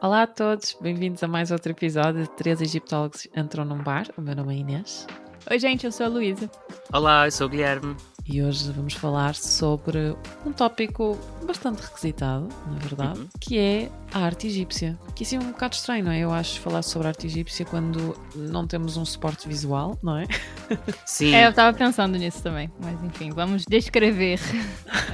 Olá 0.00 0.22
a 0.22 0.26
todos, 0.28 0.76
bem-vindos 0.80 1.24
a 1.24 1.26
mais 1.26 1.50
outro 1.50 1.72
episódio 1.72 2.22
de 2.22 2.30
Três 2.30 2.60
Egiptólogos 2.60 3.26
Entram 3.36 3.64
num 3.64 3.82
Bar. 3.82 4.06
O 4.16 4.20
meu 4.20 4.36
nome 4.36 4.54
é 4.54 4.58
Inês. 4.58 5.04
Oi, 5.50 5.58
gente, 5.58 5.86
eu 5.86 5.90
sou 5.90 6.06
a 6.06 6.08
Luísa. 6.08 6.48
Olá, 6.92 7.26
eu 7.26 7.32
sou 7.32 7.48
o 7.48 7.50
Guilherme 7.50 7.96
e 8.24 8.40
hoje 8.40 8.70
vamos 8.70 8.94
falar 8.94 9.34
sobre 9.34 10.14
um 10.46 10.52
tópico 10.52 11.18
bastante 11.44 11.82
requisitado, 11.82 12.46
na 12.70 12.78
verdade, 12.78 13.20
uhum. 13.20 13.28
que 13.40 13.58
é 13.58 13.90
a 14.12 14.20
arte 14.20 14.46
egípcia. 14.46 14.96
Que 15.16 15.24
isso 15.24 15.34
é 15.34 15.38
um 15.40 15.50
bocado 15.50 15.74
estranho, 15.74 16.04
não 16.04 16.12
é? 16.12 16.20
Eu 16.20 16.30
acho 16.30 16.60
falar 16.60 16.82
sobre 16.82 17.08
arte 17.08 17.26
egípcia 17.26 17.64
quando 17.64 18.16
não 18.36 18.68
temos 18.68 18.96
um 18.96 19.04
suporte 19.04 19.48
visual, 19.48 19.98
não 20.00 20.18
é? 20.18 20.26
Sim. 21.06 21.34
É, 21.34 21.46
eu 21.46 21.50
estava 21.50 21.76
pensando 21.76 22.16
nisso 22.16 22.40
também, 22.42 22.70
mas 22.80 23.02
enfim, 23.02 23.30
vamos 23.30 23.64
descrever 23.66 24.38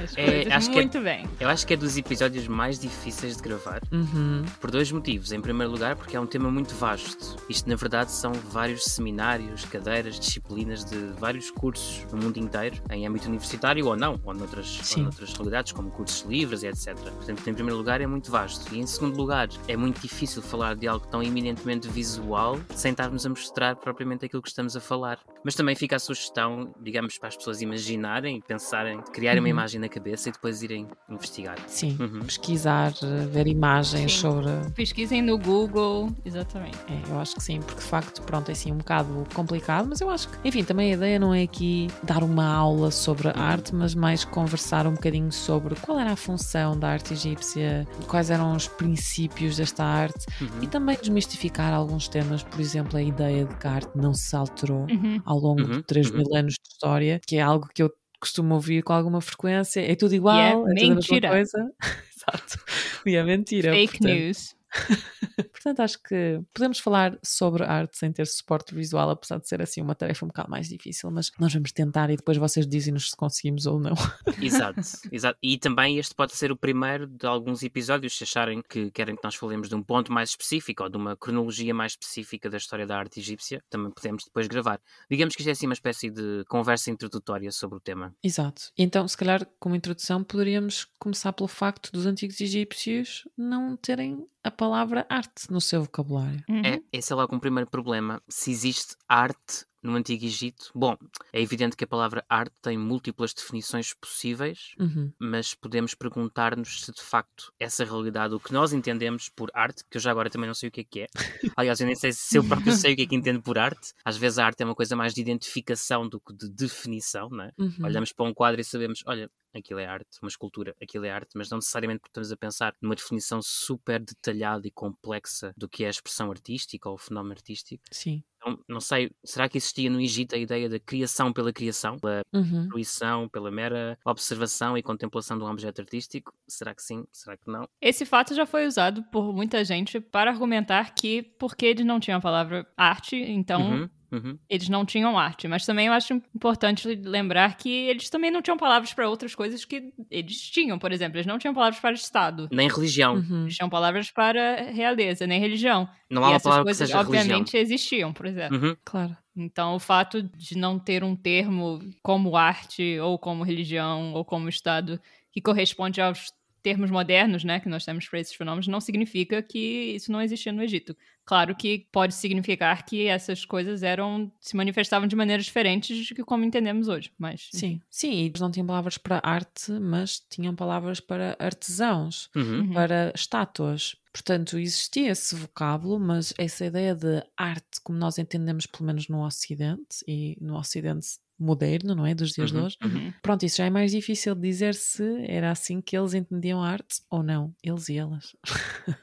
as 0.03 0.17
é, 0.17 0.43
coisas 0.43 0.67
muito 0.67 0.97
é, 0.97 1.01
bem. 1.01 1.29
Eu 1.39 1.49
acho 1.49 1.65
que 1.65 1.73
é 1.73 1.77
dos 1.77 1.97
episódios 1.97 2.47
mais 2.47 2.79
difíceis 2.79 3.37
de 3.37 3.43
gravar, 3.43 3.81
uhum. 3.91 4.43
por 4.59 4.71
dois 4.71 4.91
motivos. 4.91 5.31
Em 5.31 5.41
primeiro 5.41 5.71
lugar, 5.71 5.95
porque 5.95 6.15
é 6.15 6.19
um 6.19 6.25
tema 6.25 6.51
muito 6.51 6.73
vasto. 6.75 7.35
Isto, 7.49 7.69
na 7.69 7.75
verdade, 7.75 8.11
são 8.11 8.33
vários 8.33 8.85
seminários, 8.85 9.65
cadeiras, 9.65 10.19
disciplinas 10.19 10.83
de 10.83 10.97
vários 11.19 11.51
cursos 11.51 12.05
no 12.11 12.17
mundo 12.17 12.37
inteiro, 12.37 12.81
em 12.89 13.07
âmbito 13.07 13.27
universitário 13.27 13.85
ou 13.87 13.95
não, 13.95 14.19
ou 14.23 14.33
noutras, 14.33 14.95
ou 14.95 15.03
noutras 15.03 15.33
realidades, 15.33 15.71
como 15.71 15.89
cursos 15.91 16.27
livres 16.27 16.63
e 16.63 16.67
etc. 16.67 16.95
Portanto, 16.95 17.47
em 17.47 17.53
primeiro 17.53 17.77
lugar, 17.77 18.01
é 18.01 18.07
muito 18.07 18.31
vasto. 18.31 18.73
E 18.73 18.79
em 18.79 18.87
segundo 18.87 19.17
lugar, 19.17 19.47
é 19.67 19.77
muito 19.77 20.01
difícil 20.01 20.41
falar 20.41 20.75
de 20.75 20.87
algo 20.87 21.05
tão 21.07 21.21
eminentemente 21.21 21.87
visual 21.87 22.59
sem 22.75 22.91
estarmos 22.91 23.25
a 23.25 23.29
mostrar 23.29 23.75
propriamente 23.75 24.25
aquilo 24.25 24.41
que 24.41 24.49
estamos 24.49 24.75
a 24.75 24.79
falar. 24.79 25.19
Mas 25.43 25.55
também 25.55 25.75
fica 25.75 25.95
a 25.95 25.99
sugestão, 25.99 26.73
digamos, 26.81 27.17
para 27.17 27.29
as 27.29 27.37
pessoas 27.37 27.61
imaginarem, 27.61 28.41
pensarem, 28.41 29.01
criarem 29.13 29.39
uhum. 29.39 29.45
uma 29.45 29.49
imagem 29.49 29.79
na 29.79 29.89
cabeça 29.95 30.27
e 30.27 30.31
depois 30.33 30.61
irem 30.61 30.87
investigar. 31.09 31.57
Sim, 31.67 31.97
uhum. 31.99 32.19
pesquisar, 32.21 32.93
ver 33.31 33.47
imagens 33.47 34.11
sim. 34.11 34.19
sobre. 34.19 34.49
Pesquisem 34.75 35.21
no 35.21 35.37
Google, 35.37 36.13
exatamente. 36.25 36.77
É, 36.89 37.09
eu 37.09 37.19
acho 37.19 37.35
que 37.35 37.43
sim, 37.43 37.61
porque 37.61 37.79
de 37.79 37.87
facto, 37.87 38.21
pronto, 38.23 38.49
é 38.49 38.51
assim 38.51 38.71
um 38.71 38.77
bocado 38.77 39.25
complicado, 39.33 39.87
mas 39.87 40.01
eu 40.01 40.09
acho 40.09 40.27
que, 40.29 40.47
enfim, 40.47 40.63
também 40.63 40.91
a 40.91 40.95
ideia 40.95 41.17
não 41.17 41.33
é 41.33 41.43
aqui 41.43 41.87
dar 42.03 42.23
uma 42.23 42.45
aula 42.45 42.91
sobre 42.91 43.29
a 43.29 43.39
arte, 43.39 43.73
mas 43.73 43.95
mais 43.95 44.25
conversar 44.25 44.85
um 44.85 44.93
bocadinho 44.93 45.31
sobre 45.31 45.75
qual 45.75 45.97
era 45.97 46.11
a 46.11 46.15
função 46.15 46.77
da 46.77 46.89
arte 46.89 47.13
egípcia, 47.13 47.87
quais 48.07 48.29
eram 48.29 48.53
os 48.53 48.67
princípios 48.67 49.55
desta 49.55 49.83
arte 49.83 50.25
uhum. 50.41 50.63
e 50.63 50.67
também 50.67 50.97
desmistificar 50.99 51.73
alguns 51.73 52.09
temas, 52.09 52.43
por 52.43 52.59
exemplo, 52.59 52.97
a 52.97 53.01
ideia 53.01 53.45
de 53.45 53.55
que 53.55 53.67
a 53.67 53.71
arte 53.71 53.91
não 53.95 54.13
se 54.13 54.35
alterou 54.35 54.87
uhum. 54.89 55.21
ao 55.23 55.37
longo 55.37 55.61
uhum. 55.61 55.77
de 55.77 55.83
3 55.83 56.11
mil 56.11 56.25
uhum. 56.27 56.37
anos 56.37 56.53
de 56.53 56.69
história, 56.69 57.21
que 57.25 57.37
é 57.37 57.41
algo 57.41 57.69
que 57.73 57.81
eu 57.81 57.89
costumo 58.25 58.55
ouvir 58.55 58.81
com 58.81 58.91
alguma 58.91 59.21
frequência. 59.21 59.79
É 59.79 59.95
tudo 59.95 60.15
igual, 60.15 60.35
yeah, 60.35 60.57
é, 60.57 60.71
é 60.71 60.75
tudo 60.75 60.91
a 60.91 60.95
mesma 60.95 61.29
coisa. 61.29 61.71
Exato. 62.15 62.59
E 63.05 63.15
é 63.15 63.23
mentira. 63.23 63.71
Fake 63.71 63.99
portanto. 63.99 64.17
news. 64.17 64.55
Portanto, 65.51 65.79
acho 65.81 66.01
que 66.01 66.41
podemos 66.53 66.79
falar 66.79 67.17
sobre 67.23 67.63
arte 67.63 67.97
sem 67.97 68.11
ter 68.11 68.27
suporte 68.27 68.73
visual, 68.73 69.09
apesar 69.09 69.39
de 69.39 69.47
ser 69.47 69.61
assim 69.61 69.81
uma 69.81 69.95
tarefa 69.95 70.25
um 70.25 70.27
bocado 70.27 70.49
mais 70.49 70.67
difícil, 70.67 71.09
mas 71.11 71.31
nós 71.39 71.53
vamos 71.53 71.71
tentar 71.71 72.09
e 72.09 72.15
depois 72.15 72.37
vocês 72.37 72.67
dizem-nos 72.67 73.09
se 73.09 73.15
conseguimos 73.15 73.65
ou 73.65 73.79
não. 73.79 73.95
Exato, 74.41 74.81
exato. 75.11 75.37
E 75.41 75.57
também 75.57 75.97
este 75.97 76.13
pode 76.13 76.35
ser 76.35 76.51
o 76.51 76.57
primeiro 76.57 77.07
de 77.07 77.25
alguns 77.25 77.63
episódios, 77.63 78.17
se 78.17 78.23
acharem 78.23 78.61
que 78.67 78.91
querem 78.91 79.15
que 79.15 79.23
nós 79.23 79.35
falemos 79.35 79.69
de 79.69 79.75
um 79.75 79.81
ponto 79.81 80.11
mais 80.11 80.29
específico 80.29 80.83
ou 80.83 80.89
de 80.89 80.97
uma 80.97 81.15
cronologia 81.15 81.73
mais 81.73 81.93
específica 81.93 82.49
da 82.49 82.57
história 82.57 82.85
da 82.85 82.97
arte 82.97 83.19
egípcia, 83.19 83.63
também 83.69 83.91
podemos 83.91 84.23
depois 84.25 84.47
gravar. 84.47 84.79
Digamos 85.09 85.35
que 85.35 85.41
isto 85.41 85.49
é 85.49 85.51
assim 85.51 85.65
uma 85.65 85.73
espécie 85.73 86.09
de 86.09 86.43
conversa 86.47 86.91
introdutória 86.91 87.51
sobre 87.51 87.77
o 87.77 87.79
tema. 87.79 88.13
Exato. 88.23 88.71
Então, 88.77 89.07
se 89.07 89.17
calhar, 89.17 89.47
como 89.59 89.75
introdução, 89.75 90.23
poderíamos 90.23 90.85
começar 90.99 91.33
pelo 91.33 91.47
facto 91.47 91.91
dos 91.91 92.05
antigos 92.05 92.39
egípcios 92.39 93.27
não 93.37 93.75
terem 93.75 94.25
a 94.45 94.51
palavra 94.51 95.07
arte 95.09 95.51
no 95.51 95.59
seu 95.59 95.81
vocabulário. 95.81 96.43
Uhum. 96.47 96.61
É, 96.63 96.79
esse 96.93 97.11
é 97.11 97.15
logo 97.15 97.35
um 97.35 97.39
primeiro 97.39 97.67
problema. 97.67 98.21
Se 98.29 98.51
existe 98.51 98.95
arte 99.09 99.65
no 99.85 99.95
Antigo 99.95 100.25
Egito, 100.25 100.71
bom, 100.73 100.97
é 101.31 101.41
evidente 101.41 101.75
que 101.77 101.83
a 101.83 101.87
palavra 101.87 102.25
arte 102.27 102.55
tem 102.61 102.77
múltiplas 102.77 103.33
definições 103.33 103.93
possíveis, 103.93 104.73
uhum. 104.79 105.11
mas 105.19 105.53
podemos 105.53 105.93
perguntar-nos 105.93 106.81
se 106.81 106.91
de 106.91 107.01
facto 107.01 107.53
essa 107.59 107.85
realidade, 107.85 108.33
o 108.33 108.39
que 108.39 108.51
nós 108.51 108.73
entendemos 108.73 109.29
por 109.29 109.49
arte, 109.53 109.83
que 109.89 109.97
eu 109.97 110.01
já 110.01 110.11
agora 110.11 110.29
também 110.29 110.47
não 110.47 110.55
sei 110.55 110.69
o 110.69 110.71
que 110.71 110.81
é 110.81 110.83
que 110.83 111.01
é. 111.01 111.07
Aliás, 111.55 111.79
eu 111.79 111.85
nem 111.85 111.95
sei 111.95 112.11
se 112.11 112.37
eu 112.37 112.43
próprio 112.43 112.73
sei 112.73 112.93
o 112.93 112.95
que 112.95 113.03
é 113.03 113.05
que 113.05 113.15
entendo 113.15 113.41
por 113.41 113.57
arte. 113.57 113.93
Às 114.03 114.17
vezes 114.17 114.39
a 114.39 114.45
arte 114.45 114.61
é 114.61 114.65
uma 114.65 114.75
coisa 114.75 114.95
mais 114.95 115.13
de 115.13 115.21
identificação 115.21 116.07
do 116.09 116.19
que 116.19 116.33
de 116.33 116.49
definição, 116.49 117.29
não 117.29 117.43
é? 117.43 117.51
Uhum. 117.57 117.75
Olhamos 117.83 118.11
para 118.11 118.25
um 118.25 118.33
quadro 118.33 118.59
e 118.59 118.63
sabemos, 118.63 119.03
olha, 119.05 119.29
aquilo 119.53 119.79
é 119.79 119.85
arte, 119.85 120.19
uma 120.21 120.29
escultura, 120.29 120.75
aquilo 120.81 121.05
é 121.05 121.11
arte, 121.11 121.31
mas 121.35 121.49
não 121.49 121.57
necessariamente 121.57 121.99
porque 121.99 122.09
estamos 122.09 122.31
a 122.31 122.37
pensar 122.37 122.75
numa 122.81 122.95
definição 122.95 123.41
super 123.41 123.99
detalhada 123.99 124.67
e 124.67 124.71
complexa 124.71 125.53
do 125.55 125.69
que 125.69 125.83
é 125.83 125.87
a 125.87 125.91
expressão 125.91 126.29
artística 126.31 126.89
ou 126.89 126.95
o 126.95 126.97
fenómeno 126.97 127.33
artístico. 127.33 127.83
Sim. 127.91 128.23
Então, 128.45 128.59
não 128.69 128.79
sei, 128.79 129.11
será 129.23 129.49
que 129.49 129.57
existia 129.57 129.89
no 129.89 129.99
Egito 129.99 130.35
a 130.35 130.37
ideia 130.37 130.69
da 130.69 130.79
criação 130.79 131.33
pela 131.33 131.51
criação, 131.51 131.97
pela 131.97 132.21
uhum. 132.31 132.67
fruição, 132.69 133.27
pela 133.27 133.49
mera 133.49 133.97
observação 134.05 134.77
e 134.77 134.83
contemplação 134.83 135.37
de 135.37 135.43
um 135.43 135.49
objeto 135.49 135.81
artístico? 135.81 136.31
Será 136.47 136.75
que 136.75 136.83
sim? 136.83 137.05
Será 137.11 137.35
que 137.35 137.49
não? 137.49 137.67
Esse 137.81 138.05
fato 138.05 138.35
já 138.35 138.45
foi 138.45 138.67
usado 138.67 139.03
por 139.11 139.33
muita 139.33 139.65
gente 139.65 139.99
para 139.99 140.29
argumentar 140.29 140.93
que 140.93 141.23
porque 141.39 141.65
eles 141.65 141.85
não 141.85 141.99
tinham 141.99 142.19
a 142.19 142.21
palavra 142.21 142.67
arte, 142.77 143.15
então 143.15 143.61
uhum. 143.61 143.89
Uhum. 144.11 144.37
Eles 144.49 144.69
não 144.69 144.85
tinham 144.85 145.17
arte, 145.17 145.47
mas 145.47 145.65
também 145.65 145.87
eu 145.87 145.93
acho 145.93 146.13
importante 146.13 146.87
lembrar 146.87 147.57
que 147.57 147.69
eles 147.69 148.09
também 148.09 148.31
não 148.31 148.41
tinham 148.41 148.57
palavras 148.57 148.93
para 148.93 149.09
outras 149.09 149.35
coisas 149.35 149.65
que 149.65 149.91
eles 150.09 150.39
tinham, 150.49 150.77
por 150.79 150.91
exemplo, 150.91 151.17
eles 151.17 151.25
não 151.25 151.37
tinham 151.37 151.53
palavras 151.53 151.79
para 151.79 151.93
Estado. 151.93 152.47
Nem 152.51 152.69
religião. 152.69 153.15
Uhum. 153.15 153.43
Eles 153.43 153.55
tinham 153.55 153.69
palavras 153.69 154.11
para 154.11 154.71
realeza, 154.71 155.25
nem 155.25 155.39
religião. 155.39 155.89
Não 156.09 156.23
há 156.23 156.29
e 156.29 156.33
uma 156.33 156.39
palavra 156.39 156.63
coisas, 156.65 156.87
que 156.87 156.87
seja 156.87 156.99
obviamente, 156.99 157.53
religião. 157.53 157.61
existiam, 157.61 158.13
por 158.13 158.25
exemplo. 158.25 158.57
Uhum. 158.57 158.77
Claro. 158.83 159.17
Então, 159.35 159.75
o 159.75 159.79
fato 159.79 160.23
de 160.23 160.57
não 160.57 160.79
ter 160.79 161.03
um 161.03 161.15
termo 161.15 161.79
como 162.01 162.37
arte, 162.37 162.97
ou 162.99 163.19
como 163.19 163.43
religião, 163.43 164.13
ou 164.13 164.23
como 164.23 164.47
Estado, 164.47 164.99
que 165.31 165.41
corresponde 165.41 165.99
aos 165.99 166.31
termos 166.65 166.89
modernos, 166.89 167.43
né, 167.43 167.59
que 167.59 167.69
nós 167.69 167.85
temos 167.85 168.09
para 168.09 168.19
esses 168.19 168.33
fenômenos, 168.33 168.67
não 168.67 168.81
significa 168.81 169.39
que 169.39 169.93
isso 169.93 170.11
não 170.11 170.19
existia 170.19 170.51
no 170.51 170.63
Egito. 170.63 170.97
Claro 171.23 171.55
que 171.55 171.87
pode 171.91 172.15
significar 172.15 172.83
que 172.83 173.05
essas 173.05 173.45
coisas 173.45 173.83
eram 173.83 174.31
se 174.41 174.57
manifestavam 174.57 175.07
de 175.07 175.15
maneiras 175.15 175.45
diferentes 175.45 175.95
de 176.07 176.15
como 176.23 176.43
entendemos 176.43 176.87
hoje, 176.87 177.11
mas 177.19 177.49
sim, 177.51 177.79
sim, 177.87 178.25
eles 178.25 178.41
não 178.41 178.49
tinham 178.49 178.65
palavras 178.65 178.97
para 178.97 179.21
arte, 179.23 179.73
mas 179.73 180.19
tinham 180.27 180.55
palavras 180.55 180.99
para 180.99 181.37
artesãos, 181.37 182.31
uhum. 182.35 182.61
uhum. 182.61 182.73
para 182.73 183.11
estátuas. 183.13 183.95
Portanto, 184.11 184.57
existia 184.57 185.11
esse 185.11 185.35
vocábulo, 185.35 185.99
mas 185.99 186.33
essa 186.35 186.65
ideia 186.65 186.95
de 186.95 187.21
arte, 187.37 187.79
como 187.83 187.99
nós 187.99 188.17
entendemos, 188.17 188.65
pelo 188.65 188.85
menos 188.85 189.07
no 189.07 189.23
Ocidente, 189.23 190.03
e 190.07 190.35
no 190.41 190.57
Ocidente 190.57 191.19
moderno, 191.37 191.95
não 191.95 192.05
é? 192.05 192.15
Dos 192.15 192.31
dias 192.31 192.51
uhum, 192.51 192.59
de 192.59 192.65
hoje. 192.65 192.77
Uhum. 192.83 193.13
Pronto, 193.21 193.45
isso 193.45 193.57
já 193.57 193.65
é 193.65 193.69
mais 193.69 193.91
difícil 193.91 194.35
de 194.35 194.41
dizer 194.41 194.73
se 194.75 195.03
era 195.27 195.51
assim 195.51 195.81
que 195.81 195.97
eles 195.97 196.13
entendiam 196.13 196.63
a 196.63 196.69
arte 196.69 197.01
ou 197.09 197.21
não, 197.21 197.53
eles 197.63 197.89
e 197.89 197.97
elas. 197.97 198.35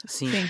Sim. 0.05 0.29
Sim. 0.31 0.49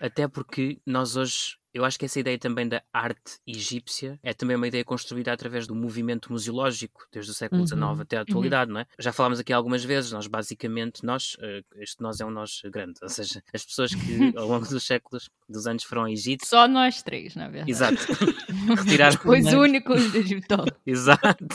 Até 0.00 0.28
porque 0.28 0.80
nós 0.86 1.16
hoje 1.16 1.56
eu 1.74 1.84
acho 1.84 1.98
que 1.98 2.04
essa 2.04 2.20
ideia 2.20 2.38
também 2.38 2.68
da 2.68 2.80
arte 2.92 3.38
egípcia 3.44 4.16
é 4.22 4.32
também 4.32 4.56
uma 4.56 4.68
ideia 4.68 4.84
construída 4.84 5.32
através 5.32 5.66
do 5.66 5.74
movimento 5.74 6.30
museológico, 6.30 7.06
desde 7.12 7.32
o 7.32 7.34
século 7.34 7.66
XIX 7.66 7.82
uhum. 7.82 8.00
até 8.00 8.16
a 8.16 8.20
atualidade, 8.20 8.70
uhum. 8.70 8.74
não 8.74 8.80
é? 8.82 8.86
Já 8.96 9.12
falámos 9.12 9.40
aqui 9.40 9.52
algumas 9.52 9.82
vezes, 9.82 10.12
nós 10.12 10.28
basicamente, 10.28 11.04
nós, 11.04 11.34
uh, 11.34 11.82
este 11.82 12.00
nós 12.00 12.20
é 12.20 12.24
um 12.24 12.30
nós 12.30 12.62
grande, 12.66 13.00
ou 13.02 13.08
seja, 13.08 13.42
as 13.52 13.64
pessoas 13.64 13.92
que 13.92 13.98
ao 14.38 14.46
longo 14.46 14.66
dos 14.68 14.86
séculos, 14.86 15.28
dos 15.48 15.66
anos 15.66 15.82
foram 15.82 16.02
ao 16.02 16.08
Egito. 16.08 16.46
Só 16.46 16.68
nós 16.68 17.02
três, 17.02 17.34
na 17.34 17.48
verdade. 17.48 17.70
Exato. 17.72 18.06
Retiraram... 18.78 19.18
Os 19.24 19.52
únicos 19.52 20.12
do 20.12 20.18
Egito. 20.18 20.64
Exato. 20.86 21.46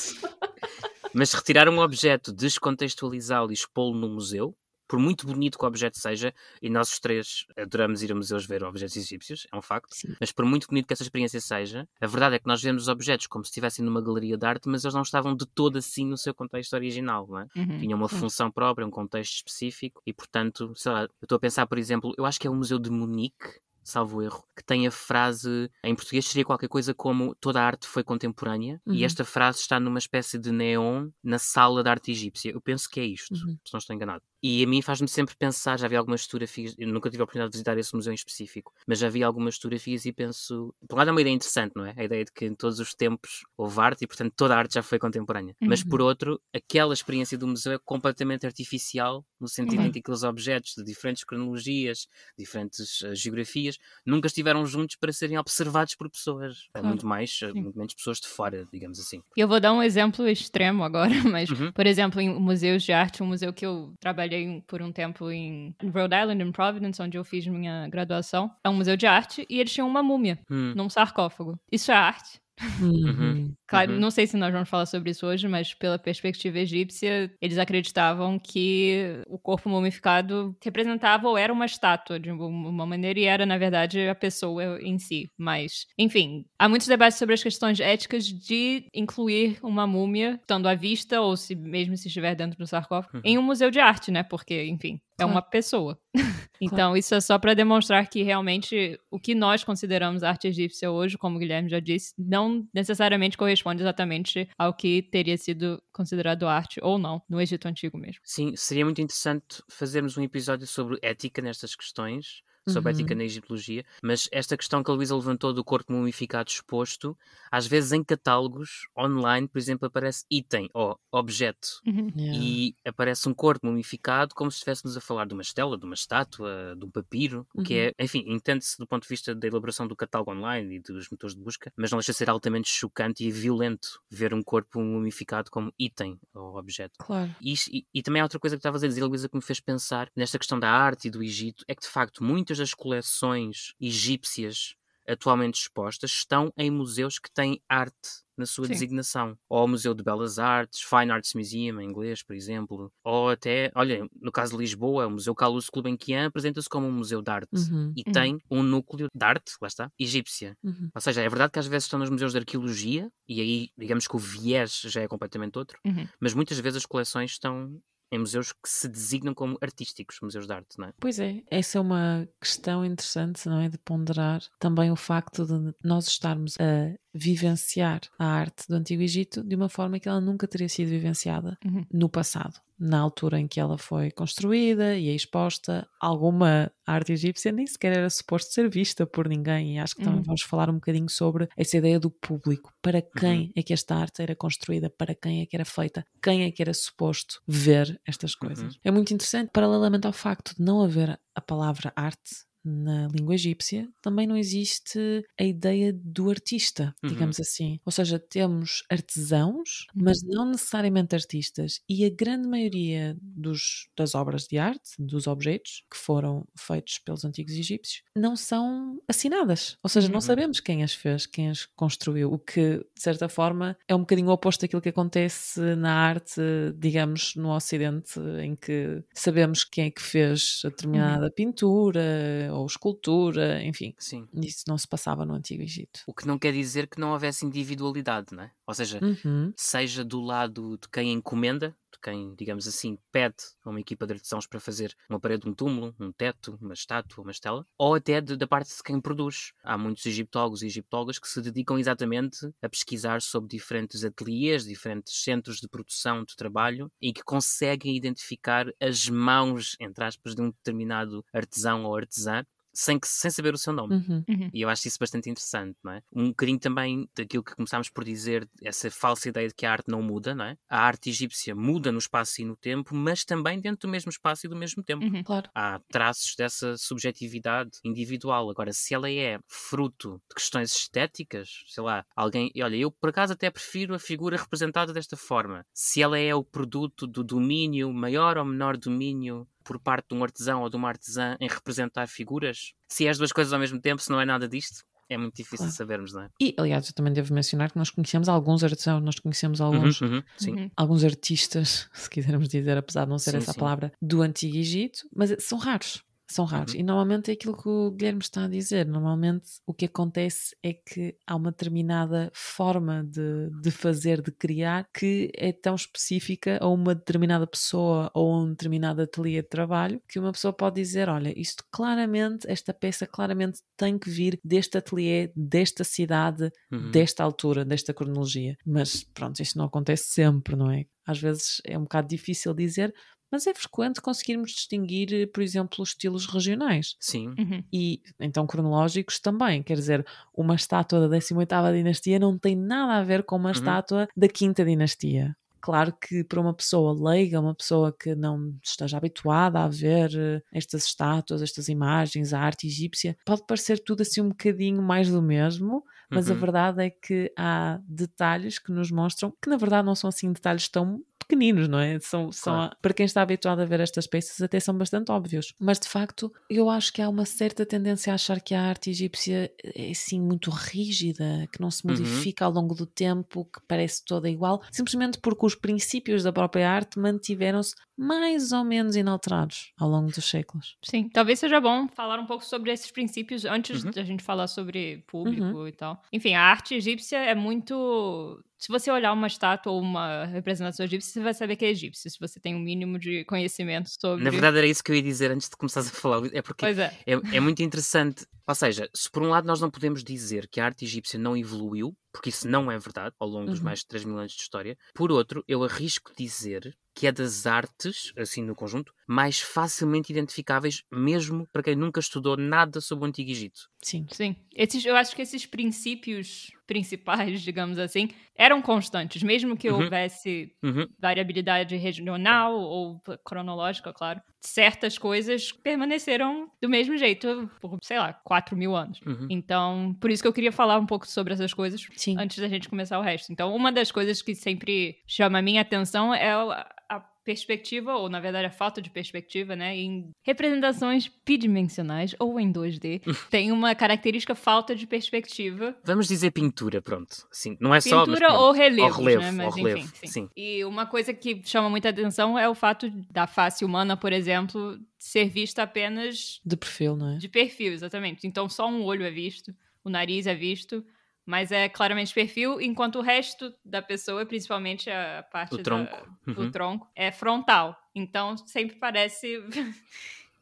Mas 1.14 1.34
retirar 1.34 1.70
um 1.70 1.80
objeto, 1.80 2.34
descontextualizá-lo 2.34 3.52
e 3.52 3.54
expô-lo 3.54 3.98
no 3.98 4.10
museu, 4.10 4.54
por 4.90 4.98
muito 4.98 5.28
bonito 5.28 5.58
que 5.58 5.64
o 5.64 5.68
objeto 5.68 6.00
seja, 6.00 6.34
e 6.60 6.68
nós 6.68 6.92
os 6.92 7.00
três 7.00 7.46
adoramos 7.56 8.02
ir 8.02 8.12
a 8.12 8.16
museus 8.16 8.46
ver 8.46 8.64
objetos 8.64 8.98
egípcios, 8.98 9.46
é 9.54 9.56
um 9.56 9.62
facto, 9.62 9.94
Sim. 9.94 10.16
mas 10.20 10.32
por 10.32 10.44
muito 10.46 10.68
bonito 10.68 10.88
que 10.88 10.94
essa 10.94 11.04
experiência 11.04 11.40
seja, 11.40 11.88
a 12.02 12.08
verdade 12.08 12.36
é 12.36 12.40
que 12.40 12.48
nós 12.48 12.60
vemos 12.60 12.84
os 12.84 12.88
objetos 12.88 13.28
como 13.28 13.46
se 13.46 13.52
estivessem 13.52 13.86
numa 13.86 14.02
galeria 14.02 14.36
de 14.36 14.46
arte, 14.46 14.68
mas 14.68 14.84
eles 14.84 14.96
não 14.96 15.04
estavam 15.04 15.36
de 15.36 15.46
todo 15.46 15.78
assim 15.78 16.04
no 16.04 16.18
seu 16.18 16.34
contexto 16.34 16.74
original, 16.74 17.28
não 17.30 17.40
é? 17.40 17.48
Uhum. 17.56 17.80
Tinham 17.80 17.98
uma 18.00 18.12
uhum. 18.12 18.20
função 18.20 18.50
própria, 18.50 18.86
um 18.86 18.90
contexto 18.90 19.36
específico, 19.36 20.02
e 20.08 20.12
portanto, 20.12 20.74
sei 20.76 20.92
lá, 20.92 21.04
eu 21.04 21.10
estou 21.22 21.36
a 21.36 21.40
pensar, 21.40 21.68
por 21.68 21.78
exemplo, 21.78 22.12
eu 22.18 22.26
acho 22.26 22.40
que 22.40 22.48
é 22.48 22.50
o 22.50 22.56
Museu 22.56 22.80
de 22.80 22.90
Munique, 22.90 23.60
salvo 23.84 24.22
erro, 24.22 24.44
que 24.56 24.64
tem 24.64 24.88
a 24.88 24.92
frase, 24.92 25.70
em 25.84 25.96
português 25.96 26.26
seria 26.26 26.46
qualquer 26.46 26.68
coisa 26.68 26.94
como 26.94 27.36
toda 27.36 27.62
a 27.62 27.66
arte 27.66 27.88
foi 27.88 28.04
contemporânea, 28.04 28.82
uhum. 28.86 28.94
e 28.94 29.04
esta 29.04 29.24
frase 29.24 29.60
está 29.60 29.80
numa 29.80 30.00
espécie 30.00 30.38
de 30.38 30.52
neon 30.52 31.10
na 31.24 31.38
sala 31.40 31.84
da 31.84 31.92
arte 31.92 32.12
egípcia. 32.12 32.52
Eu 32.52 32.62
penso 32.62 32.90
que 32.90 33.00
é 33.00 33.06
isto, 33.06 33.34
uhum. 33.34 33.58
se 33.64 33.74
não 33.74 33.78
estou 33.78 33.96
enganado. 33.96 34.24
E 34.42 34.64
a 34.64 34.68
mim 34.68 34.82
faz-me 34.82 35.08
sempre 35.08 35.36
pensar, 35.36 35.78
já 35.78 35.88
vi 35.88 35.96
algumas 35.96 36.24
fotografias, 36.24 36.76
nunca 36.78 37.10
tive 37.10 37.22
a 37.22 37.26
oportunidade 37.26 37.52
de 37.52 37.58
visitar 37.58 37.78
esse 37.78 37.94
museu 37.96 38.12
em 38.12 38.16
específico, 38.16 38.74
mas 38.88 39.00
já 39.00 39.10
vi 39.10 39.24
algumas 39.24 39.56
fotografias 39.56 40.06
e 40.06 40.14
penso, 40.14 40.74
por 40.88 40.96
um 40.96 40.98
lado 40.98 41.10
é 41.10 41.12
uma 41.12 41.22
ideia 41.22 41.34
interessante, 41.34 41.74
não 41.76 41.86
é? 41.86 41.94
A 41.98 42.04
ideia 42.04 42.24
de 42.24 42.32
que 42.32 42.46
em 42.46 42.56
todos 42.56 42.80
os 42.80 42.94
tempos 42.94 43.44
houve 43.58 43.80
arte 43.80 44.04
e, 44.04 44.08
portanto, 44.08 44.34
toda 44.36 44.56
a 44.56 44.58
arte 44.58 44.76
já 44.76 44.84
foi 44.84 44.98
contemporânea. 44.98 45.56
Uhum. 45.62 45.68
Mas, 45.68 45.84
por 45.84 46.02
outro, 46.02 46.40
aquela 46.54 46.94
experiência 46.94 47.38
do 47.38 47.48
museu 47.48 47.74
é 47.74 47.80
completamente 47.80 48.46
artificial, 48.46 49.26
no 49.40 49.48
sentido 49.48 49.80
uhum. 49.82 49.88
em 49.88 49.92
que 49.92 50.00
aqueles 50.00 50.24
objetos 50.24 50.74
de 50.78 50.84
diferentes 50.84 51.24
cronologias, 51.24 52.08
diferentes 52.38 53.02
uh, 53.02 53.16
geografias, 53.16 53.78
nunca 54.06 54.28
estiveram 54.28 54.66
juntos 54.66 54.96
para 54.96 55.12
serem 55.12 55.38
observados 55.38 55.96
por 55.96 56.10
pessoas. 56.10 56.68
Claro. 56.72 56.88
Muito 56.88 57.06
mais, 57.06 57.40
uh, 57.42 57.54
muito 57.54 57.78
menos 57.78 57.94
pessoas 57.94 58.20
de 58.20 58.28
fora, 58.28 58.66
digamos 58.72 59.00
assim. 59.00 59.22
Eu 59.36 59.48
vou 59.48 59.60
dar 59.60 59.74
um 59.74 59.84
exemplo 59.84 60.28
extremo 60.28 60.84
agora, 60.84 61.10
mas, 61.30 61.50
uhum. 61.50 61.72
por 61.72 61.86
exemplo, 61.86 62.22
em 62.22 62.30
museus 62.30 62.84
de 62.84 62.92
arte, 62.92 63.22
um 63.22 63.28
museu 63.28 63.52
que 63.52 63.66
eu 63.66 63.94
trabalhei 64.30 64.64
por 64.68 64.82
um 64.82 64.92
tempo 64.92 65.32
em 65.32 65.76
Rhode 65.82 66.16
Island, 66.16 66.44
em 66.44 66.52
Providence, 66.52 67.02
onde 67.02 67.18
eu 67.18 67.24
fiz 67.24 67.46
minha 67.48 67.88
graduação, 67.88 68.52
é 68.64 68.70
um 68.70 68.76
museu 68.76 68.96
de 68.96 69.08
arte 69.08 69.46
e 69.50 69.60
eles 69.60 69.74
tinham 69.74 69.88
uma 69.88 70.04
múmia 70.04 70.40
hum. 70.50 70.74
num 70.76 70.90
sarcófago. 70.90 71.60
Isso 71.72 71.92
é 71.92 71.96
arte. 71.96 72.40
Uhum. 72.82 73.54
Claro, 73.68 73.94
uhum. 73.94 74.00
não 74.00 74.12
sei 74.12 74.28
se 74.28 74.36
nós 74.36 74.52
vamos 74.52 74.68
falar 74.70 74.86
sobre 74.86 75.12
isso 75.12 75.26
hoje, 75.26 75.48
mas 75.48 75.74
pela 75.74 75.98
perspectiva 75.98 76.60
egípcia, 76.60 77.32
eles 77.42 77.58
acreditavam 77.58 78.40
que 78.40 79.22
o 79.28 79.38
corpo 79.38 79.70
mumificado 79.70 80.56
representava 80.64 81.28
ou 81.28 81.38
era 81.38 81.54
uma 81.54 81.66
estátua 81.66 82.20
de 82.20 82.32
uma 82.32 82.86
maneira 82.86 83.20
e 83.20 83.26
era, 83.26 83.46
na 83.46 83.58
verdade, 83.58 84.08
a 84.08 84.16
pessoa 84.16 84.80
em 84.82 84.98
si. 84.98 85.30
Mas, 85.38 85.86
enfim, 85.98 86.46
há 86.58 86.68
muitos 86.68 86.88
debates 86.88 87.18
sobre 87.18 87.36
as 87.36 87.44
questões 87.44 87.80
éticas 87.80 88.26
de 88.26 88.86
incluir 88.94 89.58
uma 89.64 89.88
múmia, 89.88 90.40
estando 90.42 90.68
à 90.68 90.76
vista 90.76 91.22
ou 91.22 91.38
se 91.38 91.56
mesmo 91.56 91.96
se 91.96 92.08
estiver 92.08 92.36
dentro 92.36 92.58
do 92.58 92.68
sarcófago, 92.68 93.18
uhum. 93.18 93.22
em 93.24 93.38
um 93.38 93.42
museu 93.42 93.72
de 93.72 93.80
arte, 93.80 94.12
né? 94.12 94.24
Porque, 94.24 94.66
enfim, 94.66 95.00
é 95.20 95.26
uma 95.26 95.42
pessoa. 95.42 96.00
então, 96.62 96.96
isso 96.96 97.14
é 97.16 97.22
só 97.22 97.38
para 97.38 97.54
demonstrar 97.54 98.08
que 98.08 98.24
realmente 98.24 99.00
o 99.12 99.20
que 99.20 99.36
nós 99.36 99.64
consideramos 99.64 100.24
arte 100.24 100.48
egípcia 100.48 100.92
hoje, 100.92 101.18
como 101.18 101.38
o 101.38 101.40
Guilherme 101.40 101.70
já 101.70 101.80
disse, 101.80 102.14
não 102.18 102.68
necessariamente 102.74 103.38
corresponde 103.38 103.82
exatamente 103.82 104.50
ao 104.58 104.74
que 104.74 105.02
teria 105.02 105.38
sido 105.38 105.82
considerado 105.94 106.48
arte 106.48 106.80
ou 106.84 106.98
não 106.98 107.22
no 107.30 107.42
Egito 107.42 107.68
Antigo 107.68 107.98
mesmo. 107.98 108.22
Sim, 108.24 108.56
seria 108.56 108.86
muito 108.86 109.02
interessante 109.02 109.62
fazermos 109.70 110.18
um 110.18 110.24
episódio 110.24 110.66
sobre 110.66 110.98
ética 111.02 111.42
nestas 111.42 111.76
questões 111.76 112.42
sobre 112.70 112.92
uhum. 112.92 113.00
ética 113.00 113.16
na 113.16 113.24
egiptologia, 113.24 113.86
mas 114.04 114.28
esta 114.32 114.58
questão 114.58 114.84
que 114.84 114.92
a 114.92 114.94
Luísa 114.94 115.16
levantou 115.16 115.54
do 115.54 115.64
corpo 115.64 115.92
mumificado 115.94 116.50
exposto, 116.50 117.18
às 117.52 117.68
vezes 117.68 117.92
em 117.92 118.04
catálogos 118.04 118.88
online, 118.98 119.48
por 119.48 119.58
exemplo, 119.58 119.88
aparece 119.88 120.26
item 120.30 120.70
ou 120.74 121.00
objeto 121.12 121.82
uhum. 121.86 122.12
yeah. 122.16 122.40
e 122.40 122.76
aparece 122.86 123.28
um 123.28 123.34
corpo 123.34 123.66
mumificado 123.68 124.36
como 124.36 124.52
se 124.52 124.58
estivéssemos 124.58 124.96
a 124.96 125.02
falar 125.02 125.26
de 125.26 125.34
uma 125.34 125.42
estela, 125.42 125.78
de 125.78 125.86
uma 125.86 125.94
estátua, 125.94 126.76
de 126.78 126.86
um 126.86 126.90
papiro, 126.90 127.48
uhum. 127.56 127.64
que 127.64 127.76
é, 127.76 127.88
uhum. 127.88 128.06
enfim, 128.06 128.24
entende-se 128.28 128.78
do 128.78 128.88
ponto 128.88 129.04
de 129.04 129.10
vista 129.10 129.34
da 129.34 129.48
elaboração 129.48 129.88
do 129.88 129.96
catálogo 129.96 130.32
online 130.32 130.76
e 130.76 130.80
dos 130.80 131.10
motores 131.10 131.36
de 131.36 131.42
busca, 131.42 131.72
mas 131.76 131.92
não 131.92 131.98
deixa 131.98 132.12
de 132.12 132.18
ser 132.18 132.30
altamente 132.30 132.70
chocante 132.70 133.24
e 133.24 133.32
violento 133.32 134.02
ver 134.10 134.34
um 134.34 134.42
corpo 134.42 134.80
mumificado 134.82 135.50
como 135.50 135.74
item 135.78 136.20
ou 136.34 136.58
objeto. 136.58 136.94
Claro. 137.00 137.34
E, 137.42 137.54
e, 137.72 137.86
e 137.94 138.02
também 138.02 138.22
há 138.22 138.26
outra 138.26 138.40
coisa 138.40 138.56
que 138.56 138.60
estavas 138.60 138.84
a 138.84 138.88
dizer, 138.88 139.04
Luísa, 139.04 139.30
que 139.30 139.36
me 139.36 139.42
fez 139.42 139.60
pensar 139.60 140.10
nesta 140.16 140.38
questão 140.38 140.60
da 140.60 140.70
arte 140.70 141.08
e 141.08 141.12
do 141.12 141.24
Egito, 141.24 141.64
é 141.68 141.76
que 141.76 141.82
de 141.82 141.88
facto 141.88 142.24
muitas 142.24 142.59
das 142.60 142.74
coleções 142.74 143.74
egípcias 143.80 144.76
atualmente 145.08 145.62
expostas 145.62 146.12
estão 146.12 146.54
em 146.56 146.70
museus 146.70 147.18
que 147.18 147.32
têm 147.32 147.62
arte 147.68 148.24
na 148.38 148.46
sua 148.46 148.66
Sim. 148.66 148.74
designação. 148.74 149.38
Ou 149.50 149.66
o 149.66 149.68
Museu 149.68 149.94
de 149.94 150.02
Belas 150.02 150.40
Artes, 150.40 150.82
Fine 150.82 151.12
Arts 151.12 151.34
Museum, 151.34 151.82
em 151.82 151.90
inglês, 151.90 152.24
por 152.24 152.34
exemplo. 152.36 152.92
Ou 153.04 153.30
até, 153.30 153.70
olha, 153.76 154.08
no 154.22 154.32
caso 154.32 154.54
de 154.54 154.60
Lisboa, 154.60 155.08
o 155.08 155.12
Museu 155.12 155.36
Carlos 155.36 155.70
Gulbenkian 155.70 156.28
apresenta-se 156.28 156.70
como 156.70 156.88
um 156.88 156.92
museu 156.92 157.22
de 157.22 157.30
arte. 157.30 157.50
Uhum. 157.54 157.92
E 157.98 158.04
uhum. 158.08 158.14
tem 158.14 158.38
um 158.50 158.64
núcleo 158.64 159.10
de 159.14 159.26
arte, 159.26 159.52
lá 159.62 159.68
está, 159.68 159.92
egípcia. 160.00 160.56
Uhum. 160.64 160.90
Ou 160.96 161.02
seja, 161.02 161.22
é 161.22 161.28
verdade 161.28 161.52
que 161.52 161.60
às 161.60 161.68
vezes 161.68 161.86
estão 161.86 162.00
nos 162.00 162.10
museus 162.10 162.32
de 162.32 162.38
arqueologia, 162.38 163.12
e 163.28 163.42
aí, 163.42 163.70
digamos 163.78 164.08
que 164.08 164.16
o 164.16 164.20
viés 164.20 164.82
já 164.86 165.02
é 165.02 165.08
completamente 165.08 165.58
outro, 165.58 165.78
uhum. 165.86 166.08
mas 166.20 166.34
muitas 166.34 166.58
vezes 166.60 166.78
as 166.78 166.86
coleções 166.86 167.32
estão 167.32 167.82
em 168.12 168.20
museus 168.20 168.52
que 168.52 168.68
se 168.68 168.88
designam 168.88 169.34
como 169.34 169.58
artísticos, 169.62 170.20
museus 170.22 170.48
de 170.48 170.54
arte, 170.54 170.78
não 170.78 170.88
é? 170.88 170.94
Pois 171.00 171.20
é, 171.20 171.44
essa 171.50 171.78
é 171.78 171.82
uma 171.82 172.28
questão 172.40 172.84
interessante, 172.84 173.48
não 173.48 173.60
é? 173.60 173.70
De 173.70 173.78
ponderar 173.78 174.42
também 174.60 174.92
o 174.92 174.96
facto 174.96 175.46
de 175.46 175.74
nós 175.84 176.08
estarmos 176.08 176.56
a 176.60 176.98
vivenciar 177.14 178.02
a 178.18 178.26
arte 178.26 178.68
do 178.68 178.76
Antigo 178.76 179.02
Egito 179.02 179.44
de 179.44 179.56
uma 179.56 179.70
forma 179.70 180.00
que 180.00 180.08
ela 180.08 180.22
nunca 180.22 180.48
teria 180.48 180.70
sido 180.70 180.90
vivenciada 180.90 181.58
uhum. 181.66 181.86
no 181.92 182.10
passado. 182.10 182.60
Na 182.80 183.00
altura 183.00 183.38
em 183.38 183.48
que 183.48 183.60
ela 183.60 183.78
foi 183.78 184.10
construída 184.10 184.98
e 184.98 185.10
é 185.10 185.14
exposta, 185.14 185.86
alguma 186.00 186.72
arte 186.88 187.12
egípcia 187.12 187.52
nem 187.52 187.68
sequer 187.68 187.98
era 187.98 188.10
suposto 188.10 188.54
ser 188.54 188.70
vista 188.70 189.06
por 189.06 189.28
ninguém. 189.28 189.76
E 189.76 189.80
acho 189.80 189.96
que 189.96 190.04
também 190.04 190.20
uhum. 190.20 190.26
vamos 190.26 190.44
falar 190.44 190.70
um 190.70 190.76
bocadinho 190.76 191.10
sobre 191.10 191.50
essa 191.58 191.76
ideia 191.76 192.00
do 192.00 192.10
público. 192.10 192.72
Para 192.82 193.02
quem 193.02 193.48
uhum. 193.48 193.52
é 193.56 193.64
que 193.64 193.74
esta 193.74 193.96
arte 193.96 194.22
era 194.22 194.34
construída? 194.34 194.90
Para 194.90 195.14
quem 195.14 195.42
é 195.42 195.46
que 195.46 195.58
era 195.58 195.66
feita? 195.66 196.06
Quem 196.24 196.44
é 196.44 196.52
que 196.52 196.62
era 196.62 196.74
suposto 196.74 197.42
ver 197.46 198.00
estas 198.08 198.34
coisas? 198.34 198.76
Uhum. 198.76 198.80
É 198.82 198.92
muito 198.92 199.14
interessante, 199.14 199.50
paralelamente 199.52 200.08
ao 200.08 200.14
facto 200.14 200.56
de 200.56 200.64
não 200.64 200.82
haver 200.82 201.20
a 201.36 201.42
palavra 201.42 201.92
arte 201.98 202.48
na 202.64 203.08
língua 203.08 203.36
egípcia, 203.36 203.88
também 204.02 204.28
não 204.28 204.38
existe 204.38 205.24
a 205.40 205.44
ideia 205.44 205.94
do 205.94 206.30
artista, 206.30 206.94
uhum. 207.04 207.10
digamos 207.10 207.40
assim. 207.40 207.80
Ou 207.86 207.92
seja, 207.92 208.20
temos 208.20 208.84
artesãos, 208.90 209.88
uhum. 209.96 210.04
mas 210.04 210.22
não 210.24 210.46
necessariamente 210.46 211.16
artistas. 211.16 211.82
E 211.90 212.06
a 212.06 212.10
grande 212.10 212.48
maioria 212.48 213.18
dos, 213.22 213.90
das 213.98 214.16
obras 214.16 214.48
de 214.48 214.58
arte, 214.58 214.92
dos 215.00 215.28
objetos 215.28 215.84
que 215.90 215.98
foram 215.98 216.48
feitos 216.58 217.00
pelos 217.00 217.24
antigos 217.24 217.54
egípcios, 217.54 218.04
não 218.16 218.36
são 218.36 219.00
assinadas. 219.08 219.78
Ou 219.84 219.90
seja, 219.90 220.08
uhum. 220.08 220.14
não 220.14 220.22
sabemos 220.22 220.60
quem 220.60 220.84
as 220.84 220.94
fez, 220.94 221.26
quem 221.26 221.50
as 221.50 221.66
construiu. 221.66 222.32
O 222.32 222.40
que, 222.40 222.78
de 222.78 223.02
certa 223.02 223.30
forma, 223.30 223.78
é 223.88 223.96
um 223.96 224.00
bocadinho 224.00 224.30
oposto 224.30 224.62
daquilo 224.62 224.82
que 224.82 224.90
acontece 224.90 225.76
na 225.76 225.94
arte, 225.94 226.42
digamos, 226.78 227.36
no 227.36 227.56
Ocidente, 227.56 228.20
em 228.42 228.56
que 228.56 229.04
sabemos 229.14 229.64
quem 229.64 229.86
é 229.86 229.92
que 229.92 230.02
fez 230.02 230.62
a 230.66 230.70
determinada 230.70 231.26
uhum. 231.26 231.32
pintura 231.36 232.49
ou 232.52 232.66
escultura, 232.66 233.64
enfim. 233.64 233.94
Sim. 233.98 234.28
Isso 234.34 234.64
não 234.68 234.78
se 234.78 234.88
passava 234.88 235.26
no 235.26 235.34
Antigo 235.34 235.64
Egito. 235.64 236.02
O 236.08 236.14
que 236.14 236.28
não 236.28 236.38
quer 236.38 236.54
dizer 236.54 236.88
que 236.88 237.00
não 237.00 237.12
houvesse 237.12 237.46
individualidade, 237.46 238.28
não 238.32 238.44
é? 238.44 238.52
Ou 238.66 238.74
seja, 238.74 239.00
uhum. 239.02 239.54
seja 239.56 240.04
do 240.04 240.20
lado 240.20 240.78
de 240.82 240.88
quem 240.90 241.12
encomenda, 241.12 241.76
quem, 242.02 242.34
digamos 242.36 242.68
assim, 242.68 242.98
pede 243.12 243.36
a 243.64 243.70
uma 243.70 243.80
equipa 243.80 244.06
de 244.06 244.14
artesãos 244.14 244.48
para 244.48 244.60
fazer 244.60 244.96
uma 245.10 245.20
parede, 245.20 245.48
um 245.48 245.54
túmulo, 245.54 245.96
um 246.00 246.12
teto, 246.12 246.58
uma 246.62 246.74
estátua, 246.74 247.22
uma 247.24 247.32
estela, 247.32 247.66
ou 247.78 247.96
até 247.96 248.22
de, 248.22 248.36
da 248.36 248.48
parte 248.48 248.76
de 248.76 248.84
quem 248.84 249.00
produz. 249.00 249.54
Há 249.64 249.78
muitos 249.78 250.06
egiptólogos 250.06 250.62
e 250.62 250.68
egiptólogas 250.68 251.20
que 251.20 251.28
se 251.28 251.42
dedicam 251.42 251.78
exatamente 251.78 252.50
a 252.62 252.70
pesquisar 252.70 253.22
sobre 253.22 253.50
diferentes 253.50 254.04
ateliês, 254.04 254.66
diferentes 254.66 255.24
centros 255.24 255.60
de 255.60 255.68
produção 255.68 256.24
de 256.24 256.36
trabalho 256.36 256.92
e 257.02 257.14
que 257.14 257.24
conseguem 257.24 257.96
identificar 257.96 258.68
as 258.80 259.10
mãos, 259.10 259.76
entre 259.80 260.04
aspas, 260.04 260.36
de 260.36 260.42
um 260.42 260.52
determinado 260.52 261.24
artesão 261.34 261.86
ou 261.86 261.96
artesã 261.96 262.46
sem, 262.80 262.98
que, 262.98 263.08
sem 263.08 263.30
saber 263.30 263.54
o 263.54 263.58
seu 263.58 263.74
nome. 263.74 263.96
Uhum. 263.96 264.24
Uhum. 264.28 264.50
E 264.54 264.62
eu 264.62 264.70
acho 264.70 264.88
isso 264.88 264.98
bastante 264.98 265.30
interessante, 265.30 265.78
não 265.84 265.92
é? 265.92 266.02
Um 266.16 266.30
bocadinho 266.30 266.60
também 266.60 267.10
daquilo 267.14 267.44
que 267.44 267.54
começámos 267.54 267.90
por 267.90 268.06
dizer, 268.06 268.48
essa 268.64 268.90
falsa 268.90 269.28
ideia 269.28 269.50
de 269.50 269.54
que 269.54 269.66
a 269.66 269.72
arte 269.72 269.90
não 269.90 270.02
muda, 270.02 270.34
não 270.34 270.46
é? 270.46 270.58
A 270.70 270.80
arte 270.80 271.10
egípcia 271.10 271.54
muda 271.54 271.92
no 271.92 271.98
espaço 271.98 272.42
e 272.42 272.46
no 272.46 272.56
tempo, 272.56 272.96
mas 272.96 273.26
também 273.26 273.60
dentro 273.60 273.88
do 273.88 273.92
mesmo 273.92 274.10
espaço 274.10 274.46
e 274.46 274.50
do 274.50 274.56
mesmo 274.56 274.82
tempo. 274.82 275.04
Uhum. 275.04 275.24
Claro. 275.24 275.50
Há 275.54 275.82
traços 275.92 276.36
dessa 276.38 276.78
subjetividade 276.78 277.72
individual. 277.84 278.50
Agora, 278.50 278.72
se 278.72 278.94
ela 278.94 279.12
é 279.12 279.40
fruto 279.46 280.22
de 280.30 280.36
questões 280.36 280.74
estéticas, 280.74 281.50
sei 281.68 281.84
lá, 281.84 282.06
alguém, 282.16 282.50
olha, 282.62 282.78
eu 282.78 282.92
por 282.92 283.10
acaso 283.10 283.34
até 283.34 283.50
prefiro 283.52 283.94
a 283.94 284.00
figura 284.00 284.38
representada 284.38 284.94
desta 284.94 285.18
forma. 285.18 285.66
Se 285.74 286.02
ela 286.02 286.18
é 286.18 286.34
o 286.34 286.44
produto 286.44 287.06
do 287.06 287.26
domínio, 287.26 287.92
maior 287.92 288.38
ou 288.38 288.46
menor 288.46 288.78
domínio 288.78 289.46
por 289.64 289.80
parte 289.80 290.10
de 290.10 290.16
um 290.16 290.24
artesão 290.24 290.62
ou 290.62 290.70
de 290.70 290.76
uma 290.76 290.90
artesã 290.90 291.36
em 291.40 291.48
representar 291.48 292.08
figuras? 292.08 292.74
Se 292.88 293.06
é 293.06 293.10
as 293.10 293.18
duas 293.18 293.32
coisas 293.32 293.54
ao 293.54 293.60
mesmo 293.60 293.80
tempo, 293.80 294.02
se 294.02 294.10
não 294.10 294.20
é 294.20 294.26
nada 294.26 294.48
disto? 294.48 294.84
É 295.10 295.18
muito 295.18 295.36
difícil 295.36 295.66
claro. 295.66 295.74
sabermos, 295.74 296.14
não 296.14 296.22
é? 296.22 296.30
E, 296.40 296.54
aliás, 296.56 296.88
eu 296.88 296.94
também 296.94 297.12
devo 297.12 297.34
mencionar 297.34 297.72
que 297.72 297.78
nós 297.78 297.90
conhecemos 297.90 298.30
alguns 298.30 298.64
artesãos, 298.64 299.04
nós 299.04 299.20
conhecemos 299.20 299.60
alguns, 299.60 300.02
uhum, 300.02 300.18
uhum, 300.18 300.24
uhum. 300.48 300.72
alguns 300.78 301.04
artistas, 301.04 301.90
se 301.94 302.08
quisermos 302.08 302.48
dizer, 302.48 302.78
apesar 302.78 303.06
de 303.06 303.10
não 303.10 303.18
ser 303.18 303.32
sim, 303.32 303.38
essa 303.38 303.54
sim. 303.54 303.60
palavra, 303.60 303.92
do 304.00 304.22
Antigo 304.22 304.56
Egito, 304.56 305.10
mas 305.16 305.36
são 305.40 305.58
raros 305.58 306.04
são 306.34 306.46
raros. 306.46 306.74
Uhum. 306.74 306.80
E 306.80 306.84
normalmente 306.84 307.32
é 307.32 307.34
aquilo 307.34 307.56
que 307.56 307.68
o 307.68 307.92
Guilherme 307.92 308.22
está 308.22 308.46
a 308.46 308.48
dizer. 308.48 308.86
Normalmente 308.86 309.48
o 309.66 309.74
que 309.74 309.86
acontece 309.86 310.56
é 310.64 310.74
que 310.74 311.16
há 311.26 311.36
uma 311.36 311.52
determinada 311.52 312.32
forma 312.34 313.04
de, 313.04 313.50
de 313.62 313.72
fazer, 313.72 314.22
de 314.22 314.32
criar, 314.32 314.88
que 314.94 315.32
é 315.36 315.52
tão 315.52 315.76
específica 315.76 316.58
a 316.62 316.68
uma 316.68 316.94
determinada 316.94 317.48
pessoa 317.48 318.12
ou 318.14 318.34
a 318.34 318.40
um 318.42 318.50
determinado 318.50 319.02
ateliê 319.02 319.42
de 319.42 319.50
trabalho 319.50 320.02
que 320.08 320.20
uma 320.20 320.32
pessoa 320.32 320.54
pode 320.54 320.76
dizer: 320.76 321.10
olha, 321.10 321.34
isto 321.40 321.64
claramente, 321.72 322.50
esta 322.50 322.74
peça 322.74 323.08
claramente 323.08 323.62
tem 323.76 323.98
que 323.98 324.10
vir 324.10 324.40
deste 324.44 324.78
ateliê, 324.78 325.32
desta 325.36 325.84
cidade, 325.84 326.52
uhum. 326.72 326.92
desta 326.92 327.24
altura, 327.24 327.66
desta 327.66 327.94
cronologia. 327.94 328.56
Mas 328.66 329.04
pronto, 329.04 329.40
isto 329.42 329.58
não 329.58 329.66
acontece 329.66 330.10
sempre, 330.10 330.56
não 330.56 330.72
é? 330.72 330.86
Às 331.06 331.20
vezes 331.20 331.62
é 331.66 331.76
um 331.76 331.84
bocado 331.84 332.08
difícil 332.08 332.54
dizer, 332.54 332.94
mas 333.32 333.48
é 333.48 333.54
frequente 333.54 334.02
conseguirmos 334.02 334.52
distinguir, 334.52 335.32
por 335.32 335.42
exemplo, 335.44 335.84
estilos 335.84 336.26
regionais. 336.26 336.96
Sim. 337.00 337.28
Uhum. 337.40 337.66
E 337.74 338.02
então 338.20 338.48
cronológicos 338.48 339.20
também. 339.20 339.62
Quer 339.64 339.76
dizer, 339.76 340.06
uma 340.34 340.56
estátua 340.56 341.02
da 341.02 341.08
18ª 341.08 341.72
dinastia 341.74 342.20
não 342.20 342.38
tem 342.38 342.56
nada 342.56 342.94
a 342.96 343.04
ver 343.04 343.24
com 343.24 343.36
uma 343.38 343.52
Uhum. 343.54 343.80
estátua 343.80 344.08
da 344.18 344.28
5ª 344.28 344.66
dinastia. 344.66 345.36
Claro 345.62 345.94
que 346.02 346.24
para 346.24 346.40
uma 346.40 346.54
pessoa 346.54 346.94
leiga, 347.12 347.40
uma 347.42 347.54
pessoa 347.54 347.94
que 347.98 348.16
não 348.16 348.58
esteja 348.64 348.96
habituada 348.98 349.60
a 349.60 349.68
ver 349.68 350.10
eh, 350.18 350.42
estas 350.54 350.86
estátuas, 350.86 351.42
estas 351.42 351.68
imagens, 351.68 352.34
a 352.34 352.40
arte 352.40 352.66
egípcia, 352.68 353.18
pode 353.26 353.46
parecer 353.46 353.78
tudo 353.84 354.02
assim 354.02 354.22
um 354.22 354.30
bocadinho 354.30 354.82
mais 354.82 355.10
do 355.10 355.22
mesmo, 355.22 355.84
mas 356.14 356.32
a 356.32 356.34
Uhum. 356.34 356.46
verdade 356.46 356.84
é 356.86 356.90
que 356.90 357.32
há 357.38 357.78
detalhes 357.86 358.58
que 358.58 358.72
nos 358.72 358.90
mostram 358.90 359.34
que 359.42 359.50
na 359.50 359.58
verdade 359.58 359.86
não 359.86 359.96
são 359.96 360.08
assim 360.08 360.32
detalhes 360.32 360.70
tão 360.70 361.04
pequeninos, 361.20 361.68
não 361.68 361.80
é? 361.80 362.00
São, 362.00 362.32
são 362.32 362.54
Claro. 362.54 362.76
para 362.82 362.94
quem 362.94 363.06
está 363.06 363.22
habituado 363.22 363.60
a 363.62 363.66
ver 363.66 363.80
estas 363.80 364.08
peças 364.08 364.42
até 364.42 364.60
são 364.60 364.78
bastante 364.78 365.12
óbvios. 365.12 365.54
Mas 365.60 365.80
de 365.80 365.88
facto, 365.88 366.32
eu 366.50 366.70
acho 366.70 366.92
que 366.94 367.02
há 367.02 367.10
uma 367.10 367.26
certa 367.26 367.66
tendência 367.66 368.12
a 368.12 368.16
achar 368.16 368.42
que 368.42 368.56
a 368.56 368.62
arte 368.64 368.90
egípcia 368.90 369.52
é 369.64 369.92
assim 369.92 370.20
muito 370.20 370.50
rígida, 370.50 371.48
que 371.52 371.62
não 371.62 371.70
se 371.70 371.86
Uhum. 371.86 371.92
modifica 371.92 372.46
ao 372.46 372.52
longo 372.52 372.74
do 372.74 372.86
tempo, 372.86 373.46
que 373.46 373.60
parece 373.68 374.04
toda 374.06 374.30
igual, 374.30 374.62
simplesmente 374.72 375.20
porque 375.22 375.46
os 375.46 375.56
princípios 375.56 376.24
da 376.24 376.32
própria 376.34 376.70
arte 376.70 376.98
mantiveram-se 377.00 377.76
mais 377.98 378.52
ou 378.54 378.64
menos 378.64 378.96
inalterados 378.96 379.74
ao 379.78 379.90
longo 379.90 380.10
dos 380.12 380.26
séculos. 380.30 380.78
Sim, 380.84 381.10
talvez 381.10 381.40
seja 381.40 381.60
bom 381.60 381.88
falar 381.90 382.18
um 382.20 382.26
pouco 382.26 382.46
sobre 382.46 382.72
esses 382.72 382.90
princípios 382.92 383.44
antes 383.46 383.84
Uhum. 383.84 383.92
da 383.92 384.04
gente 384.04 384.24
falar 384.24 384.48
sobre 384.48 385.04
público 385.08 385.68
e 385.68 385.72
tal. 385.74 386.02
Enfim, 386.14 386.34
a 386.34 386.42
arte 386.42 386.76
egípcia 386.76 387.18
é 387.18 387.36
muito. 387.36 388.42
Se 388.60 388.68
você 388.68 388.92
olhar 388.92 389.14
uma 389.14 389.26
estátua 389.28 389.72
ou 389.72 389.80
uma 389.82 390.26
representação 390.26 390.86
egípcia, 390.86 391.14
você 391.14 391.22
vai 391.22 391.34
saber 391.34 391.56
que 391.56 391.64
é 391.64 391.70
egípcio, 391.70 392.10
se 392.12 392.20
você 392.20 392.42
tem 392.42 392.54
um 392.56 392.60
mínimo 392.60 393.00
de 393.00 393.24
conhecimento 393.24 393.90
sobre. 393.90 394.22
Na 394.22 394.30
verdade 394.30 394.58
era 394.58 394.68
isso 394.68 394.84
que 394.84 394.92
eu 394.92 394.96
ia 394.98 395.02
dizer 395.02 395.32
antes 395.32 395.50
de 395.50 395.56
começares 395.56 395.88
a 395.88 395.94
falar. 395.94 396.22
É 396.34 396.42
porque 396.42 396.66
Pois 396.66 396.78
é. 396.78 396.94
é, 397.08 397.14
é 397.38 397.40
muito 397.40 397.64
interessante. 397.64 398.26
Ou 398.46 398.54
seja, 398.56 398.90
se 398.94 399.10
por 399.10 399.24
um 399.24 399.30
lado 399.30 399.48
nós 399.48 399.62
não 399.62 399.72
podemos 399.72 400.04
dizer 400.04 400.46
que 400.50 400.60
a 400.60 400.66
arte 400.66 400.84
egípcia 400.84 401.18
não 401.18 401.38
evoluiu, 401.38 401.96
porque 402.12 402.30
isso 402.30 402.50
não 402.50 402.70
é 402.70 402.78
verdade 402.78 403.16
ao 403.18 403.30
longo 403.30 403.46
dos 403.50 403.60
Uhum. 403.60 403.66
mais 403.66 403.80
de 403.80 403.88
3 403.88 404.04
mil 404.04 404.18
anos 404.18 404.34
de 404.34 404.42
história, 404.42 404.78
por 404.94 405.10
outro, 405.10 405.42
eu 405.48 405.64
arrisco 405.64 406.12
dizer 406.18 406.76
que 406.94 407.08
é 407.08 407.14
das 407.14 407.46
artes, 407.48 408.12
assim 408.18 408.44
no 408.44 408.54
conjunto, 408.56 408.92
mais 409.10 409.40
facilmente 409.40 410.12
identificáveis, 410.12 410.84
mesmo 410.92 411.48
para 411.52 411.64
quem 411.64 411.76
nunca 411.76 412.00
estudou 412.00 412.38
nada 412.38 412.80
sobre 412.80 413.06
o 413.06 413.08
Antigo 413.08 413.32
Egito. 413.32 413.62
Sim. 413.84 414.06
Sim. 414.12 414.36
Esses, 414.56 414.86
eu 414.86 414.96
acho 414.96 415.16
que 415.16 415.22
esses 415.24 415.48
princípios 415.48 416.52
principais, 416.68 417.42
digamos 417.42 417.80
assim, 417.80 418.10
eram 418.36 418.62
constantes, 418.62 419.24
mesmo 419.24 419.58
que 419.58 419.68
Uhum. 419.70 419.84
houvesse 419.86 420.52
Uhum. 420.64 420.86
variabilidade 421.00 421.76
regional 421.76 422.54
ou 422.56 423.02
cronológica, 423.26 423.92
claro. 423.92 424.22
Certas 424.42 424.98
coisas 424.98 425.52
permaneceram 425.52 426.48
do 426.62 426.70
mesmo 426.70 426.96
jeito 426.96 427.50
por, 427.60 427.80
sei 427.84 427.98
lá, 427.98 428.14
4 428.14 428.56
mil 428.56 428.76
anos. 428.76 429.00
Uhum. 429.06 429.26
Então, 429.30 429.96
por 430.00 430.12
isso 430.12 430.22
que 430.22 430.28
eu 430.28 430.34
queria 430.34 430.52
falar 430.52 430.78
um 430.78 430.86
pouco 430.86 431.08
sobre 431.08 431.34
essas 431.34 431.54
coisas 431.54 431.86
Sim. 431.96 432.16
antes 432.20 432.38
da 432.38 432.48
gente 432.48 432.70
começar 432.70 433.00
o 433.00 433.02
resto. 433.02 433.32
Então, 433.34 433.56
uma 433.56 433.72
das 433.72 433.92
coisas 433.92 434.22
que 434.22 434.36
sempre 434.36 435.00
chama 435.08 435.40
a 435.40 435.42
minha 435.42 435.62
atenção 435.62 436.14
é 436.14 436.32
a 436.32 436.70
a 436.92 437.06
perspectiva, 437.30 437.96
ou 437.96 438.10
na 438.10 438.20
verdade 438.20 438.48
a 438.48 438.50
falta 438.50 438.82
de 438.82 438.90
perspectiva, 438.90 439.56
né? 439.56 439.78
Em 439.78 440.10
representações 440.24 441.12
bidimensionais 441.24 442.16
ou 442.18 442.40
em 442.40 442.52
2D, 442.52 443.02
tem 443.30 443.52
uma 443.52 443.76
característica 443.76 444.34
falta 444.34 444.76
de 444.76 444.88
perspectiva. 444.88 445.76
Vamos 445.84 446.08
dizer 446.08 446.32
pintura, 446.32 446.82
pronto. 446.82 447.28
Assim, 447.32 447.56
não 447.60 447.76
é 447.76 447.80
só. 447.80 447.98
mas 447.98 448.08
Pintura 448.08 448.34
ou 448.34 448.52
relevo, 448.52 448.98
relevo, 448.98 449.22
né? 449.22 449.32
Mas 449.32 449.56
relevo, 449.56 449.78
enfim, 449.78 449.92
sim. 449.94 450.08
sim. 450.08 450.30
E 450.36 450.66
uma 450.66 450.88
coisa 450.88 451.14
que 451.14 451.40
chama 451.46 451.70
muita 451.70 451.90
atenção 451.90 452.38
é 452.38 452.50
o 452.50 452.56
fato 452.56 452.90
da 453.12 453.28
face 453.28 453.64
humana, 453.64 453.96
por 453.96 454.12
exemplo, 454.12 454.80
ser 454.98 455.30
vista 455.30 455.62
apenas 455.62 456.42
De 456.44 456.58
perfil, 456.58 456.96
não 456.96 457.14
é? 457.14 457.18
de 457.18 457.30
perfil, 457.30 457.74
exatamente. 457.74 458.26
Então 458.26 458.50
só 458.50 458.68
um 458.68 458.84
olho 458.84 459.06
é 459.06 459.12
visto, 459.12 459.54
o 459.84 459.90
nariz 459.90 460.26
é 460.26 460.34
visto, 460.34 460.84
mas 461.30 461.52
é 461.52 461.70
claramente 461.70 462.12
perfil, 462.12 462.60
enquanto 462.60 462.96
o 462.98 463.02
resto 463.04 463.54
da 463.64 463.84
pessoa, 463.84 464.26
principalmente 464.26 464.90
a 464.90 465.24
parte 465.32 465.54
O 465.54 465.58
da- 465.58 465.64
tronco. 465.64 466.18
do 466.26 466.42
Uhum. 466.42 466.52
tronco, 466.52 466.88
é 466.96 467.12
frontal. 467.12 467.78
Então 467.94 468.36
sempre 468.48 468.78
parece. 468.78 469.28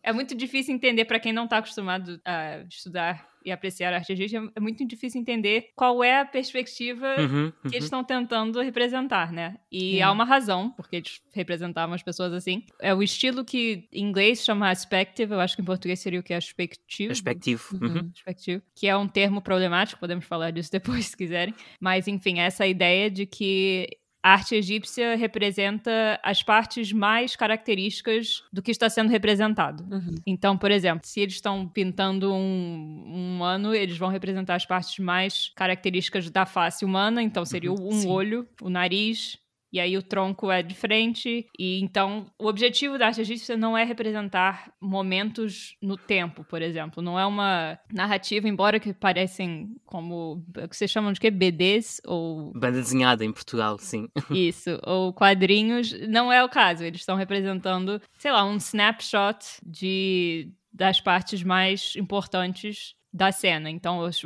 é 0.01 0.13
muito 0.13 0.33
difícil 0.33 0.73
entender 0.73 1.03
para 1.03 1.19
quem 1.19 1.33
não 1.33 1.43
está 1.43 1.57
acostumado 1.57 2.21
a 2.23 2.59
estudar 2.69 3.27
e 3.47 3.51
apreciar 3.51 3.93
arte 3.93 4.11
egípcia, 4.11 4.41
é 4.55 4.59
muito 4.59 4.85
difícil 4.85 5.21
entender 5.21 5.69
qual 5.75 6.03
é 6.03 6.19
a 6.19 6.25
perspectiva 6.25 7.15
Uhum, 7.19 7.51
que 7.61 7.67
eles 7.75 7.79
uhum. 7.79 7.85
estão 7.85 8.03
tentando 8.03 8.61
representar, 8.61 9.31
né? 9.31 9.55
E 9.71 9.99
É. 9.99 10.01
há 10.03 10.11
uma 10.11 10.25
razão 10.25 10.69
porque 10.71 10.97
eles 10.97 11.21
representavam 11.33 11.95
as 11.95 12.03
pessoas 12.03 12.33
assim. 12.33 12.63
É 12.81 12.93
o 12.93 13.01
estilo 13.01 13.45
que 13.45 13.87
em 13.93 14.05
inglês 14.07 14.43
chama 14.43 14.69
aspective, 14.69 15.31
eu 15.33 15.39
acho 15.39 15.55
que 15.55 15.61
em 15.61 15.65
português 15.65 15.99
seria 15.99 16.19
o 16.19 16.23
que? 16.23 16.33
Aspectivo? 16.33 17.07
Perspectivo. 17.09 17.63
Uhum. 17.81 17.87
Uhum. 17.87 18.09
Perspectivo, 18.09 18.61
que 18.75 18.87
é 18.87 18.97
um 18.97 19.07
termo 19.07 19.41
problemático, 19.41 19.99
podemos 19.99 20.25
falar 20.25 20.51
disso 20.51 20.69
depois 21.01 21.05
se 21.07 21.17
quiserem. 21.17 21.53
Mas, 21.79 22.07
enfim, 22.07 22.39
essa 22.39 22.67
ideia 22.67 23.09
de 23.09 23.25
que 23.25 23.87
a 24.27 24.31
arte 24.33 24.55
egípcia 24.55 25.15
representa 25.15 26.19
as 26.21 26.43
partes 26.43 26.91
mais 26.91 27.33
características 27.35 28.43
do 28.51 28.61
que 28.61 28.71
está 28.71 28.89
sendo 28.89 29.09
representado. 29.09 29.83
Uhum. 29.89 30.15
Então, 30.25 30.57
por 30.57 30.69
exemplo, 30.69 31.07
se 31.07 31.21
eles 31.21 31.35
estão 31.35 31.65
pintando 31.65 32.33
um, 32.33 33.03
um 33.07 33.35
humano, 33.35 33.73
eles 33.73 33.97
vão 33.97 34.09
representar 34.09 34.55
as 34.55 34.65
partes 34.65 34.99
mais 34.99 35.51
características 35.55 36.29
da 36.29 36.45
face 36.45 36.83
humana. 36.83 37.21
Então, 37.23 37.45
seria 37.45 37.71
Uhum, 37.71 37.87
um 37.87 37.91
sim. 37.91 38.09
olho, 38.09 38.45
o 38.61 38.69
nariz. 38.69 39.37
E 39.71 39.79
aí 39.79 39.97
o 39.97 40.03
tronco 40.03 40.51
é 40.51 40.61
de 40.63 40.75
frente. 40.75 41.45
E 41.57 41.79
então, 41.81 42.27
o 42.39 42.47
objetivo 42.47 42.97
da 42.97 43.07
arte 43.07 43.21
egípcia 43.21 43.57
não 43.57 43.77
é 43.77 43.83
representar 43.83 44.71
momentos 44.81 45.75
no 45.81 45.97
tempo, 45.97 46.43
por 46.43 46.61
exemplo. 46.61 47.01
Não 47.03 47.19
é 47.19 47.25
uma 47.25 47.77
narrativa, 47.91 48.47
embora 48.47 48.79
que 48.79 48.93
parecem 48.93 49.75
como... 49.85 50.43
O 50.57 50.67
que 50.67 50.75
vocês 50.75 50.89
chamam 50.91 51.11
de 51.11 51.19
quê? 51.19 51.29
BDs? 51.29 52.01
Ou 52.05 52.51
Banda 52.53 52.79
desenhada 52.79 53.25
em 53.25 53.31
Portugal, 53.31 53.77
sim. 53.77 54.07
isso, 54.31 54.79
ou 54.83 55.13
quadrinhos, 55.13 55.91
não 56.07 56.31
é 56.31 56.43
o 56.43 56.49
caso. 56.49 56.83
Eles 56.83 57.01
estão 57.01 57.15
representando, 57.15 58.01
sei 58.17 58.31
lá, 58.31 58.45
um 58.45 58.57
snapshot 58.57 59.59
de, 59.65 60.51
das 60.71 61.01
partes 61.01 61.43
mais 61.43 61.93
importantes 61.95 62.95
da 63.11 63.31
cena. 63.31 63.69
Então, 63.69 64.03
as 64.03 64.21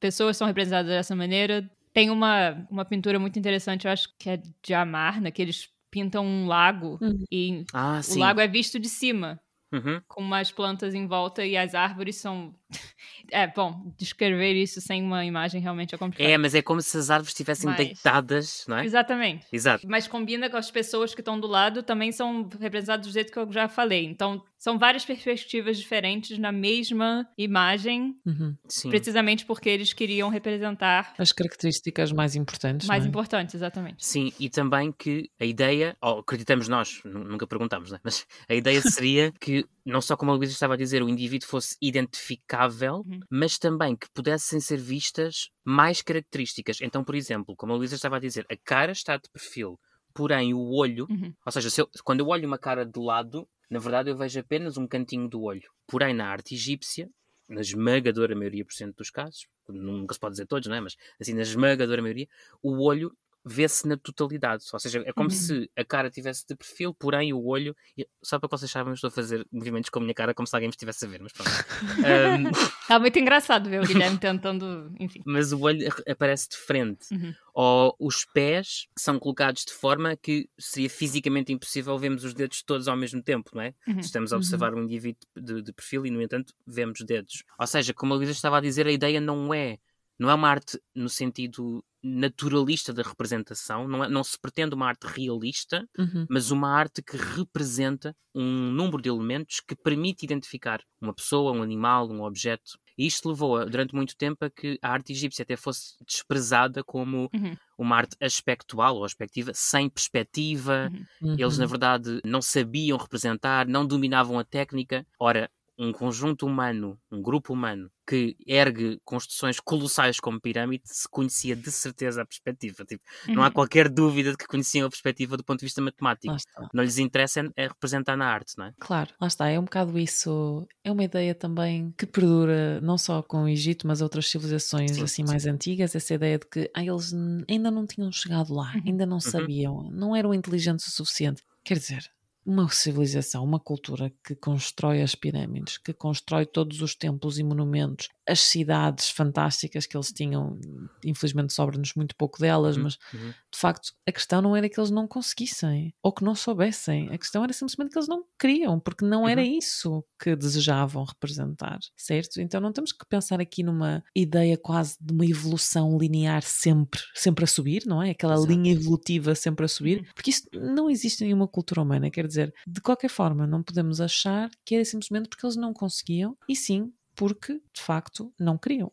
pessoas 0.00 0.36
são 0.36 0.46
representadas 0.46 0.90
dessa 0.90 1.16
maneira. 1.16 1.68
Tem 1.96 2.10
uma, 2.10 2.66
uma 2.70 2.84
pintura 2.84 3.18
muito 3.18 3.38
interessante, 3.38 3.86
eu 3.86 3.90
acho 3.90 4.10
que 4.18 4.28
é 4.28 4.36
de 4.62 4.74
Amarna, 4.74 5.30
que 5.30 5.40
eles 5.40 5.70
pintam 5.90 6.26
um 6.26 6.46
lago 6.46 6.98
Uhum. 7.00 7.24
e 7.32 7.64
Ah, 7.72 8.00
o 8.00 8.02
sim. 8.02 8.18
lago 8.20 8.38
é 8.38 8.46
visto 8.46 8.78
de 8.78 8.86
cima. 8.86 9.40
Uhum. 9.72 10.00
Com 10.06 10.20
umas 10.22 10.52
plantas 10.52 10.94
em 10.94 11.06
volta 11.06 11.44
e 11.44 11.56
as 11.56 11.74
árvores 11.74 12.16
são. 12.16 12.54
É, 13.32 13.44
bom, 13.48 13.92
descrever 13.98 14.52
isso 14.54 14.80
sem 14.80 15.02
uma 15.02 15.24
imagem 15.24 15.60
realmente 15.60 15.92
é 15.94 15.98
complicado. 15.98 16.28
É, 16.30 16.38
mas 16.38 16.54
é 16.54 16.62
como 16.62 16.80
se 16.80 16.96
as 16.96 17.10
árvores 17.10 17.30
estivessem 17.30 17.68
Mas- 17.68 17.76
deitadas, 17.78 18.64
não 18.68 18.76
é? 18.78 18.84
Exatamente. 18.84 19.46
Exato. 19.52 19.84
Mas 19.88 20.06
combina 20.06 20.48
com 20.48 20.56
as 20.56 20.70
pessoas 20.70 21.12
que 21.12 21.20
estão 21.22 21.40
do 21.40 21.46
lado, 21.48 21.82
também 21.82 22.12
são 22.12 22.48
representadas 22.60 23.04
do 23.06 23.12
jeito 23.12 23.32
que 23.32 23.38
eu 23.38 23.50
já 23.50 23.68
falei. 23.68 24.04
Então, 24.04 24.44
são 24.66 24.76
várias 24.76 25.04
perspectivas 25.04 25.78
diferentes 25.78 26.36
na 26.38 26.50
mesma 26.50 27.24
imagem, 27.38 28.16
Uhum. 28.26 28.56
Sim. 28.68 28.90
precisamente 28.90 29.46
porque 29.46 29.68
eles 29.68 29.92
queriam 29.92 30.28
representar 30.28 31.14
As 31.16 31.30
características 31.30 32.10
mais 32.10 32.34
importantes. 32.34 32.88
mais 32.88 33.04
não 33.04 33.06
é? 33.06 33.10
importantes, 33.10 33.54
exatamente. 33.54 34.04
Sim, 34.04 34.32
e 34.40 34.50
também 34.50 34.90
que 34.90 35.30
a 35.38 35.44
ideia, 35.44 35.96
ou 36.02 36.18
acreditamos 36.18 36.66
nós, 36.66 37.00
nu- 37.04 37.22
nunca 37.22 37.46
perguntamos, 37.46 37.92
né? 37.92 38.00
mas 38.02 38.26
a 38.48 38.54
ideia 38.56 38.80
seria 39.04 39.32
que, 39.40 39.64
não 39.84 40.00
só 40.00 40.16
como 40.16 40.32
a 40.32 40.34
Luísa 40.34 40.52
estava 40.52 40.74
a 40.74 40.76
dizer, 40.76 41.00
o 41.00 41.08
indivíduo 41.08 41.46
fosse 41.48 41.76
identificável, 41.80 43.04
Uhum. 43.06 43.20
mas 43.30 43.56
também 43.58 43.94
que 43.94 44.08
pudessem 44.12 44.58
ser 44.58 44.78
vistas 44.78 45.48
mais 45.64 46.02
características. 46.02 46.78
Então, 46.80 47.04
por 47.04 47.14
exemplo, 47.14 47.54
como 47.56 47.72
a 47.72 47.76
Luísa 47.76 47.94
estava 47.94 48.16
a 48.16 48.20
dizer, 48.20 48.44
a 48.50 48.56
cara 48.64 48.90
está 48.90 49.16
de 49.16 49.30
perfil, 49.32 49.78
porém 50.12 50.52
o 50.54 50.72
olho, 50.74 51.06
Uhum. 51.08 51.32
ou 51.44 51.52
seja, 51.52 51.70
se 51.70 51.80
eu- 51.80 51.88
quando 52.04 52.20
eu 52.20 52.26
olho 52.28 52.48
uma 52.48 52.58
cara 52.58 52.84
de 52.84 52.98
lado, 52.98 53.46
na 53.68 53.78
verdade 53.78 54.10
eu 54.10 54.16
vejo 54.16 54.38
apenas 54.38 54.76
um 54.76 54.86
cantinho 54.86 55.28
do 55.28 55.42
olho. 55.42 55.70
Porém, 55.86 56.14
na 56.14 56.26
arte 56.28 56.54
egípcia, 56.54 57.10
na 57.48 57.60
esmagadora 57.60 58.34
maioria 58.34 58.64
por 58.64 58.74
cento 58.74 58.96
dos 58.96 59.10
casos, 59.10 59.46
nunca 59.68 60.14
se 60.14 60.20
pode 60.20 60.32
dizer 60.32 60.46
todos, 60.46 60.68
não 60.68 60.76
é? 60.76 60.80
Mas 60.80 60.96
assim, 61.20 61.34
na 61.34 61.42
esmagadora 61.42 62.02
maioria, 62.02 62.28
o 62.62 62.82
olho 62.82 63.16
vê-se 63.48 63.86
na 63.86 63.96
totalidade. 63.96 64.64
Ou 64.72 64.80
seja, 64.80 65.02
é 65.06 65.12
como 65.12 65.28
Uhum. 65.30 65.34
se 65.36 65.70
a 65.76 65.84
cara 65.84 66.10
tivesse 66.10 66.44
de 66.48 66.56
perfil, 66.56 66.92
porém 66.92 67.32
o 67.32 67.44
olho. 67.46 67.76
Só 68.20 68.40
para 68.40 68.48
que 68.48 68.58
vocês 68.58 68.70
saibam, 68.70 68.92
estou 68.92 69.06
a 69.06 69.10
fazer 69.12 69.46
movimentos 69.52 69.88
com 69.88 70.00
a 70.00 70.02
minha 70.02 70.14
cara 70.14 70.34
como 70.34 70.46
se 70.48 70.56
alguém 70.56 70.66
me 70.68 70.72
estivesse 70.72 71.04
a 71.04 71.08
ver, 71.08 71.20
mas 71.22 71.32
pronto. 71.32 71.48
Ahm, 72.04 72.50
Tá 72.88 72.98
muito 72.98 73.18
engraçado 73.18 73.70
ver 73.70 73.80
o 73.82 73.86
Guilherme 73.86 74.18
tentando, 74.18 74.92
enfim. 74.98 75.20
mas 75.24 75.52
o 75.52 75.60
olho 75.60 75.88
aparece 76.08 76.48
de 76.50 76.56
frente. 76.56 77.06
Uhum. 77.12 77.32
Ou 77.54 77.96
os 78.00 78.24
pés 78.24 78.86
são 78.98 79.18
colocados 79.18 79.64
de 79.64 79.72
forma 79.72 80.16
que 80.16 80.48
seria 80.58 80.90
fisicamente 80.90 81.52
impossível 81.52 81.96
vermos 81.98 82.24
os 82.24 82.34
dedos 82.34 82.62
todos 82.62 82.86
ao 82.88 82.96
mesmo 82.96 83.22
tempo, 83.22 83.50
não 83.54 83.62
é? 83.62 83.74
Uhum. 83.86 84.00
Estamos 84.00 84.32
a 84.32 84.36
observar 84.36 84.74
um 84.74 84.82
indivíduo 84.82 85.20
de, 85.36 85.62
de 85.62 85.72
perfil 85.72 86.04
e, 86.04 86.10
no 86.10 86.20
entanto, 86.20 86.52
vemos 86.66 87.00
dedos. 87.06 87.44
Ou 87.58 87.66
seja, 87.66 87.94
como 87.94 88.12
a 88.12 88.16
Luísa 88.16 88.32
estava 88.32 88.58
a 88.58 88.60
dizer, 88.60 88.86
a 88.86 88.92
ideia 88.92 89.20
não 89.20 89.54
é 89.54 89.78
não 90.18 90.30
é 90.30 90.34
uma 90.34 90.48
arte 90.48 90.80
no 90.94 91.08
sentido 91.08 91.84
naturalista 92.02 92.92
da 92.92 93.02
representação, 93.02 93.88
não, 93.88 94.04
é, 94.04 94.08
não 94.08 94.22
se 94.24 94.38
pretende 94.40 94.74
uma 94.74 94.86
arte 94.88 95.04
realista, 95.06 95.86
Uhum. 95.98 96.28
mas 96.28 96.50
uma 96.50 96.70
arte 96.70 97.02
que 97.02 97.16
representa 97.16 98.14
um 98.34 98.70
número 98.70 99.00
de 99.02 99.08
elementos 99.08 99.60
que 99.66 99.74
permite 99.76 100.24
identificar 100.24 100.80
uma 101.00 101.14
pessoa, 101.14 101.52
um 101.52 101.62
animal, 101.62 102.08
um 102.10 102.22
objeto. 102.22 102.78
E 102.98 103.06
isto 103.06 103.28
levou 103.28 103.64
durante 103.68 103.94
muito 103.94 104.16
tempo 104.16 104.44
a 104.44 104.50
que 104.50 104.78
a 104.82 104.90
arte 104.90 105.12
egípcia 105.12 105.42
até 105.42 105.56
fosse 105.56 105.94
desprezada 106.06 106.82
como 106.84 107.30
Uhum. 107.32 107.58
uma 107.78 107.96
arte 107.96 108.16
aspectual 108.20 108.96
ou 108.96 109.04
aspectiva, 109.04 109.52
sem 109.54 109.88
perspectiva. 109.90 110.90
Uhum. 111.20 111.36
Eles, 111.36 111.58
na 111.58 111.64
Uhum. 111.64 111.70
verdade, 111.70 112.20
não 112.24 112.40
sabiam 112.40 112.96
representar, 112.96 113.66
não 113.68 113.86
dominavam 113.86 114.38
a 114.38 114.44
técnica. 114.44 115.06
Ora, 115.20 115.50
um 115.78 115.92
conjunto 115.92 116.46
humano, 116.46 116.98
um 117.10 117.20
grupo 117.22 117.52
humano, 117.52 117.90
que 118.06 118.36
ergue 118.46 118.98
construções 119.04 119.60
colossais 119.60 120.18
como 120.20 120.40
pirâmide, 120.40 120.84
se 120.86 121.08
conhecia 121.08 121.54
de 121.56 121.70
certeza 121.72 122.22
a 122.22 122.26
perspectiva. 122.26 122.84
Tipo, 122.84 123.02
Não 123.34 123.42
há 123.42 123.46
Uhum. 123.46 123.52
qualquer 123.52 123.88
dúvida 123.88 124.30
de 124.32 124.36
que 124.38 124.46
conheciam 124.46 124.86
a 124.86 124.90
perspectiva 124.90 125.36
do 125.36 125.44
ponto 125.44 125.60
de 125.60 125.66
vista 125.66 125.82
matemático. 125.82 126.36
Não 126.72 126.82
lhes 126.84 126.98
interessa 126.98 127.50
é 127.56 127.66
representar 127.68 128.16
na 128.16 128.26
arte, 128.26 128.54
não 128.56 128.66
é? 128.66 128.72
Claro, 128.78 129.14
lá 129.18 129.26
está, 129.26 129.48
é 129.48 129.58
um 129.58 129.64
bocado 129.64 129.98
isso, 129.98 130.68
é 130.84 130.92
uma 130.92 131.02
ideia 131.02 131.34
também 131.34 131.92
que 131.96 132.04
perdura 132.06 132.78
não 132.82 132.98
só 132.98 133.22
com 133.22 133.44
o 133.44 133.48
Egito, 133.48 133.86
mas 133.86 134.02
outras 134.02 134.28
civilizações 134.28 135.00
Sim, 135.00 135.02
assim 135.02 135.24
sim. 135.24 135.24
mais 135.24 135.46
antigas, 135.46 135.94
essa 135.94 136.12
ideia 136.14 136.38
de 136.38 136.46
que 136.46 136.70
ah, 136.74 136.84
eles 136.84 137.12
ainda 137.48 137.70
não 137.70 137.86
tinham 137.86 138.12
chegado 138.12 138.52
lá, 138.52 138.74
Uhum. 138.74 138.82
ainda 138.86 139.06
não 139.06 139.18
sabiam, 139.18 139.90
não 139.90 140.14
eram 140.14 140.34
inteligentes 140.34 140.86
o 140.88 140.90
suficiente. 140.90 141.42
Quer 141.64 141.78
dizer, 141.78 142.04
uma 142.46 142.68
civilização, 142.70 143.42
uma 143.42 143.58
cultura 143.58 144.12
que 144.24 144.36
constrói 144.36 145.02
as 145.02 145.16
pirâmides, 145.16 145.78
que 145.78 145.92
constrói 145.92 146.46
todos 146.46 146.80
os 146.80 146.94
templos 146.94 147.40
e 147.40 147.42
monumentos, 147.42 148.08
as 148.28 148.40
cidades 148.40 149.08
fantásticas 149.10 149.86
que 149.86 149.96
eles 149.96 150.12
tinham, 150.12 150.58
infelizmente 151.04 151.52
sobra-nos 151.52 151.94
muito 151.94 152.14
pouco 152.16 152.38
delas, 152.40 152.76
Uhum, 152.76 152.82
mas 152.84 152.98
uhum. 153.14 153.30
de 153.52 153.58
facto, 153.58 153.92
a 154.06 154.12
questão 154.12 154.42
não 154.42 154.56
era 154.56 154.68
que 154.68 154.78
eles 154.78 154.90
não 154.90 155.06
conseguissem 155.08 155.94
ou 156.02 156.12
que 156.12 156.24
não 156.24 156.34
soubessem. 156.34 157.08
A 157.12 157.18
questão 157.18 157.44
era 157.44 157.52
simplesmente 157.52 157.90
que 157.92 157.98
eles 157.98 158.08
não 158.08 158.24
queriam, 158.38 158.80
porque 158.80 159.04
não 159.04 159.28
era 159.28 159.40
Uhum. 159.40 159.58
isso 159.58 160.04
que 160.22 160.34
desejavam 160.36 161.04
representar, 161.04 161.78
certo? 161.96 162.40
Então 162.40 162.60
não 162.60 162.72
temos 162.72 162.92
que 162.92 163.06
pensar 163.08 163.40
aqui 163.40 163.62
numa 163.62 164.02
ideia 164.14 164.56
quase 164.58 164.96
de 165.00 165.12
uma 165.12 165.24
evolução 165.26 165.96
linear 165.98 166.42
sempre, 166.42 167.00
sempre 167.14 167.44
a 167.44 167.46
subir, 167.46 167.84
não 167.86 168.02
é? 168.02 168.10
Aquela 168.10 168.34
Exato. 168.34 168.50
linha 168.52 168.72
evolutiva 168.72 169.34
sempre 169.34 169.64
a 169.64 169.68
subir, 169.68 169.98
Uhum. 170.00 170.04
porque 170.14 170.30
isso 170.30 170.42
não 170.52 170.90
existe 170.90 171.22
em 171.22 171.26
nenhuma 171.28 171.48
cultura 171.48 171.82
humana. 171.82 172.10
Quer 172.10 172.26
dizer, 172.26 172.52
de 172.66 172.80
qualquer 172.80 173.08
forma, 173.10 173.46
não 173.46 173.62
podemos 173.62 174.00
achar 174.00 174.50
que 174.64 174.74
era 174.74 174.84
simplesmente 174.84 175.28
porque 175.28 175.44
eles 175.46 175.56
não 175.56 175.72
conseguiam, 175.72 176.36
e 176.48 176.56
sim 176.56 176.92
porque, 177.16 177.54
de 177.74 177.80
facto, 177.82 178.32
não 178.38 178.58
queriam. 178.58 178.92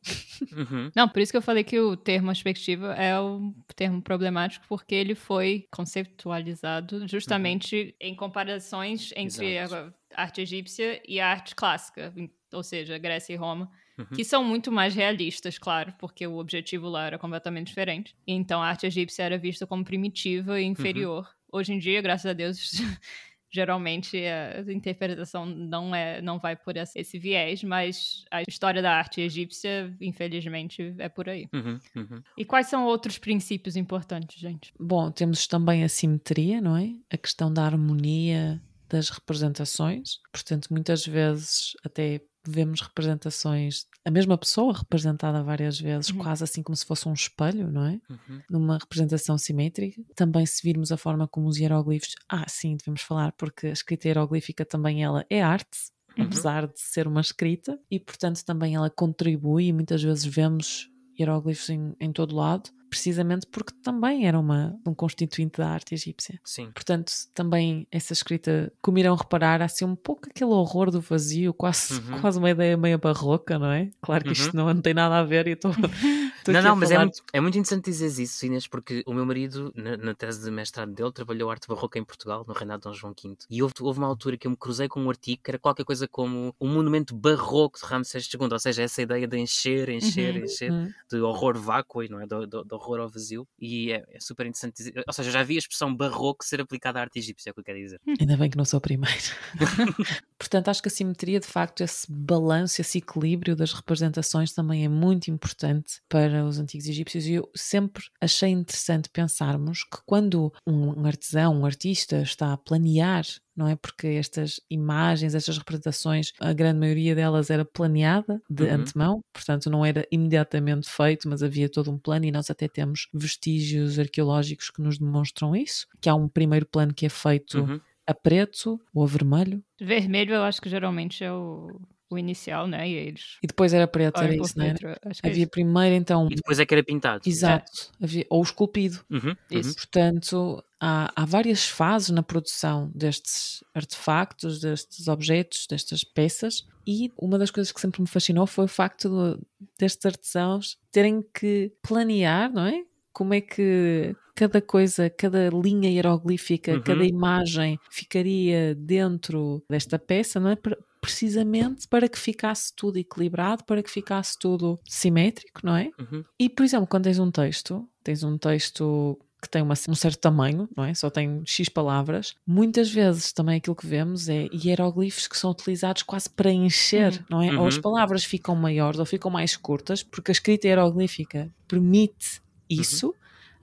Uhum. 0.52 0.90
Não, 0.96 1.08
por 1.10 1.22
isso 1.22 1.32
que 1.32 1.38
eu 1.38 1.42
falei 1.42 1.64
que 1.64 1.80
o 1.80 1.96
termo 1.98 2.32
aspectiva 2.32 2.94
é 2.94 3.20
um 3.20 3.54
termo 3.76 4.02
problemático, 4.02 4.66
porque 4.68 4.96
ele 4.96 5.14
foi 5.14 5.68
conceptualizado 5.70 7.08
justamente 7.08 7.96
em 8.00 8.16
comparações 8.16 9.12
entre 9.16 9.58
Exato. 9.58 9.94
a 10.16 10.22
arte 10.24 10.42
egípcia 10.42 11.02
e 11.08 11.20
a 11.20 11.28
arte 11.28 11.54
clássica, 11.56 12.14
ou 12.52 12.64
seja, 12.64 12.98
Grécia 12.98 13.34
e 13.34 13.38
Roma, 13.38 13.70
Uhum. 13.96 14.06
que 14.16 14.24
são 14.24 14.44
muito 14.44 14.72
mais 14.72 14.96
realistas, 14.96 15.60
claro, 15.60 15.94
porque 16.00 16.26
o 16.26 16.38
objetivo 16.40 16.90
lá 16.90 17.06
era 17.06 17.20
completamente 17.20 17.68
diferente. 17.68 18.16
Então 18.26 18.60
a 18.60 18.68
arte 18.68 18.88
egípcia 18.88 19.22
era 19.22 19.38
vista 19.38 19.68
como 19.68 19.84
primitiva 19.84 20.60
e 20.60 20.64
inferior. 20.64 21.30
Hoje 21.52 21.74
em 21.74 21.78
dia, 21.78 22.02
graças 22.02 22.26
a 22.26 22.34
Deus. 22.34 22.72
Geralmente 23.54 24.18
a 24.26 24.72
interpretação 24.72 25.46
não 25.46 25.94
é, 25.94 26.22
não 26.22 26.40
vai 26.40 26.56
por 26.56 26.76
esse 26.76 27.00
esse 27.00 27.20
viés, 27.20 27.64
mas 27.64 28.26
a 28.32 28.42
história 28.42 28.82
da 28.82 28.92
arte 28.92 29.22
egípcia, 29.22 29.96
infelizmente, 30.02 30.96
é 30.98 31.08
por 31.08 31.30
aí. 31.30 31.48
Uhum. 31.54 31.80
Uhum. 31.96 32.24
E 32.38 32.44
quais 32.44 32.68
são 32.68 32.86
outros 32.86 33.18
princípios 33.18 33.76
importantes, 33.76 34.40
gente? 34.40 34.74
Bom, 34.80 35.12
temos 35.12 35.46
também 35.46 35.84
a 35.84 35.90
simetria, 35.90 36.60
não 36.60 36.76
é? 36.76 36.94
A 37.12 37.18
questão 37.18 37.54
da 37.54 37.64
harmonia 37.64 38.62
das 38.90 39.10
representações. 39.10 40.20
Portanto, 40.32 40.68
muitas 40.72 41.06
vezes 41.06 41.74
até 41.84 42.22
vemos 42.46 42.82
representações, 42.82 43.86
a 44.06 44.12
mesma 44.12 44.38
pessoa 44.38 44.74
representada 44.78 45.42
várias 45.44 45.80
vezes, 45.80 46.10
Uhum. 46.10 46.18
quase 46.20 46.44
assim 46.44 46.62
como 46.64 46.76
se 46.76 46.86
fosse 46.86 47.08
um 47.08 47.14
espelho, 47.14 47.72
não 47.72 47.86
é? 47.86 48.00
Uhum. 48.10 48.42
Numa 48.50 48.78
representação 48.78 49.38
simétrica. 49.38 50.02
Também 50.16 50.46
se 50.46 50.62
virmos 50.64 50.92
a 50.92 50.98
forma 50.98 51.28
como 51.28 51.48
os 51.48 51.58
hieroglifos, 51.58 52.16
ah, 52.30 52.46
sim, 52.48 52.76
devemos 52.78 53.02
falar, 53.02 53.32
porque 53.34 53.68
a 53.68 53.72
escrita 53.72 54.08
hieroglífica 54.08 54.66
também 54.66 55.04
ela 55.04 55.26
é 55.30 55.42
arte. 55.42 55.92
Uhum. 56.18 56.26
Apesar 56.26 56.68
de 56.68 56.80
ser 56.80 57.08
uma 57.08 57.22
escrita, 57.22 57.80
e 57.90 58.00
portanto 58.00 58.44
também 58.46 58.76
ela 58.76 58.90
contribui, 58.90 59.66
e 59.68 59.74
muitas 59.74 60.04
vezes 60.04 60.24
vemos 60.26 60.90
hieroglifos 61.20 61.70
em, 61.70 61.96
em 62.00 62.12
todo 62.12 62.36
lado, 62.36 62.70
precisamente 62.94 63.48
porque 63.48 63.74
também 63.82 64.28
era 64.28 64.40
uma, 64.40 64.80
um 64.86 64.94
constituinte 64.94 65.58
da 65.58 65.68
arte 65.68 65.96
egípcia. 65.96 66.40
Sim. 66.44 66.70
Portanto, 66.72 67.12
também 67.34 67.88
essa 67.92 68.14
escrita, 68.14 68.72
como 68.82 69.00
irão 69.00 69.16
reparar, 69.16 69.62
há 69.64 69.66
assim 69.66 69.84
um 69.84 69.96
pouco 69.96 70.28
aquele 70.30 70.52
horror 70.52 70.92
do 70.92 71.02
vazio, 71.02 71.54
quase, 71.56 71.96
Uhum. 71.96 72.22
quase 72.22 72.38
uma 72.38 72.52
ideia 72.52 72.78
meio 72.78 73.00
barroca, 73.00 73.58
não 73.58 73.72
é? 73.72 73.90
Claro 74.02 74.24
que 74.26 74.32
isto 74.34 74.56
não, 74.56 74.72
não 74.72 74.82
tem 74.82 74.94
nada 74.94 75.18
a 75.18 75.24
ver 75.24 75.48
e 75.48 75.52
estou. 75.54 75.72
Não, 76.48 76.62
não, 76.62 76.76
mas 76.76 76.92
é 76.92 76.98
muito, 76.98 77.24
é 77.34 77.40
muito 77.40 77.58
interessante 77.58 77.86
dizer 77.86 78.22
isso, 78.22 78.46
Inês, 78.46 78.68
porque 78.68 79.04
o 79.06 79.14
meu 79.14 79.26
marido, 79.26 79.72
na, 79.76 79.96
na 79.98 80.14
tese 80.14 80.44
de 80.44 80.52
mestrado 80.52 80.92
dele, 80.94 81.12
trabalhou 81.12 81.50
arte 81.50 81.68
barroca 81.68 81.98
em 82.00 82.04
Portugal, 82.04 82.44
no 82.48 82.54
reinado 82.54 82.82
de 82.82 82.90
Dom 82.90 82.94
João 82.94 83.14
V. 83.14 83.36
E 83.50 83.62
houve, 83.62 83.74
houve 83.80 84.00
uma 84.00 84.08
altura 84.08 84.38
que 84.38 84.48
eu 84.48 84.52
me 84.52 84.58
cruzei 84.58 84.88
com 84.88 85.02
um 85.02 85.10
artigo 85.10 85.42
que 85.44 85.52
era 85.52 85.60
qualquer 85.60 85.84
coisa 85.86 86.08
como 86.08 86.54
um 86.60 86.68
monumento 86.74 87.16
barroco 87.16 87.80
de 87.80 87.86
Ramsés 87.86 88.28
II, 88.34 88.48
ou 88.52 88.60
seja, 88.60 88.84
essa 88.84 89.02
ideia 89.02 89.28
de 89.28 89.38
encher, 89.38 89.90
encher, 89.90 90.36
Uhum. 90.36 90.44
encher, 90.44 90.72
Hum, 90.72 90.92
de 91.10 91.18
horror 91.22 91.58
vácuo, 91.58 92.04
não 92.10 92.20
é? 92.20 92.26
De, 92.26 92.48
de- 92.48 92.64
de 92.64 92.74
horror 92.74 93.00
ao 93.02 93.10
vazio. 93.10 93.48
E 93.60 93.92
é, 93.92 94.04
é 94.10 94.20
super 94.20 94.46
interessante 94.46 94.76
dizer. 94.78 95.04
Ou 95.06 95.14
seja, 95.14 95.30
já 95.32 95.44
vi 95.44 95.56
a 95.56 95.60
expressão 95.60 95.94
barroco 95.96 96.44
ser 96.44 96.60
aplicada 96.62 97.00
à 97.00 97.04
arte 97.04 97.20
egípcia, 97.20 97.50
é 97.50 97.52
o 97.52 97.54
que 97.54 97.60
eu 97.60 97.64
quero 97.64 97.78
dizer. 97.80 98.00
Ainda 98.20 98.36
bem 98.38 98.50
que 98.50 98.58
não 98.58 98.66
sou 98.66 98.78
a 98.78 98.82
primeira. 98.82 99.14
Portanto, 100.40 100.70
acho 100.70 100.82
que 100.82 100.88
a 100.88 100.92
simetria, 100.92 101.40
de 101.40 101.48
facto, 101.48 101.82
esse 101.82 102.06
balanço, 102.12 102.82
esse 102.82 102.98
equilíbrio 102.98 103.56
das 103.56 103.74
representações 103.74 104.52
também 104.54 104.84
é 104.84 104.90
muito 104.90 105.30
importante 105.30 106.02
para 106.10 106.33
os 106.42 106.58
antigos 106.58 106.88
egípcios. 106.88 107.28
E 107.28 107.34
eu 107.34 107.50
sempre 107.56 108.04
achei 108.22 108.50
interessante 108.50 109.10
pensarmos 109.12 109.84
que 109.84 109.98
quando 110.06 110.52
um 110.66 111.06
artesão, 111.06 111.54
um 111.60 111.66
artista 111.66 112.22
está 112.22 112.54
a 112.54 112.58
planear, 112.58 113.26
não 113.56 113.68
é? 113.68 113.76
Porque 113.76 114.08
estas 114.08 114.60
imagens, 114.70 115.36
estas 115.36 115.58
representações, 115.58 116.32
a 116.40 116.54
grande 116.54 116.80
maioria 116.80 117.14
delas 117.14 117.50
era 117.50 117.64
planeada 117.66 118.42
de 118.50 118.64
Uhum. 118.64 118.74
antemão, 118.74 119.20
portanto 119.34 119.70
não 119.70 119.86
era 119.86 120.08
imediatamente 120.12 120.90
feito, 120.90 121.28
mas 121.30 121.44
havia 121.44 121.70
todo 121.70 121.92
um 121.92 122.00
plano 122.00 122.26
e 122.26 122.32
nós 122.32 122.50
até 122.50 122.68
temos 122.68 123.08
vestígios 123.14 124.00
arqueológicos 124.00 124.70
que 124.72 124.82
nos 124.82 124.98
demonstram 124.98 125.56
isso, 125.56 125.86
que 126.02 126.10
há 126.10 126.16
um 126.16 126.28
primeiro 126.28 126.66
plano 126.66 126.94
que 126.94 127.06
é 127.06 127.10
feito 127.10 127.60
Uhum. 127.62 127.80
a 128.08 128.14
preto 128.14 128.80
ou 128.94 129.04
a 129.04 129.08
vermelho 129.08 129.64
Vermelho 129.80 130.34
eu 130.34 130.44
acho 130.44 130.62
que 130.62 130.70
geralmente 130.70 131.24
é 131.24 131.32
o, 131.32 131.80
o 132.14 132.18
inicial, 132.18 132.68
né? 132.68 132.88
E 132.90 132.94
eles 132.94 133.38
e 133.44 133.48
depois 133.48 133.74
era 133.74 133.88
preto, 133.88 134.22
era 134.22 134.36
isso, 134.36 134.58
não 134.58 134.66
era? 134.66 134.78
é 135.04 135.10
Havia 135.24 135.44
isso. 135.44 135.52
primeiro 135.52 135.96
então, 135.96 136.28
E 136.32 136.36
depois 136.36 136.60
é 136.60 136.66
que 136.66 136.74
era 136.74 136.84
pintado. 136.84 137.22
exato, 137.26 137.92
havia, 138.02 138.26
ou 138.30 138.42
esculpido. 138.42 139.00
Uhum, 139.10 139.30
uhum. 139.30 139.36
Isso. 139.52 139.76
Portanto, 139.76 140.64
há, 140.80 141.12
há 141.16 141.26
várias 141.26 141.68
fases 141.68 142.10
na 142.10 142.24
produção 142.24 142.92
destes 142.96 143.64
artefactos, 143.74 144.60
destes 144.60 145.08
objetos, 145.08 145.66
destas 145.70 146.04
peças, 146.04 146.64
e 146.86 147.12
uma 147.18 147.38
das 147.38 147.50
coisas 147.52 147.72
que 147.72 147.80
sempre 147.80 148.02
me 148.02 148.08
fascinou 148.08 148.46
foi 148.46 148.66
o 148.66 148.68
facto 148.70 149.10
de- 149.10 149.42
destes 149.80 150.06
artesãos 150.06 150.78
terem 150.92 151.24
que 151.34 151.72
planear, 151.82 152.52
não 152.52 152.66
é? 152.68 152.84
Como 153.14 153.34
é 153.34 153.40
que 153.42 154.16
cada 154.36 154.60
coisa, 154.60 155.10
cada 155.10 155.50
linha 155.50 155.90
hieroglífica, 155.90 156.74
Uhum. 156.74 156.82
cada 156.82 157.06
imagem 157.06 157.80
ficaria 157.92 158.74
dentro 158.76 159.64
desta 159.70 160.00
peça, 160.00 160.40
não 160.40 160.50
é? 160.50 160.56
Precisamente 161.04 161.88
para 161.88 162.08
que 162.10 162.18
ficasse 162.18 162.74
tudo 162.76 162.98
equilibrado, 162.98 163.64
para 163.66 163.84
que 163.84 163.90
ficasse 163.92 164.38
tudo 164.40 164.80
simétrico, 164.88 165.62
não 165.64 165.76
é? 165.76 165.90
Uhum. 166.00 166.24
E, 166.40 166.50
por 166.50 166.64
exemplo, 166.64 166.88
quando 166.88 167.04
tens 167.04 167.20
um 167.20 167.30
texto, 167.30 167.88
tens 168.04 168.24
um 168.24 168.38
texto 168.38 169.20
que 169.42 169.50
tem 169.50 169.62
uma- 169.62 169.74
um 169.90 169.96
certo 169.96 170.20
tamanho, 170.22 170.70
não 170.76 170.86
é? 170.86 170.94
Só 170.94 171.10
tem 171.10 171.44
X 171.46 171.68
palavras. 171.68 172.34
Muitas 172.48 172.90
vezes 172.90 173.34
também 173.34 173.58
aquilo 173.58 173.76
que 173.76 173.86
vemos 173.86 174.30
é 174.30 174.48
hieroglifos 174.54 175.28
que 175.28 175.38
são 175.38 175.52
utilizados 175.52 176.02
quase 176.04 176.30
para 176.30 176.50
encher, 176.50 177.12
Uhum. 177.12 177.26
não 177.30 177.42
é? 177.42 177.60
Ou 177.60 177.68
as 177.68 177.76
Uhum. 177.76 177.82
palavras 177.82 178.24
ficam 178.24 178.56
maiores 178.56 179.00
ou 179.02 179.06
ficam 179.06 179.30
mais 179.30 179.58
curtas, 179.58 180.02
porque 180.02 180.32
a 180.32 180.34
escrita 180.34 180.68
hieroglífica 180.68 181.52
permite 181.68 182.42
isso. 182.70 183.14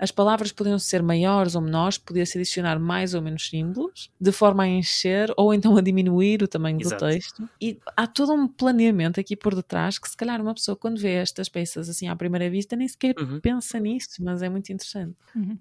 As 0.00 0.10
palavras 0.10 0.50
podiam 0.52 0.78
ser 0.78 1.02
maiores 1.02 1.54
ou 1.54 1.60
menores, 1.60 1.98
podia-se 1.98 2.38
adicionar 2.38 2.78
mais 2.80 3.14
ou 3.14 3.20
menos 3.22 3.46
símbolos, 3.48 4.10
de 4.20 4.32
forma 4.32 4.62
a 4.64 4.68
encher 4.68 5.32
ou 5.36 5.52
então 5.54 5.76
a 5.76 5.80
diminuir 5.82 6.42
o 6.42 6.48
tamanho 6.48 6.80
Exato. 6.80 7.04
do 7.04 7.08
texto. 7.10 7.48
E 7.60 7.78
há 7.96 8.06
todo 8.06 8.32
um 8.32 8.48
planeamento 8.48 9.20
aqui 9.20 9.36
por 9.36 9.54
detrás 9.54 9.98
que, 9.98 10.08
se 10.08 10.16
calhar, 10.16 10.40
uma 10.40 10.54
pessoa, 10.54 10.74
quando 10.76 10.98
vê 10.98 11.12
estas 11.12 11.48
peças 11.48 11.88
assim 11.88 12.08
à 12.08 12.16
primeira 12.16 12.48
vista, 12.50 12.74
nem 12.74 12.88
sequer 12.88 13.14
Uhum. 13.20 13.40
pensa 13.40 13.78
nisso, 13.78 14.08
mas 14.24 14.42
é 14.42 14.48
muito 14.48 14.72
interessante. 14.72 15.14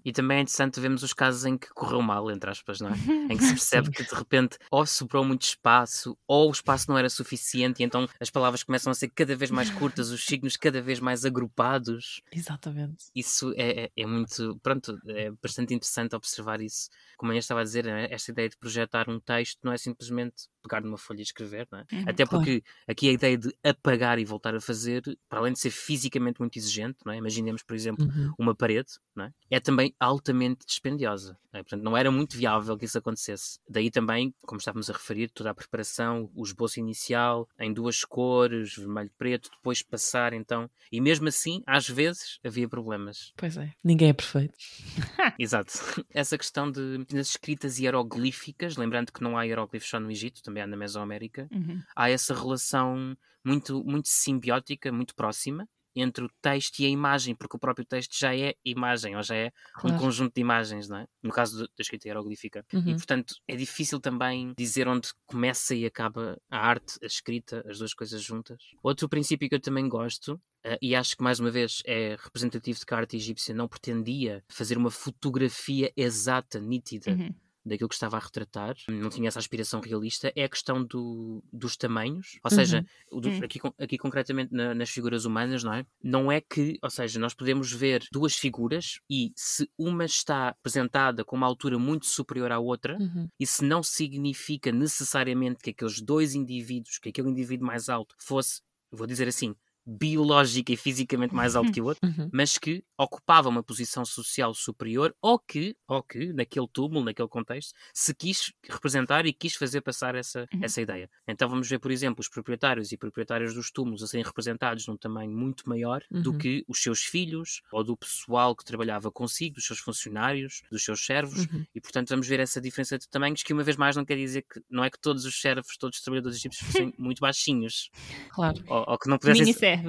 E 0.04 0.12
também 0.12 0.38
é 0.38 0.42
interessante 0.42 0.80
vermos 0.80 1.04
os 1.04 1.14
casos 1.14 1.46
em 1.46 1.58
que 1.58 1.68
correu 1.70 2.02
mal, 2.02 2.32
entre 2.32 2.50
aspas, 2.50 2.80
não 2.80 2.90
é? 2.90 2.94
Em 3.34 3.38
que 3.38 3.44
se 3.44 3.54
percebe 3.54 3.92
que 3.92 4.04
de 4.04 4.16
repente 4.16 4.58
ou 4.72 4.86
sobrou 4.86 5.24
muito 5.24 5.44
espaço, 5.44 6.18
ou 6.28 6.48
o 6.48 6.52
espaço 6.52 6.86
não 6.90 6.98
era 6.98 7.10
suficiente, 7.10 7.82
e 7.82 7.86
então 7.86 8.08
as 8.20 8.30
palavras 8.30 8.64
começam 8.64 8.90
a 8.92 8.96
ser 8.96 9.10
cada 9.10 9.36
vez 9.36 9.52
mais 9.52 9.70
curtas, 9.70 10.10
os 10.10 10.26
signos 10.26 10.58
cada 10.58 10.82
vez 10.82 11.00
mais 11.00 11.24
agrupados. 11.26 12.22
Exatamente. 12.32 13.06
Isso 13.16 13.54
é, 13.56 13.84
é- 13.86 13.90
é 13.98 14.06
muito, 14.06 14.29
pronto, 14.62 14.98
é 15.08 15.32
bastante 15.42 15.74
interessante 15.74 16.16
observar 16.16 16.62
isso. 16.62 16.90
Como 17.18 17.32
eu 17.34 17.38
estava 17.38 17.62
a 17.62 17.64
dizer, 17.64 17.86
né, 17.86 18.08
esta 18.12 18.32
ideia 18.32 18.50
de 18.50 18.58
projetar 18.58 19.10
um 19.10 19.20
texto 19.20 19.60
não 19.64 19.72
é 19.74 19.78
simplesmente 19.78 20.48
pegar 20.62 20.82
numa 20.82 20.98
folha 20.98 21.20
e 21.20 21.24
escrever, 21.24 21.68
não 21.72 21.80
é? 21.80 21.86
Uhum, 21.92 22.04
Até 22.08 22.26
claro. 22.26 22.30
porque 22.46 22.64
aqui 22.88 23.10
a 23.10 23.14
ideia 23.14 23.38
de 23.38 23.54
apagar 23.64 24.20
e 24.20 24.26
voltar 24.26 24.54
a 24.56 24.60
fazer, 24.62 25.02
para 25.30 25.40
além 25.40 25.54
de 25.54 25.60
ser 25.60 25.72
fisicamente 25.72 26.40
muito 26.40 26.58
exigente, 26.58 26.98
não 27.06 27.14
é? 27.14 27.18
Imaginemos, 27.18 27.64
por 27.64 27.76
exemplo, 27.76 28.06
Uhum. 28.06 28.34
uma 28.38 28.56
parede, 28.56 28.90
não 29.16 29.26
é? 29.26 29.34
é 29.50 29.60
também 29.60 29.94
altamente 30.00 30.66
dispendiosa. 30.66 31.38
não 31.54 31.60
é? 31.60 31.64
Portanto, 31.64 31.82
não 31.84 31.96
era 31.98 32.12
muito 32.12 32.38
viável 32.38 32.78
que 32.78 32.86
isso 32.86 32.98
acontecesse. 32.98 33.60
Daí 33.70 33.90
também, 33.90 34.34
como 34.46 34.60
estávamos 34.60 34.90
a 34.90 34.94
referir, 34.94 35.30
toda 35.30 35.50
a 35.50 35.54
preparação, 35.56 36.30
o 36.36 36.44
esboço 36.44 36.80
inicial, 36.80 37.48
em 37.60 37.74
duas 37.74 38.04
cores, 38.04 38.76
vermelho 38.76 39.08
e 39.08 39.18
preto, 39.18 39.50
depois 39.52 39.82
passar 39.82 40.34
então. 40.34 40.70
E 40.92 41.00
mesmo 41.02 41.28
assim, 41.28 41.64
às 41.66 41.88
vezes, 41.90 42.38
havia 42.44 42.68
problemas. 42.68 43.34
Pois 43.38 43.58
é. 43.58 43.72
Ninguém 43.84 44.10
é 44.10 44.14
perfeito. 44.22 44.58
Exato. 45.40 45.72
Essa 46.14 46.38
questão 46.38 46.72
de 46.72 47.06
nas 47.12 47.28
escritas 47.30 47.80
hieroglíficas, 47.80 48.78
lembrando 48.78 49.12
que 49.12 49.22
não 49.24 49.38
há 49.38 49.44
hieroglifos 49.44 49.90
só 49.90 50.00
no 50.00 50.12
Egito, 50.12 50.42
também 50.44 50.64
há 50.64 50.68
na 50.68 50.78
Mesoamérica, 50.78 51.48
Uhum. 51.52 51.82
há 51.96 52.10
essa 52.10 52.34
relação 52.34 53.18
muito, 53.44 53.84
muito 53.84 54.08
simbiótica, 54.08 54.92
muito 54.92 55.16
próxima 55.16 55.68
entre 56.02 56.24
o 56.26 56.30
texto 56.42 56.80
e 56.80 56.86
a 56.86 56.90
imagem, 56.90 57.36
porque 57.36 57.56
o 57.58 57.60
próprio 57.60 57.86
texto 57.86 58.18
já 58.18 58.36
é 58.36 58.54
imagem, 58.66 59.16
ou 59.16 59.24
já 59.24 59.36
é 59.36 59.52
um 59.84 59.92
Claro. 59.92 59.94
conjunto 59.94 60.34
de 60.36 60.42
imagens, 60.42 60.88
não 60.90 60.98
é? 60.98 61.06
No 61.24 61.32
caso 61.32 61.60
da 61.64 61.68
escrita 61.80 62.08
hieroglífica. 62.08 62.66
E, 62.86 62.94
Uhum. 62.94 62.96
portanto, 62.96 63.36
é 63.48 63.56
difícil 63.56 64.00
também 64.00 64.54
dizer 64.58 64.88
onde 64.88 65.10
começa 65.26 65.76
e 65.76 65.86
acaba 65.86 66.38
a 66.50 66.58
arte, 66.58 66.98
a 67.02 67.06
escrita, 67.06 67.64
as 67.70 67.80
duas 67.80 67.94
coisas 67.94 68.22
juntas. 68.24 68.62
Outro 68.84 69.10
princípio 69.10 69.48
que 69.50 69.56
eu 69.56 69.62
também 69.62 69.88
gosto, 69.90 70.42
eh, 70.64 70.78
e 70.82 70.96
acho 70.96 71.16
que 71.18 71.24
mais 71.24 71.40
uma 71.40 71.52
vez 71.52 71.82
é 71.86 72.16
representativo 72.20 72.80
de 72.80 72.86
que 72.86 72.94
a 72.94 72.98
arte 72.98 73.16
egípcia 73.18 73.54
não 73.56 73.68
pretendia 73.68 74.44
fazer 74.50 74.78
uma 74.78 74.92
fotografia 74.92 75.92
exata, 75.96 76.60
nítida, 76.60 77.20
Uhum. 77.20 77.36
Daquilo 77.70 77.88
que 77.90 77.96
estava 77.96 78.18
a 78.18 78.20
retratar, 78.20 78.76
não 78.90 79.10
tinha 79.10 79.28
essa 79.28 79.40
aspiração 79.40 79.80
realista, 79.80 80.32
é 80.36 80.44
a 80.44 80.50
questão 80.50 80.84
do, 80.84 81.44
dos 81.54 81.78
tamanhos, 81.78 82.38
ou 82.44 82.50
seja, 82.52 82.86
o 83.12 83.22
do- 83.22 83.30
Hum. 83.30 83.40
aqui, 83.44 83.60
aqui 83.80 83.98
concretamente 83.98 84.54
na- 84.54 84.74
nas 84.76 84.90
figuras 84.90 85.24
humanas, 85.26 85.64
não 85.64 85.74
é? 85.74 85.86
Não 86.04 86.32
é 86.32 86.42
que, 86.42 86.78
ou 86.82 86.90
seja, 86.90 87.20
nós 87.20 87.34
podemos 87.34 87.72
ver 87.72 88.04
duas 88.12 88.36
figuras 88.36 89.00
e 89.10 89.32
se 89.36 89.70
uma 89.78 90.04
está 90.06 90.50
apresentada 90.50 91.24
com 91.24 91.36
uma 91.36 91.48
altura 91.48 91.78
muito 91.80 92.06
superior 92.08 92.52
à 92.52 92.60
outra, 92.60 92.98
Uhum. 93.00 93.28
isso 93.40 93.64
não 93.64 93.82
significa 93.84 94.72
necessariamente 94.72 95.60
que 95.64 95.70
aqueles 95.70 96.02
dois 96.02 96.34
indivíduos, 96.36 96.98
que 96.98 97.10
aquele 97.10 97.30
indivíduo 97.30 97.68
mais 97.68 97.88
alto 97.90 98.16
fosse, 98.20 98.62
vou 98.92 99.06
dizer 99.08 99.28
assim, 99.28 99.56
biológica 99.98 100.72
e 100.72 100.78
fisicamente 100.78 101.34
mais 101.34 101.56
alto 101.56 101.72
que 101.72 101.82
o 101.82 101.86
outro, 101.86 102.00
Uhum. 102.08 102.30
mas 102.32 102.58
que 102.58 102.84
ocupava 102.98 103.50
uma 103.50 103.64
posição 103.64 104.06
social 104.06 104.54
superior 104.54 105.16
ou 105.22 105.40
que, 105.40 105.76
ou 105.88 106.04
que 106.04 106.32
naquele 106.34 106.68
túmulo, 106.72 107.04
naquele 107.06 107.28
contexto, 107.28 107.74
se 107.94 108.14
quis 108.14 108.52
representar 108.70 109.26
e 109.26 109.34
quis 109.34 109.56
fazer 109.56 109.82
passar 109.82 110.16
essa, 110.16 110.48
Uhum. 110.54 110.60
essa 110.64 110.82
ideia. 110.82 111.10
Então 111.28 111.50
vamos 111.50 111.68
ver, 111.68 111.80
por 111.80 111.92
exemplo, 111.92 112.22
os 112.22 112.30
proprietários 112.30 112.92
e 112.92 112.98
proprietárias 112.98 113.54
dos 113.54 113.72
túmulos 113.72 114.04
a 114.04 114.08
serem 114.08 114.26
representados 114.26 114.86
num 114.88 114.98
tamanho 114.98 115.32
muito 115.32 115.68
maior 115.68 116.02
do 116.12 116.32
Uhum. 116.32 116.38
que 116.38 116.64
os 116.68 116.82
seus 116.82 117.02
filhos 117.02 117.62
ou 117.72 117.84
do 117.84 117.98
pessoal 117.98 118.56
que 118.56 118.64
trabalhava 118.66 119.12
consigo, 119.12 119.56
dos 119.56 119.66
seus 119.66 119.80
funcionários, 119.80 120.62
dos 120.72 120.84
seus 120.84 121.04
servos, 121.06 121.46
Uhum. 121.48 121.66
e 121.74 121.82
portanto 121.82 122.10
vamos 122.10 122.28
ver 122.28 122.40
essa 122.40 122.62
diferença 122.62 122.98
de 122.98 123.08
tamanhos 123.10 123.42
que 123.44 123.54
uma 123.54 123.64
vez 123.64 123.76
mais 123.78 123.96
não 123.96 124.06
quer 124.06 124.16
dizer 124.18 124.44
que 124.44 124.62
não 124.70 124.84
é 124.84 124.90
que 124.90 125.00
todos 125.00 125.26
os 125.26 125.40
servos, 125.42 125.78
todos 125.78 125.98
os 125.98 126.04
trabalhadores 126.04 126.38
egípcios 126.38 126.66
fossem 126.68 126.94
muito 127.00 127.20
baixinhos 127.20 127.90
Claro. 128.30 128.62
ou, 128.68 128.84
ou 128.88 128.98
que 129.00 129.10
não 129.10 129.18
pudessem. 129.18 129.46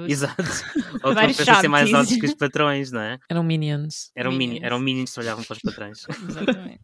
Exato. 0.07 0.43
Ou 0.93 0.99
que 0.99 1.05
não 1.07 1.13
Vários 1.13 1.37
pudessem 1.37 1.61
ser 1.61 1.67
mais 1.67 1.93
altos 1.93 2.15
que 2.15 2.25
os 2.25 2.33
patrões, 2.35 2.91
não 2.91 3.01
é? 3.01 3.17
Eram 3.29 3.43
minions. 3.43 4.11
Eram, 4.15 4.31
mini, 4.31 4.47
Minions. 4.53 4.63
eram 4.65 4.79
minions 4.79 5.09
que 5.09 5.13
trabalhavam 5.15 5.43
para 5.43 5.55
os 5.55 5.61
patrões. 5.61 6.05
Exatamente. 6.29 6.81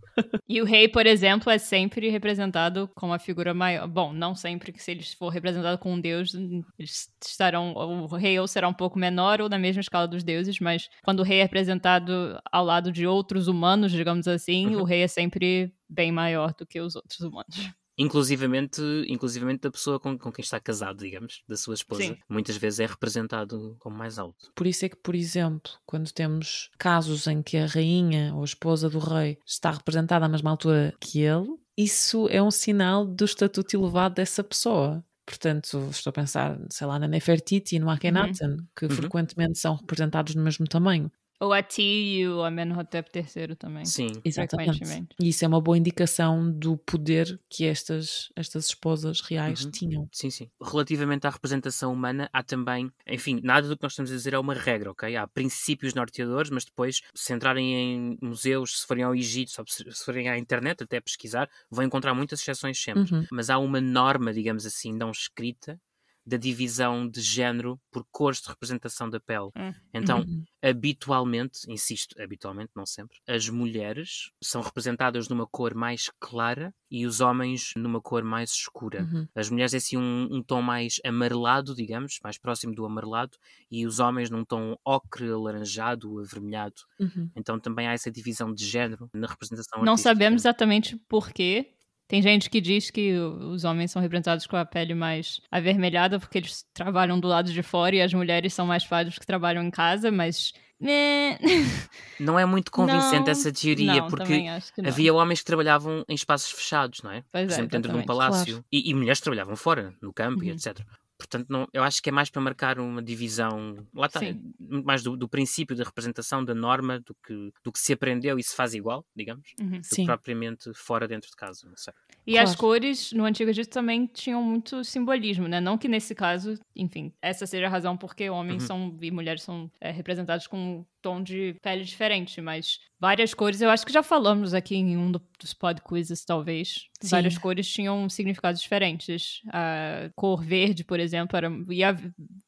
E 0.49 0.61
o 0.61 0.65
rei, 0.65 0.87
por 0.87 1.05
exemplo, 1.05 1.51
é 1.51 1.57
sempre 1.57 2.09
representado 2.09 2.89
como 2.95 3.13
a 3.13 3.19
figura 3.19 3.53
maior. 3.53 3.87
Bom, 3.87 4.11
não 4.13 4.33
sempre 4.35 4.71
que 4.71 4.81
se 4.81 4.91
ele 4.91 5.03
for 5.03 5.29
representado 5.29 5.77
com 5.77 5.93
um 5.93 5.99
deus, 5.99 6.33
eles 6.79 7.09
estarão. 7.23 7.73
O 7.73 8.07
rei 8.15 8.39
ou 8.39 8.47
será 8.47 8.67
um 8.67 8.73
pouco 8.73 8.97
menor 8.97 9.41
ou 9.41 9.49
na 9.49 9.59
mesma 9.59 9.81
escala 9.81 10.07
dos 10.07 10.23
deuses, 10.23 10.59
mas 10.59 10.89
quando 11.03 11.19
o 11.19 11.23
rei 11.23 11.39
é 11.39 11.43
representado 11.43 12.39
ao 12.51 12.63
lado 12.65 12.91
de 12.91 13.05
outros 13.05 13.47
humanos, 13.47 13.91
digamos 13.91 14.27
assim, 14.27 14.75
Uhum. 14.75 14.81
o 14.81 14.83
rei 14.83 15.01
é 15.03 15.07
sempre 15.07 15.71
bem 15.89 16.11
maior 16.11 16.53
do 16.57 16.65
que 16.65 16.79
os 16.79 16.95
outros 16.95 17.19
humanos. 17.19 17.69
Inclusivamente, 17.97 18.81
inclusivamente 19.07 19.61
da 19.61 19.71
pessoa 19.71 19.99
com, 19.99 20.17
com 20.17 20.31
quem 20.31 20.43
está 20.43 20.59
casado, 20.59 20.99
digamos, 20.99 21.41
da 21.47 21.57
sua 21.57 21.73
esposa. 21.73 22.03
Sim. 22.03 22.17
Muitas 22.29 22.55
vezes 22.57 22.79
é 22.79 22.85
representado 22.85 23.75
como 23.79 23.97
mais 23.97 24.19
alto. 24.19 24.51
Por 24.55 24.67
isso 24.67 24.85
é 24.85 24.89
que, 24.89 24.95
por 24.95 25.15
exemplo, 25.15 25.71
quando 25.85 26.11
temos 26.11 26.69
casos 26.77 27.25
em 27.27 27.41
que 27.41 27.57
a 27.57 27.65
rainha 27.65 28.33
ou 28.35 28.41
a 28.41 28.45
esposa 28.45 28.89
do 28.89 28.99
rei 28.99 29.37
está 29.45 29.71
representada 29.71 30.25
à 30.25 30.29
mesma 30.29 30.51
altura 30.51 30.93
que 30.99 31.21
ele, 31.21 31.47
isso 31.75 32.27
é 32.29 32.41
um 32.41 32.51
sinal 32.51 33.05
do 33.05 33.25
estatuto 33.25 33.75
elevado 33.75 34.15
dessa 34.15 34.43
pessoa. 34.43 35.03
Portanto, 35.25 35.89
estou 35.91 36.09
a 36.11 36.13
pensar, 36.13 36.57
sei 36.69 36.87
lá, 36.87 36.97
na 36.97 37.07
Nefertiti 37.07 37.75
e 37.75 37.79
no 37.79 37.89
Akhenaten, 37.89 38.57
que 38.75 38.85
Uhum. 38.85 38.91
frequentemente 38.91 39.59
são 39.59 39.75
representados 39.75 40.33
no 40.35 40.41
mesmo 40.43 40.65
tamanho. 40.67 41.11
Ou 41.39 41.53
a 41.53 41.61
Ti 41.61 41.81
e 41.83 42.27
o 42.27 42.43
Amenhotep 42.43 43.09
III 43.13 43.55
também. 43.55 43.85
Sim. 43.85 44.11
Exatamente. 44.25 45.07
E 45.21 45.29
isso 45.29 45.45
é 45.45 45.47
uma 45.47 45.61
boa 45.61 45.77
indicação 45.77 46.51
do 46.51 46.77
poder 46.77 47.39
que 47.49 47.65
estas, 47.65 48.29
estas 48.35 48.67
esposas 48.67 49.21
reais 49.21 49.63
Uhum. 49.65 49.71
tinham. 49.71 50.09
Sim, 50.11 50.29
sim. 50.31 50.49
Relativamente 50.61 51.27
à 51.27 51.29
representação 51.29 51.93
humana, 51.93 52.27
há 52.33 52.41
também, 52.41 52.91
enfim, 53.07 53.39
nada 53.43 53.67
do 53.67 53.77
que 53.77 53.83
nós 53.83 53.91
estamos 53.91 54.11
a 54.11 54.15
dizer 54.15 54.33
é 54.33 54.39
uma 54.39 54.53
regra, 54.55 54.91
ok? 54.91 55.15
Há 55.15 55.27
princípios 55.27 55.93
norteadores, 55.93 56.49
mas 56.49 56.65
depois, 56.65 57.01
se 57.13 57.33
entrarem 57.33 57.73
em 57.75 58.17
museus, 58.21 58.79
se 58.81 58.87
forem 58.87 59.03
ao 59.03 59.13
Egito, 59.15 59.51
se 59.67 60.03
forem 60.05 60.29
à 60.29 60.37
internet, 60.37 60.83
até 60.83 60.99
pesquisar, 60.99 61.47
vão 61.69 61.85
encontrar 61.85 62.13
muitas 62.15 62.41
exceções 62.41 62.81
sempre. 62.81 63.13
Uhum. 63.13 63.25
Mas 63.31 63.49
há 63.49 63.57
uma 63.59 63.79
norma, 63.79 64.33
digamos 64.33 64.65
assim, 64.65 64.91
não 64.91 65.11
escrita, 65.11 65.79
da 66.27 66.35
divisão 66.35 67.07
de 67.09 67.21
género 67.21 67.79
por 67.89 68.05
cores 68.11 68.41
de 68.41 68.49
representação 68.49 69.09
da 69.09 69.17
pele. 69.19 69.49
Hum. 69.55 69.73
Então, 69.93 70.19
Uhum. 70.19 70.43
habitualmente, 70.61 71.59
insisto, 71.69 72.21
habitualmente, 72.21 72.71
não 72.75 72.85
sempre, 72.85 73.17
as 73.27 73.47
mulheres 73.49 74.29
são 74.43 74.61
representadas 74.61 75.29
numa 75.29 75.47
cor 75.47 75.73
mais 75.73 76.11
clara 76.19 76.73
e 76.91 77.05
os 77.05 77.21
homens 77.21 77.71
numa 77.77 78.01
cor 78.01 78.23
mais 78.23 78.51
escura. 78.51 79.03
Uhum. 79.03 79.27
As 79.35 79.49
mulheres 79.49 79.73
é 79.73 79.77
assim 79.77 79.97
um, 79.97 80.27
um 80.31 80.43
tom 80.43 80.61
mais 80.61 80.99
amarelado, 81.05 81.73
digamos, 81.73 82.19
mais 82.23 82.37
próximo 82.37 82.75
do 82.75 82.85
amarelado, 82.85 83.37
e 83.71 83.85
os 83.87 83.99
homens 83.99 84.29
num 84.29 84.43
tom 84.45 84.75
ocre, 84.85 85.29
alaranjado, 85.29 86.19
avermelhado. 86.19 86.81
Uhum. 86.99 87.29
Então 87.35 87.59
também 87.59 87.87
há 87.87 87.93
essa 87.93 88.11
divisão 88.11 88.53
de 88.53 88.65
género 88.65 89.09
na 89.13 89.27
representação 89.27 89.81
Não 89.83 89.93
artística. 89.93 90.09
sabemos 90.13 90.41
exatamente 90.41 90.97
por 91.07 91.31
quê. 91.31 91.73
Tem 92.07 92.21
gente 92.21 92.49
que 92.49 92.61
diz 92.61 92.89
que 92.89 93.13
os 93.13 93.65
homens 93.65 93.91
são 93.91 94.01
representados 94.01 94.47
com 94.47 94.55
a 94.55 94.65
pele 94.65 94.93
mais 94.93 95.41
avermelhada 95.51 96.19
porque 96.19 96.37
eles 96.37 96.65
trabalham 96.73 97.19
do 97.19 97.27
lado 97.27 97.51
de 97.51 97.61
fora 97.61 97.95
e 97.95 98.01
as 98.01 98.13
mulheres 98.13 98.53
são 98.53 98.65
mais 98.65 98.85
pálidas 98.85 99.19
que 99.19 99.25
trabalham 99.25 99.61
em 99.63 99.69
casa, 99.69 100.09
mas. 100.09 100.53
Não 102.19 102.37
é 102.37 102.45
muito 102.45 102.71
convincente 102.71 103.25
Não, 103.25 103.31
essa 103.31 103.51
teoria, 103.51 104.01
não, 104.01 104.07
porque 104.09 104.45
havia 104.85 105.13
homens 105.13 105.39
que 105.39 105.45
trabalhavam 105.45 106.05
em 106.07 106.13
espaços 106.13 106.51
fechados, 106.51 107.01
não 107.01 107.11
é? 107.11 107.23
Pois 107.31 107.45
Por 107.45 107.51
é, 107.51 107.53
exemplo, 107.55 107.69
dentro 107.71 107.91
de 107.91 107.97
um 107.97 108.05
palácio. 108.05 108.63
E, 108.71 108.89
e 108.89 108.93
mulheres 108.93 109.19
trabalhavam 109.19 109.55
fora, 109.55 109.93
no 110.01 110.13
campo 110.13 110.43
e 110.43 110.49
Uhum. 110.49 110.55
etc. 110.55 110.79
Portanto, 111.17 111.47
não, 111.49 111.67
eu 111.73 111.83
acho 111.83 112.01
que 112.01 112.09
é 112.09 112.11
mais 112.11 112.29
para 112.29 112.41
marcar 112.41 112.79
uma 112.79 113.01
divisão, 113.01 113.85
lá 113.93 114.05
está, 114.07 114.19
mais 114.59 115.01
do, 115.01 115.17
do 115.17 115.27
princípio 115.27 115.75
da 115.75 115.83
representação, 115.83 116.43
da 116.45 116.53
norma, 116.53 116.99
do 116.99 117.15
que, 117.25 117.51
do 117.63 117.71
que 117.71 117.79
se 117.79 117.93
aprendeu 117.93 118.37
e 118.37 118.43
se 118.43 118.55
faz 118.55 118.73
igual, 118.73 119.03
digamos, 119.15 119.47
Uhum. 119.59 119.79
do 119.81 119.95
que 119.95 120.05
propriamente 120.05 120.71
fora 120.75 121.07
dentro 121.07 121.29
de 121.29 121.35
casa. 121.35 121.67
Não 121.67 121.75
sei. 121.75 121.93
E 122.25 122.37
as 122.37 122.49
Claro. 122.55 122.59
cores 122.59 123.11
no 123.13 123.25
Antigo 123.25 123.49
Egito 123.49 123.69
também 123.69 124.05
tinham 124.05 124.43
muito 124.43 124.83
simbolismo, 124.83 125.47
né? 125.47 125.59
Não 125.59 125.77
que 125.77 125.87
nesse 125.87 126.13
caso, 126.13 126.53
enfim, 126.75 127.11
essa 127.21 127.45
seja 127.47 127.65
a 127.65 127.69
razão 127.69 127.97
porque 127.97 128.29
homens 128.29 128.63
Uhum. 128.63 128.67
são 128.67 128.97
e 129.01 129.09
mulheres 129.11 129.41
são 129.43 129.71
é, 129.81 129.89
representados 129.91 130.45
com 130.47 130.85
tom 131.01 131.23
de 131.23 131.55
pele 131.61 131.83
diferente, 131.83 132.41
mas 132.41 132.79
várias 132.99 133.33
cores, 133.33 133.61
eu 133.61 133.69
acho 133.69 133.85
que 133.85 133.93
já 133.93 134.03
falamos 134.03 134.53
aqui 134.53 134.75
em 134.75 134.97
um 134.97 135.11
dos 135.39 135.53
pod 135.53 135.81
quizzes, 135.81 136.25
talvez. 136.25 136.87
Sim. 136.99 137.09
Várias 137.09 137.37
cores 137.37 137.67
tinham 137.71 138.09
significados 138.09 138.59
diferentes. 138.59 139.41
A 139.53 140.09
cor 140.15 140.43
verde, 140.43 140.83
por 140.83 140.99
exemplo, 140.99 141.06
era, 141.13 141.51
e 141.69 141.83
a 141.83 141.95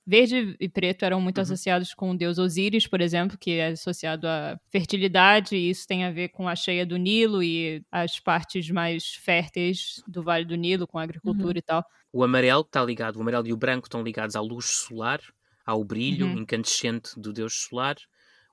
verde 0.06 0.56
e 0.60 0.70
preto 0.70 1.04
eram 1.04 1.22
muito 1.22 1.38
uhum. 1.38 1.44
associados 1.44 1.94
com 1.94 2.12
o 2.12 2.18
deus 2.18 2.38
Osíris, 2.38 2.88
por 2.88 3.02
exemplo, 3.02 3.38
que 3.38 3.52
é 3.52 3.68
associado 3.68 4.28
à 4.28 4.60
fertilidade, 4.70 5.56
e 5.56 5.70
isso 5.70 5.88
tem 5.88 6.06
a 6.06 6.12
ver 6.12 6.30
com 6.30 6.48
a 6.48 6.56
cheia 6.56 6.86
do 6.86 6.98
Nilo 6.98 7.44
e 7.44 7.84
as 7.92 8.20
partes 8.20 8.70
mais 8.70 9.14
férteis 9.16 10.02
do 10.08 10.24
Vale 10.24 10.46
do 10.46 10.56
Nilo, 10.56 10.88
com 10.88 10.98
a 10.98 11.04
agricultura 11.04 11.54
uhum. 11.54 11.58
e 11.58 11.62
tal. 11.62 11.86
O 12.12 12.24
amarelo 12.24 12.62
está 12.62 12.84
ligado, 12.84 13.18
o 13.18 13.22
amarelo 13.22 13.48
e 13.48 13.54
o 13.54 13.58
branco 13.58 13.88
estão 13.88 14.02
ligados 14.02 14.36
à 14.36 14.42
luz 14.42 14.66
solar, 14.66 15.20
ao 15.66 15.84
brilho 15.84 16.26
uhum. 16.26 16.40
incandescente 16.40 17.12
do 17.20 17.32
deus 17.32 17.68
solar. 17.68 17.96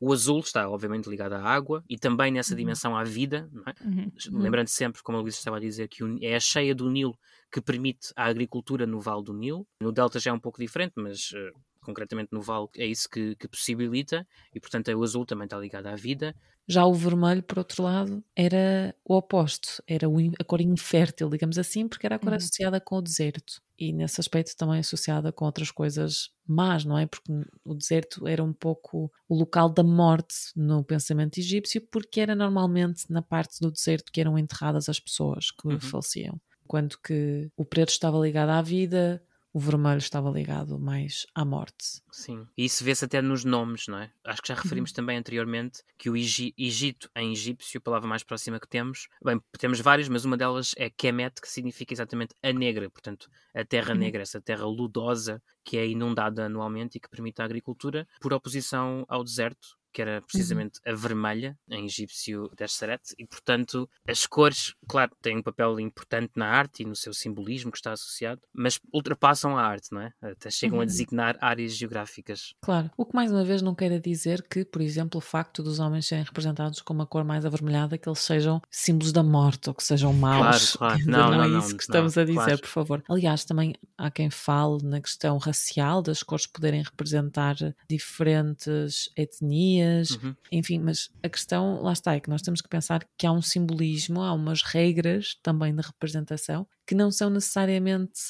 O 0.00 0.12
azul 0.12 0.40
está, 0.40 0.68
obviamente, 0.68 1.08
ligado 1.08 1.32
à 1.34 1.42
água 1.42 1.82
e 1.88 1.98
também 1.98 2.30
nessa 2.30 2.52
uhum. 2.52 2.58
dimensão 2.58 2.96
à 2.96 3.02
vida. 3.02 3.48
É? 3.66 3.84
Uhum. 3.84 4.12
uhum. 4.32 4.38
Lembrando 4.40 4.68
sempre, 4.68 5.02
como 5.02 5.18
a 5.18 5.20
Luísa 5.20 5.38
estava 5.38 5.56
a 5.56 5.60
dizer, 5.60 5.88
que 5.88 6.02
é 6.22 6.36
a 6.36 6.40
cheia 6.40 6.74
do 6.74 6.90
Nilo 6.90 7.16
que 7.50 7.60
permite 7.60 8.12
a 8.14 8.24
agricultura 8.24 8.86
no 8.86 9.00
Vale 9.00 9.24
do 9.24 9.32
Nilo. 9.32 9.66
No 9.80 9.92
Delta 9.92 10.18
já 10.18 10.30
é 10.30 10.34
um 10.34 10.40
pouco 10.40 10.60
diferente, 10.60 10.92
mas 10.96 11.30
uh, 11.32 11.58
concretamente 11.86 12.28
no 12.32 12.42
Vale 12.42 12.68
é 12.76 12.84
isso 12.84 13.08
que, 13.08 13.34
que 13.36 13.48
possibilita 13.48 14.26
e, 14.54 14.60
portanto, 14.60 14.88
o 14.88 15.02
azul 15.02 15.24
também 15.24 15.44
está 15.44 15.58
ligado 15.58 15.86
à 15.86 15.94
vida. 15.94 16.34
Já 16.68 16.84
o 16.84 16.92
vermelho, 16.92 17.42
por 17.42 17.58
outro 17.58 17.84
lado, 17.84 18.24
era 18.34 18.94
o 19.04 19.14
oposto, 19.14 19.82
era 19.86 20.08
a 20.38 20.44
cor 20.44 20.60
infértil, 20.60 21.30
digamos 21.30 21.58
assim, 21.58 21.86
porque 21.86 22.04
era 22.04 22.16
a 22.16 22.18
cor 22.18 22.30
uhum. 22.30 22.36
associada 22.36 22.80
com 22.80 22.96
o 22.96 23.02
deserto 23.02 23.62
e 23.78 23.92
nesse 23.92 24.20
aspecto 24.20 24.56
também 24.56 24.80
associada 24.80 25.30
com 25.30 25.44
outras 25.44 25.70
coisas 25.70 26.30
más, 26.46 26.84
não 26.84 26.98
é? 26.98 27.06
Porque 27.06 27.30
o 27.64 27.74
deserto 27.74 28.26
era 28.26 28.42
um 28.42 28.52
pouco 28.52 29.12
o 29.28 29.36
local 29.36 29.68
da 29.68 29.82
morte 29.82 30.34
no 30.54 30.82
pensamento 30.82 31.38
egípcio, 31.38 31.80
porque 31.90 32.20
era 32.20 32.34
normalmente 32.34 33.04
na 33.10 33.20
parte 33.20 33.60
do 33.60 33.70
deserto 33.70 34.10
que 34.10 34.20
eram 34.20 34.38
enterradas 34.38 34.88
as 34.88 34.98
pessoas 34.98 35.50
que 35.50 35.68
uhum. 35.68 35.80
faleciam. 35.80 36.40
Quando 36.66 36.98
que 36.98 37.50
o 37.56 37.64
preto 37.64 37.90
estava 37.90 38.18
ligado 38.18 38.50
à 38.50 38.62
vida, 38.62 39.22
o 39.56 39.58
vermelho 39.58 39.96
estava 39.96 40.28
ligado 40.28 40.78
mais 40.78 41.26
à 41.34 41.42
morte. 41.42 42.02
Sim, 42.12 42.46
e 42.58 42.66
isso 42.66 42.84
vê-se 42.84 43.06
até 43.06 43.22
nos 43.22 43.42
nomes, 43.42 43.88
não 43.88 43.96
é? 43.96 44.12
Acho 44.22 44.42
que 44.42 44.48
já 44.48 44.54
referimos 44.54 44.90
uhum. 44.90 44.96
também 44.96 45.16
anteriormente 45.16 45.82
que 45.96 46.10
o 46.10 46.14
Egito 46.14 47.08
em 47.16 47.32
egípcio, 47.32 47.78
a 47.78 47.80
palavra 47.80 48.06
mais 48.06 48.22
próxima 48.22 48.60
que 48.60 48.68
temos, 48.68 49.08
bem, 49.24 49.40
temos 49.58 49.80
várias, 49.80 50.10
mas 50.10 50.26
uma 50.26 50.36
delas 50.36 50.74
é 50.76 50.90
Kemet, 50.90 51.40
que 51.40 51.48
significa 51.48 51.94
exatamente 51.94 52.34
a 52.42 52.52
negra, 52.52 52.90
portanto, 52.90 53.30
a 53.54 53.64
terra 53.64 53.94
uhum. 53.94 54.00
negra, 54.00 54.20
essa 54.20 54.42
terra 54.42 54.66
ludosa 54.66 55.42
que 55.64 55.78
é 55.78 55.86
inundada 55.86 56.44
anualmente 56.44 56.98
e 56.98 57.00
que 57.00 57.08
permite 57.08 57.40
a 57.40 57.46
agricultura, 57.46 58.06
por 58.20 58.34
oposição 58.34 59.06
ao 59.08 59.24
deserto, 59.24 59.78
que 59.96 60.02
era 60.02 60.16
uhum. 60.16 60.26
precisamente 60.26 60.78
a 60.84 60.92
vermelha, 60.92 61.58
em 61.70 61.86
egípcio 61.86 62.50
Desheret, 62.54 63.14
e 63.18 63.26
portanto 63.26 63.88
as 64.06 64.26
cores, 64.26 64.74
claro, 64.86 65.10
têm 65.22 65.38
um 65.38 65.42
papel 65.42 65.80
importante 65.80 66.32
na 66.36 66.48
arte 66.48 66.82
e 66.82 66.86
no 66.86 66.94
seu 66.94 67.14
simbolismo 67.14 67.72
que 67.72 67.78
está 67.78 67.92
associado, 67.92 68.42
mas 68.52 68.78
ultrapassam 68.92 69.56
a 69.56 69.62
arte, 69.62 69.88
não 69.92 70.02
é? 70.02 70.12
Até 70.20 70.50
chegam 70.50 70.76
uhum. 70.76 70.82
a 70.82 70.84
designar 70.84 71.38
áreas 71.40 71.74
geográficas. 71.74 72.52
Claro, 72.60 72.90
o 72.94 73.06
que 73.06 73.14
mais 73.14 73.32
uma 73.32 73.42
vez 73.42 73.62
não 73.62 73.74
quer 73.74 73.98
dizer 73.98 74.42
que, 74.42 74.66
por 74.66 74.82
exemplo, 74.82 75.16
o 75.16 75.22
facto 75.22 75.62
dos 75.62 75.78
homens 75.78 76.04
serem 76.04 76.24
representados 76.24 76.82
com 76.82 76.92
uma 76.92 77.06
cor 77.06 77.24
mais 77.24 77.46
avermelhada, 77.46 77.96
que 77.96 78.06
eles 78.06 78.18
sejam 78.18 78.60
símbolos 78.70 79.12
da 79.12 79.22
morte 79.22 79.70
ou 79.70 79.74
que 79.74 79.82
sejam 79.82 80.12
maus. 80.12 80.76
Claro, 80.76 80.98
claro. 81.00 81.10
Não, 81.10 81.30
não, 81.30 81.38
não, 81.38 81.44
é 81.44 81.48
não, 81.48 81.58
isso 81.58 81.74
que 81.74 81.82
estamos 81.82 82.18
a 82.18 82.24
dizer, 82.24 82.34
claro. 82.34 82.58
por 82.58 82.68
favor. 82.68 83.04
Aliás, 83.08 83.46
também 83.46 83.74
há 83.96 84.10
quem 84.10 84.28
fale 84.28 84.82
na 84.82 85.00
questão 85.00 85.38
racial, 85.38 86.02
das 86.02 86.22
cores 86.22 86.46
poderem 86.46 86.82
representar 86.82 87.56
diferentes 87.88 89.10
etnias 89.16 89.85
uhum. 90.22 90.34
enfim, 90.50 90.78
mas 90.78 91.10
a 91.22 91.28
questão, 91.28 91.82
lá 91.82 91.92
está, 91.92 92.14
é 92.14 92.20
que 92.20 92.30
nós 92.30 92.42
temos 92.42 92.60
que 92.60 92.68
pensar 92.68 93.06
que 93.18 93.26
há 93.26 93.32
um 93.32 93.42
simbolismo, 93.42 94.22
há 94.22 94.32
umas 94.32 94.62
regras 94.62 95.36
também 95.42 95.74
de 95.74 95.82
representação 95.82 96.66
que 96.86 96.94
não 96.94 97.10
são 97.10 97.28
necessariamente 97.28 98.20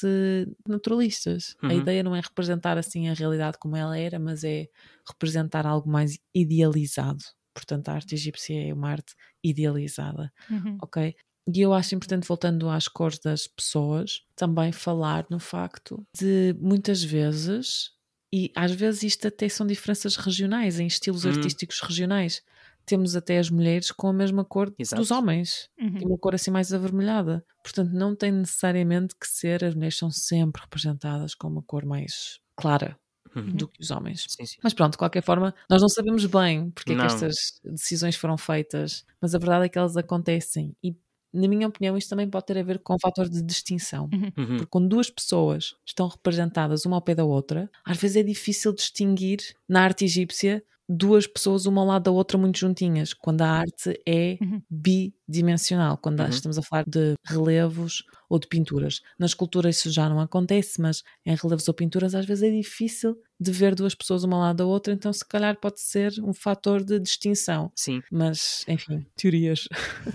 naturalistas. 0.67 1.55
Uhum. 1.61 1.69
A 1.69 1.73
ideia 1.75 2.03
não 2.03 2.15
é 2.15 2.19
representar 2.19 2.77
assim 2.77 3.07
a 3.07 3.13
realidade 3.13 3.57
como 3.59 3.75
ela 3.75 3.97
era, 3.97 4.17
mas 4.17 4.43
é 4.43 4.67
representar 5.07 5.65
algo 5.65 5.89
mais 5.89 6.17
idealizado. 6.33 7.23
Portanto, 7.53 7.89
a 7.89 7.93
arte 7.93 8.15
egípcia 8.15 8.69
é 8.69 8.73
uma 8.73 8.89
arte 8.89 9.15
idealizada, 9.43 10.31
uhum. 10.49 10.77
ok? 10.81 11.15
E 11.53 11.61
eu 11.61 11.73
acho 11.73 11.95
importante, 11.95 12.27
voltando 12.27 12.69
às 12.69 12.87
cores 12.87 13.19
das 13.19 13.47
pessoas, 13.47 14.23
também 14.35 14.71
falar 14.71 15.25
no 15.29 15.39
facto 15.39 16.05
de 16.13 16.53
muitas 16.59 17.01
vezes 17.01 17.91
e 18.31 18.51
às 18.55 18.71
vezes 18.71 19.03
isto 19.03 19.27
até 19.27 19.47
são 19.47 19.65
diferenças 19.65 20.15
regionais, 20.15 20.79
em 20.79 20.87
estilos 20.87 21.25
uhum. 21.25 21.31
artísticos 21.31 21.79
regionais. 21.81 22.41
Temos 22.85 23.15
até 23.15 23.37
as 23.37 23.49
mulheres 23.49 23.91
com 23.91 24.07
a 24.07 24.13
mesma 24.13 24.45
cor 24.45 24.73
Exato. 24.79 25.01
dos 25.01 25.11
homens, 25.11 25.69
uhum. 25.79 25.99
uma 26.05 26.17
cor 26.17 26.35
assim 26.35 26.51
mais 26.51 26.73
avermelhada. 26.73 27.45
Portanto, 27.61 27.91
não 27.91 28.15
tem 28.15 28.31
necessariamente 28.31 29.13
que 29.19 29.27
ser, 29.27 29.63
as 29.63 29.75
mulheres 29.75 29.97
são 29.97 30.09
sempre 30.09 30.61
representadas 30.61 31.35
com 31.35 31.47
uma 31.47 31.61
cor 31.63 31.85
mais 31.85 32.39
clara, 32.55 32.97
uhum. 33.35 33.55
do 33.55 33.67
que 33.67 33.81
os 33.81 33.91
homens. 33.91 34.25
Sim, 34.29 34.45
sim. 34.45 34.57
Mas 34.63 34.73
pronto, 34.73 34.93
de 34.93 34.97
qualquer 34.97 35.21
forma, 35.23 35.53
nós 35.69 35.81
não 35.81 35.89
sabemos 35.89 36.25
bem 36.25 36.69
porque 36.71 36.93
é 36.93 36.95
que 36.95 37.01
estas 37.01 37.35
decisões 37.63 38.15
foram 38.15 38.37
feitas, 38.37 39.05
mas 39.21 39.35
a 39.35 39.39
verdade 39.39 39.65
é 39.65 39.69
que 39.69 39.77
elas 39.77 39.97
acontecem 39.97 40.75
e 40.83 40.95
na 41.33 41.47
minha 41.47 41.67
opinião, 41.67 41.97
isto 41.97 42.09
também 42.09 42.29
pode 42.29 42.45
ter 42.45 42.57
a 42.57 42.63
ver 42.63 42.79
com 42.79 42.95
o 42.95 42.99
fator 42.99 43.29
de 43.29 43.41
distinção. 43.41 44.09
Uhum. 44.13 44.31
uhum. 44.37 44.47
Porque 44.47 44.65
quando 44.67 44.87
duas 44.87 45.09
pessoas 45.09 45.75
estão 45.85 46.07
representadas 46.07 46.85
uma 46.85 46.97
ao 46.97 47.01
pé 47.01 47.15
da 47.15 47.25
outra, 47.25 47.69
às 47.85 47.97
vezes 47.97 48.17
é 48.17 48.23
difícil 48.23 48.73
distinguir 48.73 49.39
na 49.67 49.81
arte 49.81 50.05
egípcia 50.05 50.63
duas 50.89 51.27
pessoas 51.27 51.65
uma 51.65 51.81
ao 51.81 51.87
lado 51.87 52.03
da 52.03 52.11
outra 52.11 52.37
muito 52.37 52.57
juntinhas, 52.57 53.13
quando 53.13 53.41
a 53.41 53.49
arte 53.49 54.01
é 54.05 54.37
uhum. 54.41 54.61
bidimensional, 54.69 55.97
quando 55.97 56.21
uhum. 56.21 56.29
estamos 56.29 56.57
a 56.57 56.61
falar 56.61 56.85
de 56.87 57.15
relevos 57.25 58.03
ou 58.29 58.39
de 58.39 58.47
pinturas. 58.47 59.01
Na 59.19 59.25
escultura 59.25 59.69
isso 59.69 59.91
já 59.91 60.07
não 60.07 60.19
acontece, 60.19 60.81
mas 60.81 61.03
em 61.25 61.35
relevos 61.35 61.67
ou 61.67 61.73
pinturas 61.73 62.15
às 62.15 62.25
vezes 62.25 62.43
é 62.43 62.51
difícil 62.51 63.17
de 63.39 63.51
ver 63.51 63.75
duas 63.75 63.93
pessoas 63.93 64.23
uma 64.23 64.37
lado 64.37 64.57
da 64.57 64.65
outra, 64.65 64.93
então 64.93 65.13
se 65.13 65.25
calhar 65.25 65.55
pode 65.59 65.79
ser 65.79 66.13
um 66.23 66.33
fator 66.33 66.83
de 66.83 66.99
distinção. 66.99 67.71
Sim. 67.75 68.01
Mas, 68.11 68.65
enfim, 68.67 69.05
teorias. 69.15 69.67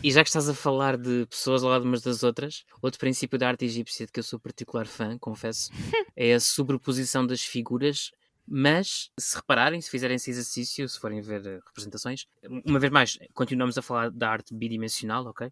E 0.02 0.10
já 0.10 0.22
que 0.22 0.28
estás 0.28 0.48
a 0.48 0.54
falar 0.54 0.96
de 0.96 1.26
pessoas 1.26 1.62
ao 1.62 1.70
lado 1.70 1.84
umas 1.84 2.02
das 2.02 2.22
outras, 2.22 2.64
outro 2.80 2.98
princípio 2.98 3.38
da 3.38 3.48
arte 3.48 3.64
egípcia 3.64 4.06
de 4.06 4.12
que 4.12 4.18
eu 4.18 4.24
sou 4.24 4.40
particular 4.40 4.86
fã, 4.86 5.16
confesso, 5.18 5.70
é 6.16 6.34
a 6.34 6.40
sobreposição 6.40 7.26
das 7.26 7.42
figuras 7.42 8.10
mas 8.44 9.10
se 9.18 9.36
repararem, 9.36 9.80
se 9.80 9.88
fizerem 9.88 10.16
esse 10.16 10.30
exercício, 10.30 10.88
se 10.88 10.98
forem 10.98 11.20
ver 11.20 11.46
eh, 11.46 11.60
representações, 11.64 12.26
uma 12.66 12.78
vez 12.78 12.92
mais, 12.92 13.18
continuamos 13.32 13.78
a 13.78 13.82
falar 13.82 14.10
da 14.10 14.28
arte 14.28 14.52
bidimensional, 14.52 15.24
ok? 15.26 15.48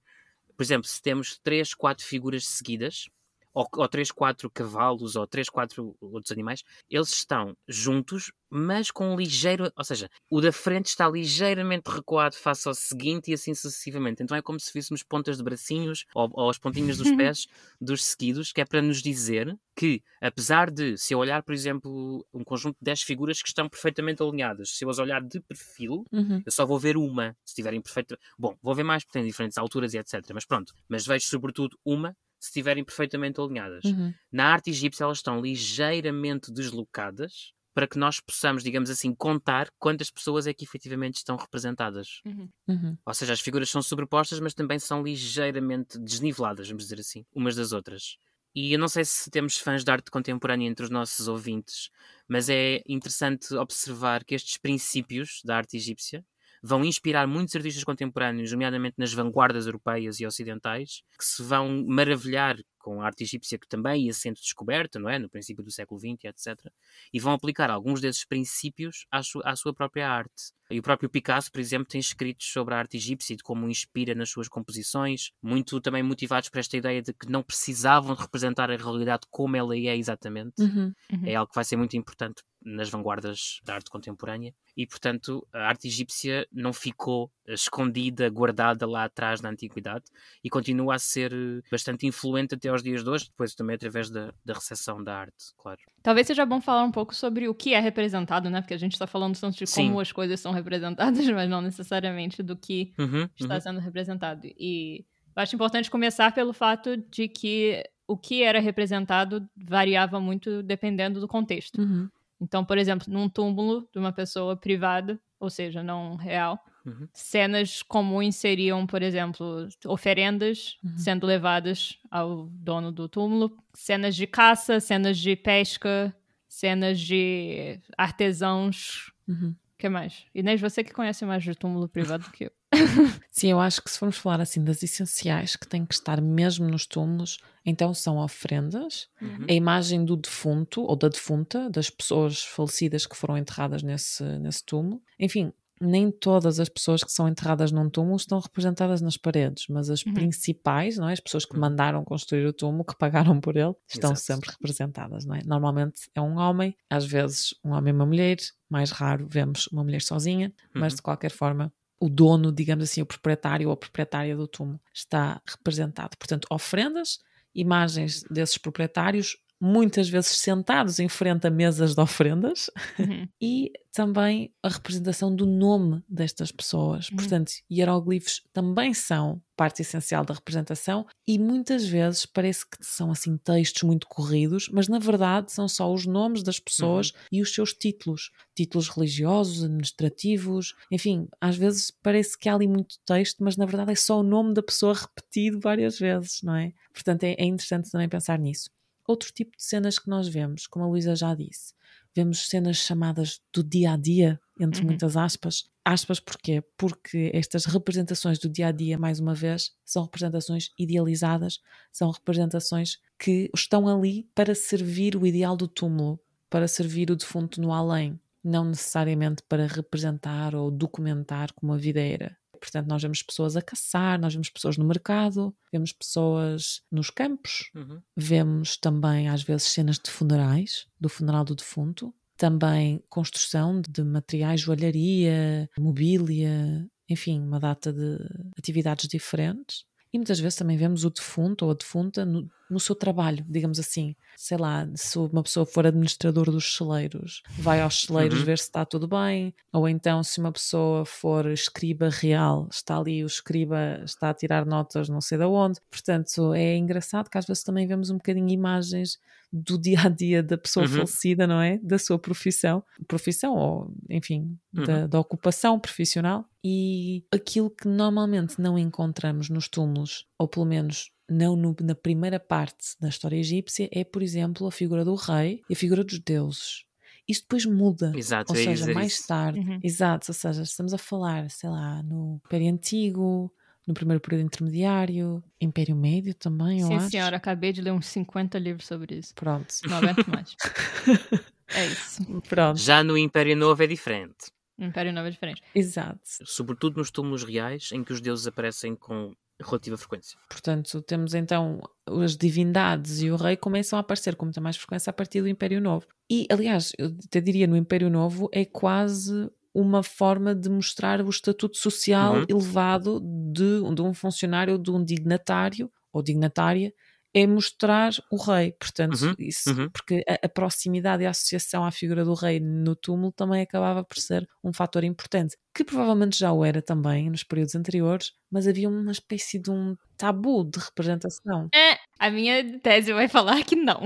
Por 0.57 0.63
exemplo, 0.63 0.89
se 0.89 1.01
temos 1.01 1.39
três, 1.39 1.73
quatro 1.73 2.05
figuras 2.05 2.47
seguidas, 2.47 3.09
ou, 3.53 3.67
ou 3.77 3.89
três, 3.89 4.11
quatro 4.11 4.51
cavalos, 4.51 5.17
ou 5.17 5.27
três, 5.27 5.49
quatro 5.49 5.97
outros 6.01 6.33
animais, 6.33 6.63
eles 6.89 7.11
estão 7.11 7.57
juntos, 7.69 8.33
mas 8.49 8.91
com 8.91 9.13
um 9.13 9.17
ligeiro. 9.17 9.71
Ou 9.77 9.85
seja, 9.85 10.09
o 10.29 10.41
da 10.41 10.53
frente 10.53 10.87
está 10.87 11.09
ligeiramente 11.09 11.91
recuado 11.91 12.37
face 12.37 12.69
ao 12.69 12.75
seguinte 12.75 13.31
e 13.31 13.35
assim 13.35 13.55
sucessivamente. 13.55 14.23
Então 14.23 14.37
é 14.37 14.43
como 14.43 14.59
se 14.59 14.73
fôssemos 14.73 15.03
pontas 15.03 15.37
de 15.37 15.43
bracinhos 15.43 16.05
ou, 16.15 16.31
ou 16.33 16.51
as 16.51 16.59
pontinhas 16.59 16.99
dos 16.99 17.11
pés 17.17 17.47
dos 17.81 18.05
seguidos, 18.05 18.53
que 18.53 18.61
é 18.61 18.65
para 18.65 18.83
nos 18.83 19.03
dizer 19.03 19.57
que, 19.77 20.03
apesar 20.21 20.71
de, 20.71 20.99
se 20.99 21.15
eu 21.15 21.19
olhar, 21.19 21.43
por 21.43 21.55
exemplo, 21.55 22.27
um 22.35 22.45
conjunto 22.45 22.77
de 22.79 22.85
10 22.85 23.03
figuras 23.03 23.41
que 23.41 23.49
estão 23.49 23.69
perfeitamente 23.69 24.23
alinhadas, 24.23 24.77
se 24.77 24.85
eu 24.85 24.91
as 24.91 24.99
olhar 24.99 25.23
de 25.23 25.41
perfil, 25.41 26.05
uhum. 26.13 26.43
eu 26.45 26.53
só 26.53 26.67
vou 26.67 26.79
ver 26.79 26.97
uma, 26.97 27.31
se 27.45 27.53
estiverem 27.53 27.81
perfeitamente. 27.81 28.23
Bom, 28.39 28.57
vou 28.63 28.75
ver 28.75 28.83
mais 28.83 29.05
porque 29.05 29.19
tem 29.19 29.27
diferentes 29.27 29.57
alturas 29.57 29.95
e 29.95 29.99
etc. 29.99 30.21
Mas 30.35 30.45
pronto, 30.45 30.75
mas 30.89 31.07
vejo 31.07 31.27
sobretudo 31.27 31.79
uma 31.85 32.15
se 32.41 32.49
estiverem 32.49 32.83
perfeitamente 32.83 33.41
alinhadas. 33.41 33.85
Uhum. 33.85 34.13
Na 34.33 34.47
arte 34.47 34.71
egípcia, 34.71 35.05
elas 35.05 35.19
estão 35.19 35.41
ligeiramente 35.41 36.51
deslocadas 36.51 37.53
para 37.73 37.87
que 37.87 37.99
nós 37.99 38.19
possamos, 38.19 38.65
digamos 38.65 38.91
assim, 38.91 39.15
contar 39.15 39.71
quantas 39.79 40.11
pessoas 40.11 40.47
é 40.47 40.53
que 40.53 40.65
efetivamente 40.65 41.17
estão 41.17 41.37
representadas. 41.37 42.21
Uhum. 42.27 42.49
Uhum. 42.67 42.99
Ou 43.07 43.15
seja, 43.15 43.33
as 43.33 43.41
figuras 43.41 43.71
são 43.71 43.81
sobrepostas, 43.81 44.41
mas 44.41 44.55
também 44.55 44.79
são 44.79 45.03
ligeiramente 45.03 45.99
desniveladas, 45.99 46.67
vamos 46.69 46.85
dizer 46.85 46.99
assim, 46.99 47.25
umas 47.33 47.55
das 47.55 47.73
outras. 47.73 48.17
E 48.55 48.73
eu 48.73 48.79
não 48.79 48.89
sei 48.89 49.05
se 49.05 49.31
temos 49.31 49.59
fãs 49.59 49.85
de 49.85 49.91
arte 49.91 50.11
contemporânea 50.11 50.69
entre 50.69 50.85
os 50.85 50.91
nossos 50.91 51.29
ouvintes, 51.29 51.91
mas 52.27 52.49
é 52.49 52.83
interessante 52.89 53.55
observar 53.55 54.25
que 54.25 54.35
estes 54.35 54.57
princípios 54.57 55.41
da 55.45 55.57
arte 55.57 55.77
egípcia 55.77 56.25
vão 56.63 56.85
inspirar 56.85 57.27
muitos 57.27 57.55
artistas 57.57 57.85
contemporâneos, 57.85 58.53
nomeadamente 58.53 58.97
nas 58.99 59.13
vanguardas 59.13 59.67
europeias 59.67 60.21
e 60.21 60.27
ocidentais, 60.27 61.03
que 61.19 61.25
se 61.25 61.43
vão 61.43 61.85
maravilhar 61.87 62.57
com 62.81 63.01
a 63.01 63.07
arte 63.07 63.23
egípcia 63.23 63.59
que 63.59 63.69
também 63.69 64.07
ia 64.07 64.13
sendo 64.13 64.37
descoberta, 64.37 64.99
não 64.99 65.09
é? 65.09 65.19
No 65.19 65.29
princípio 65.29 65.63
do 65.63 65.71
século 65.71 66.01
XX, 66.01 66.25
etc. 66.25 66.73
E 67.13 67.21
vão 67.21 67.33
aplicar 67.33 67.71
alguns 67.71 68.01
desses 68.01 68.25
princípios 68.25 69.07
à, 69.11 69.23
su 69.23 69.41
à 69.45 69.55
sua 69.55 69.73
própria 69.73 70.09
arte. 70.09 70.53
E 70.71 70.79
o 70.79 70.83
próprio 70.83 71.11
Picasso, 71.11 71.51
por 71.51 71.61
exemplo, 71.61 71.89
tem 71.89 72.01
escritos 72.01 72.47
sobre 72.47 72.75
a 72.75 72.79
arte 72.79 72.97
egípcia 72.97 73.35
e 73.35 73.37
de 73.37 73.43
como 73.43 73.69
inspira 73.69 74.15
nas 74.15 74.31
suas 74.31 74.49
composições, 74.49 75.33
muito 75.43 75.81
também 75.81 76.03
motivados 76.03 76.49
por 76.49 76.59
esta 76.59 76.77
ideia 76.77 77.03
de 77.03 77.13
que 77.13 77.29
não 77.29 77.43
precisavam 77.43 78.15
de 78.15 78.23
representar 78.23 78.71
a 78.71 78.77
realidade 78.77 79.27
como 79.31 79.57
ela 79.57 79.77
é 79.77 79.97
exatamente. 79.97 80.63
Uhum, 80.63 80.93
uhum. 81.13 81.23
É 81.27 81.35
algo 81.35 81.51
que 81.51 81.57
vai 81.57 81.65
ser 81.65 81.77
muito 81.77 81.97
importante 81.97 82.43
nas 82.63 82.91
vanguardas 82.91 83.59
da 83.65 83.75
arte 83.75 83.91
contemporânea 83.91 84.55
e, 84.77 84.87
portanto, 84.87 85.47
a 85.53 85.67
arte 85.67 85.89
egípcia 85.89 86.47
não 86.53 86.73
ficou 86.73 87.33
escondida, 87.49 88.29
guardada 88.29 88.87
lá 88.87 89.05
atrás 89.05 89.41
na 89.41 89.49
antiguidade 89.49 90.05
e 90.45 90.51
continua 90.51 90.95
a 90.95 90.99
ser 90.99 91.33
bastante 91.71 92.07
influente 92.07 92.55
até 92.55 92.70
aos 92.71 92.83
dias 92.83 93.05
de 93.05 93.11
hoje, 93.11 93.27
depois 93.27 93.55
também 93.55 93.77
através 93.77 94.11
da, 94.11 94.33
da 94.45 94.55
recepção 94.55 95.03
da 95.03 95.17
arte, 95.17 95.53
claro. 95.59 95.79
Talvez 96.03 96.27
seja 96.27 96.47
bom 96.47 96.61
falar 96.61 96.85
um 96.85 96.91
pouco 96.91 97.15
sobre 97.15 97.49
o 97.49 97.55
que 97.55 97.75
é 97.75 97.81
representado, 97.81 98.49
né? 98.49 98.61
Porque 98.61 98.75
a 98.75 98.79
gente 98.79 98.93
está 98.93 99.07
falando 99.07 99.39
tanto 99.39 99.57
de 99.57 99.67
Sim. 99.67 99.89
como 99.89 100.01
as 100.01 100.13
coisas 100.13 100.41
são 100.41 100.53
representadas, 100.53 101.27
mas 101.29 101.49
não 101.49 101.61
necessariamente 101.61 102.43
do 102.43 102.57
que 102.57 102.93
uhum, 102.99 103.29
está 103.39 103.55
uhum. 103.55 103.61
sendo 103.61 103.81
representado. 103.81 104.47
E 104.47 105.05
eu 105.37 105.43
acho 105.43 105.55
importante 105.55 105.91
começar 105.91 106.33
pelo 106.33 106.53
fato 106.53 106.97
de 106.97 107.29
que 107.29 107.85
o 108.07 108.17
que 108.17 108.43
era 108.43 108.59
representado 108.59 109.49
variava 109.57 110.19
muito 110.19 110.63
dependendo 110.63 111.21
do 111.21 111.29
contexto. 111.29 111.81
Uhum. 111.81 112.09
Então, 112.41 112.65
por 112.65 112.79
exemplo, 112.79 113.07
num 113.13 113.29
túmulo 113.29 113.89
de 113.93 113.99
uma 113.99 114.13
pessoa 114.13 114.57
privada, 114.57 115.21
ou 115.39 115.51
seja, 115.51 115.83
não 115.83 116.17
real, 116.17 116.59
uhum. 116.91 117.09
cenas 117.13 117.83
comuns 117.83 118.37
seriam, 118.37 118.87
por 118.87 119.03
exemplo, 119.03 119.69
oferendas 119.87 120.79
uhum. 120.85 120.99
sendo 120.99 121.27
levadas 121.27 121.99
ao 122.11 122.47
dono 122.53 122.93
do 122.93 123.09
túmulo, 123.09 123.57
cenas 123.75 124.15
de 124.17 124.27
caça, 124.27 124.81
cenas 124.81 125.19
de 125.19 125.37
pesca, 125.37 126.15
cenas 126.49 127.01
de 127.01 127.79
artesãos. 127.97 129.13
O 129.29 129.33
uhum. 129.33 129.55
que 129.79 129.89
mais? 129.89 130.25
Inês, 130.35 130.61
você 130.61 130.83
que 130.83 130.93
conhece 130.93 131.25
mais 131.25 131.43
de 131.43 131.55
túmulo 131.55 131.89
privado 131.89 132.25
do 132.25 132.31
que 132.31 132.45
eu. 132.45 132.53
Sim, 133.31 133.49
eu 133.49 133.61
acho 133.61 133.83
que 133.83 133.91
se 133.91 133.99
formos 133.99 134.17
falar 134.17 134.41
assim 134.41 134.63
das 134.63 134.83
essenciais 134.83 135.57
que 135.57 135.67
têm 135.67 135.85
que 135.85 135.95
estar 135.95 136.21
mesmo 136.21 136.69
nos 136.69 136.87
túmulos, 136.87 137.39
então 137.65 137.93
são 137.93 138.19
ofrendas, 138.19 139.09
uhum. 139.21 139.47
a 139.49 139.53
imagem 139.53 140.05
do 140.05 140.17
defunto 140.17 140.83
ou 140.83 140.97
da 140.97 141.09
defunta, 141.09 141.69
das 141.69 141.91
pessoas 141.91 142.45
falecidas 142.45 143.07
que 143.07 143.17
foram 143.17 143.37
enterradas 143.37 143.83
nesse, 143.83 144.23
nesse 144.39 144.65
túmulo. 144.65 145.03
Enfim, 145.19 145.53
nem 145.81 146.11
todas 146.11 146.61
as 146.61 146.69
pessoas 146.69 147.03
que 147.03 147.11
são 147.11 147.27
enterradas 147.27 147.73
num 147.73 147.89
túmulo 147.89 148.17
estão 148.17 148.39
representadas 148.39 149.01
nas 149.01 149.17
paredes, 149.17 149.65
mas 149.69 149.89
as 149.89 150.05
uhum. 150.05 150.13
principais, 150.13 150.99
não 150.99 151.09
é? 151.09 151.15
as 151.15 151.21
pessoas 151.21 151.47
que 151.47 151.55
uhum. 151.55 151.61
mandaram 151.61 152.05
construir 152.05 152.47
o 152.47 152.53
túmulo, 152.53 152.85
que 152.85 152.97
pagaram 152.97 153.41
por 153.41 153.57
ele, 153.57 153.75
estão 153.89 154.13
Exato. 154.13 154.27
sempre 154.27 154.51
representadas. 154.51 155.25
Não 155.25 155.35
é? 155.35 155.43
Normalmente 155.45 156.11
é 156.15 156.21
um 156.21 156.37
homem, 156.37 156.77
às 156.89 157.07
vezes 157.07 157.55
um 157.65 157.73
homem 157.73 157.93
e 157.93 157.97
uma 157.97 158.05
mulher, 158.05 158.37
mais 158.69 158.91
raro 158.91 159.27
vemos 159.29 159.67
uma 159.69 159.83
mulher 159.83 160.03
sozinha, 160.03 160.53
mas 160.75 160.93
uhum. 160.93 160.97
de 160.97 161.03
qualquer 161.03 161.31
forma 161.31 161.73
o 161.99 162.09
dono, 162.09 162.51
digamos 162.51 162.85
assim, 162.85 163.03
o 163.03 163.07
proprietário 163.07 163.69
ou 163.69 163.75
a 163.75 163.77
proprietária 163.77 164.35
do 164.35 164.49
túmulo 164.49 164.81
está 164.93 165.41
representado. 165.47 166.17
Portanto, 166.17 166.47
ofrendas, 166.51 167.19
imagens 167.55 168.23
desses 168.31 168.57
proprietários, 168.57 169.37
muitas 169.61 170.09
vezes 170.09 170.39
sentados 170.39 170.99
em 170.99 171.09
frente 171.09 171.47
a 171.47 171.51
mesas 171.51 171.95
de 171.95 172.01
ofrendas 172.01 172.71
uhum. 172.99 173.29
e 173.41 173.71
também 173.93 174.55
a 174.63 174.69
representação 174.69 175.35
do 175.35 175.45
nome 175.45 176.03
destas 176.09 176.51
pessoas. 176.51 177.11
Uhum. 177.11 177.17
Portanto, 177.17 177.53
hieroglifos 177.71 178.43
também 178.53 178.95
são 178.95 179.43
parte 179.57 179.83
essencial 179.83 180.25
da 180.25 180.33
representação 180.33 181.05
e 181.27 181.39
muitas 181.39 181.85
vezes 181.85 182.25
parece 182.25 182.65
que 182.65 182.79
são 182.81 183.11
assim 183.11 183.37
textos 183.37 183.83
muito 183.83 184.07
corridos, 184.07 184.71
mas 184.73 184.89
na 184.89 184.99
verdade 184.99 185.53
são 185.53 185.69
só 185.69 185.93
os 185.93 186.07
nomes 186.07 186.43
das 186.43 186.59
pessoas 186.59 187.11
uhum. 187.11 187.17
e 187.33 187.43
os 187.43 187.53
seus 187.53 187.75
títulos, 187.75 188.31
títulos 188.55 188.89
religiosos, 188.89 189.65
administrativos, 189.65 190.75
enfim, 190.91 191.29
às 191.39 191.57
vezes 191.57 191.91
parece 191.91 192.39
que 192.39 192.49
há 192.49 192.55
ali 192.55 192.67
muito 192.67 192.97
texto, 193.05 193.45
mas 193.45 193.59
na 193.59 193.67
verdade 193.67 193.93
é 193.93 193.97
só 193.97 194.21
o 194.21 194.23
nome 194.23 194.55
da 194.55 194.63
pessoa 194.63 194.95
repetido 194.95 195.61
várias 195.61 195.99
vezes, 195.99 196.41
não 196.43 196.55
é? 196.55 196.73
Portanto, 196.95 197.25
é, 197.25 197.35
é 197.35 197.45
interessante 197.45 197.91
também 197.91 198.09
pensar 198.09 198.39
nisso 198.39 198.71
outro 199.11 199.33
tipo 199.33 199.57
de 199.57 199.63
cenas 199.63 199.99
que 199.99 200.09
nós 200.09 200.29
vemos, 200.29 200.67
como 200.67 200.85
a 200.85 200.89
Luísa 200.89 201.15
já 201.15 201.35
disse. 201.35 201.75
Vemos 202.15 202.49
cenas 202.49 202.77
chamadas 202.77 203.41
do 203.53 203.63
dia 203.63 203.93
a 203.93 203.97
dia, 203.97 204.41
entre 204.59 204.81
uhum. 204.81 204.87
muitas 204.89 205.17
aspas. 205.17 205.71
Aspas 205.85 206.21
porquê? 206.21 206.63
Porque 206.77 207.31
estas 207.33 207.65
representações 207.65 208.39
do 208.39 208.49
dia 208.49 208.69
a 208.69 208.73
dia, 208.73 208.99
mais 208.99 209.21
uma 209.21 209.35
vez, 209.35 209.73
são 209.85 210.05
representações 210.05 210.71
idealizadas, 210.79 211.61
são 211.93 212.11
representações 212.11 212.99
que 213.19 213.51
estão 213.55 213.89
ali 213.89 214.29
para 214.35 214.55
servir 214.55 215.17
o 215.17 215.27
ideal 215.27 215.57
do 215.57 215.69
túmulo, 215.69 216.21
para 216.49 216.67
servir 216.67 217.11
o 217.11 217.17
defunto 217.17 217.61
no 217.61 217.73
além, 217.73 218.21
não 218.43 218.65
necessariamente 218.65 219.43
para 219.49 219.67
representar 219.67 220.55
ou 220.55 220.71
documentar 220.71 221.53
como 221.53 221.73
a 221.73 221.77
vida 221.77 222.01
era. 222.01 222.37
Portanto, 222.61 222.87
nós 222.87 223.03
vemos 223.03 223.23
pessoas 223.23 223.57
a 223.57 223.63
caçar, 223.63 224.21
nós 224.21 224.35
vemos 224.35 224.51
pessoas 224.51 224.77
no 224.77 224.85
mercado, 224.85 225.55
vemos 225.73 225.93
pessoas 225.93 226.83
nos 226.93 227.09
campos, 227.11 227.71
uhum. 227.75 228.01
vemos 228.17 228.77
também, 228.77 229.29
às 229.29 229.43
vezes, 229.43 229.69
cenas 229.69 229.99
de 229.99 230.11
funerais, 230.11 230.87
do 231.01 231.09
funeral 231.09 231.45
do 231.45 231.57
defunto, 231.57 232.15
também 232.37 233.03
construção 233.09 233.81
de 233.81 234.03
materiais, 234.03 234.61
joalharia, 234.61 235.69
mobília, 235.79 236.87
enfim, 237.09 237.41
uma 237.41 237.59
data 237.59 237.93
de 237.93 238.19
atividades 238.57 239.09
diferentes. 239.09 239.85
E 240.13 240.19
muitas 240.19 240.41
vezes 240.41 240.59
também 240.59 240.77
vemos 240.77 241.05
o 241.05 241.11
defunto 241.11 241.65
ou 241.65 241.71
a 241.71 241.75
defunta 241.75 242.25
no, 242.25 242.51
no 242.69 242.81
seu 242.81 242.95
trabalho, 242.95 243.45
digamos 243.49 243.79
assim. 243.79 244.17
Sei 244.37 244.57
lá, 244.57 244.89
se 244.95 245.19
uma 245.19 245.43
pessoa 245.43 245.65
for 245.65 245.87
administrador 245.87 246.51
dos 246.51 246.77
celeiros, 246.77 247.43
vai 247.59 247.81
aos 247.81 248.03
celeiros 248.03 248.41
uhum. 248.41 248.45
ver 248.45 248.59
se 248.59 248.65
está 248.65 248.85
tudo 248.85 249.07
bem, 249.07 249.55
ou 249.73 249.89
então 249.89 250.23
se 250.23 250.41
uma 250.41 250.51
pessoa 250.51 251.05
for 251.05 251.47
escriba 251.47 252.09
real, 252.09 252.69
está 252.71 252.97
ali 252.99 253.23
o 253.23 253.27
escriba, 253.27 254.01
está 254.05 254.31
a 254.31 254.35
tirar 254.35 254.67
notas 254.67 255.09
não 255.09 255.21
sei 255.21 255.39
de 255.39 255.45
onde. 255.45 255.81
Portanto, 255.91 256.55
é 256.55 256.77
engraçado 256.77 257.31
que 257.31 257.39
às 257.39 257.47
vezes 257.47 257.63
também 257.63 257.87
vemos 257.87 258.11
um 258.11 258.17
bocadinho 258.17 258.49
imagens 258.49 259.19
do 259.53 259.79
dia 259.79 260.03
a 260.03 260.09
dia 260.09 260.43
da 260.43 260.57
pessoa 260.57 260.87
uhum. 260.87 260.93
falecida, 260.93 261.47
não 261.47 261.61
é? 261.61 261.79
Da 261.79 261.99
sua 261.99 262.19
profissão, 262.19 262.83
profissão 263.09 263.55
ou, 263.55 263.95
enfim, 264.09 264.57
uhum. 264.75 264.85
da, 264.85 265.07
da 265.07 265.19
ocupação 265.19 265.79
profissional. 265.79 266.45
E 266.65 267.25
aquilo 267.33 267.71
que 267.71 267.89
normalmente 267.89 268.61
não 268.61 268.79
encontramos 268.79 269.49
nos 269.49 269.69
túmulos, 269.69 270.27
ou 270.39 270.47
pelo 270.47 270.67
menos 270.67 271.11
não 271.29 271.57
no, 271.57 271.75
na 271.81 271.95
primeira 271.95 272.39
parte 272.41 272.97
da 273.01 273.09
história 273.09 273.37
egípcia, 273.37 273.89
é, 273.93 274.05
por 274.05 274.23
exemplo, 274.23 274.67
a 274.67 274.73
figura 274.73 275.05
do 275.05 275.15
rei 275.15 275.63
e 275.69 275.75
a 275.75 275.77
figura 275.77 276.05
dos 276.05 276.19
deuses. 276.19 276.85
Isto 277.29 277.43
depois 277.43 277.65
muda. 277.65 278.13
Exato, 278.17 278.53
ou 278.53 278.59
seja, 278.59 278.93
mais 278.93 279.13
isso. 279.13 279.29
tarde. 279.29 279.61
Uhum. 279.61 279.79
Exato, 279.83 280.27
ou 280.31 280.35
seja, 280.35 280.63
estamos 280.63 280.93
a 280.93 280.99
falar, 280.99 281.49
sei 281.49 281.71
lá, 281.71 282.03
no 282.03 282.41
Império 282.45 282.73
Antigo, 282.73 283.53
no 283.91 283.95
primeiro 283.95 284.21
período 284.21 284.47
intermediário, 284.47 285.43
Império 285.61 285.97
Médio 285.97 286.33
também, 286.35 286.81
Sim, 286.81 286.93
eu 286.93 286.99
acho. 286.99 287.11
senhora, 287.11 287.37
acabei 287.37 287.73
de 287.73 287.83
ler 287.83 287.93
uns 287.93 288.07
50 288.07 288.59
livros 288.59 288.87
sobre 288.87 289.17
isso. 289.17 289.35
Pronto. 289.35 289.75
Não 289.87 289.97
aguento 289.97 290.27
mais. 290.29 290.57
é 291.75 291.87
isso. 291.87 292.25
Pronto. 292.49 292.79
Já 292.79 293.03
no 293.03 293.19
Império 293.19 293.57
Novo 293.57 293.83
é 293.83 293.87
diferente. 293.87 294.53
No 294.79 294.87
Império 294.87 295.13
Novo 295.13 295.27
é 295.27 295.31
diferente. 295.31 295.63
Exato. 295.75 296.21
Sobretudo 296.25 296.99
nos 296.99 297.11
túmulos 297.11 297.45
reais, 297.45 297.91
em 297.93 298.03
que 298.03 298.13
os 298.13 298.21
deuses 298.21 298.47
aparecem 298.47 298.95
com 298.95 299.35
relativa 299.61 299.99
frequência. 299.99 300.39
Portanto, 300.49 301.03
temos 301.03 301.35
então 301.35 301.81
as 302.07 302.37
divindades 302.37 303.21
e 303.21 303.31
o 303.31 303.37
rei 303.37 303.57
começam 303.57 303.99
a 303.99 304.01
aparecer 304.01 304.37
com 304.37 304.47
muita 304.47 304.61
mais 304.61 304.77
frequência 304.77 305.11
a 305.11 305.13
partir 305.13 305.43
do 305.43 305.49
Império 305.49 305.81
Novo. 305.81 306.07
E, 306.31 306.47
aliás, 306.51 306.93
eu 306.97 307.15
até 307.27 307.41
diria 307.41 307.67
no 307.67 307.77
Império 307.77 308.09
Novo 308.09 308.49
é 308.53 308.65
quase 308.65 309.51
uma 309.75 310.03
forma 310.03 310.55
de 310.55 310.69
mostrar 310.69 311.21
o 311.21 311.29
estatuto 311.29 311.77
social 311.77 312.37
uhum. 312.37 312.47
elevado 312.49 313.21
de, 313.21 313.95
de 313.95 314.03
um 314.03 314.13
funcionário, 314.13 314.79
de 314.79 314.91
um 314.91 315.05
dignatário 315.05 315.91
ou 316.13 316.23
dignatária, 316.23 316.93
é 317.33 317.47
mostrar 317.47 318.13
o 318.31 318.37
rei. 318.37 318.73
Portanto, 318.73 319.23
uhum. 319.23 319.35
isso, 319.39 319.71
uhum. 319.71 319.89
porque 319.91 320.23
a, 320.29 320.47
a, 320.47 320.49
proximidade 320.49 321.23
e 321.23 321.27
a 321.27 321.31
associação 321.31 321.85
à 321.85 321.91
figura 321.91 322.25
do 322.25 322.35
rei 322.35 322.59
no 322.61 322.97
túmulo 322.97 323.33
também 323.33 323.63
acabava 323.63 324.03
por 324.05 324.19
ser 324.19 324.49
um 324.63 324.73
fator 324.73 325.05
importante, 325.05 325.57
que 325.75 325.85
provavelmente 325.85 326.39
já 326.39 326.53
o 326.53 326.65
era 326.65 326.83
também 326.83 327.31
nos 327.31 327.45
períodos 327.45 327.75
anteriores, 327.75 328.33
mas 328.51 328.67
havia 328.67 328.89
uma 328.89 329.13
espécie 329.13 329.59
de 329.59 329.71
um 329.71 329.97
tabu 330.17 330.65
de 330.65 330.81
representação. 330.81 331.69
É, 331.73 331.97
a 332.19 332.31
minha 332.31 332.79
tese 332.81 333.13
vai 333.13 333.29
falar 333.29 333.63
que 333.65 333.77
não. 333.77 334.01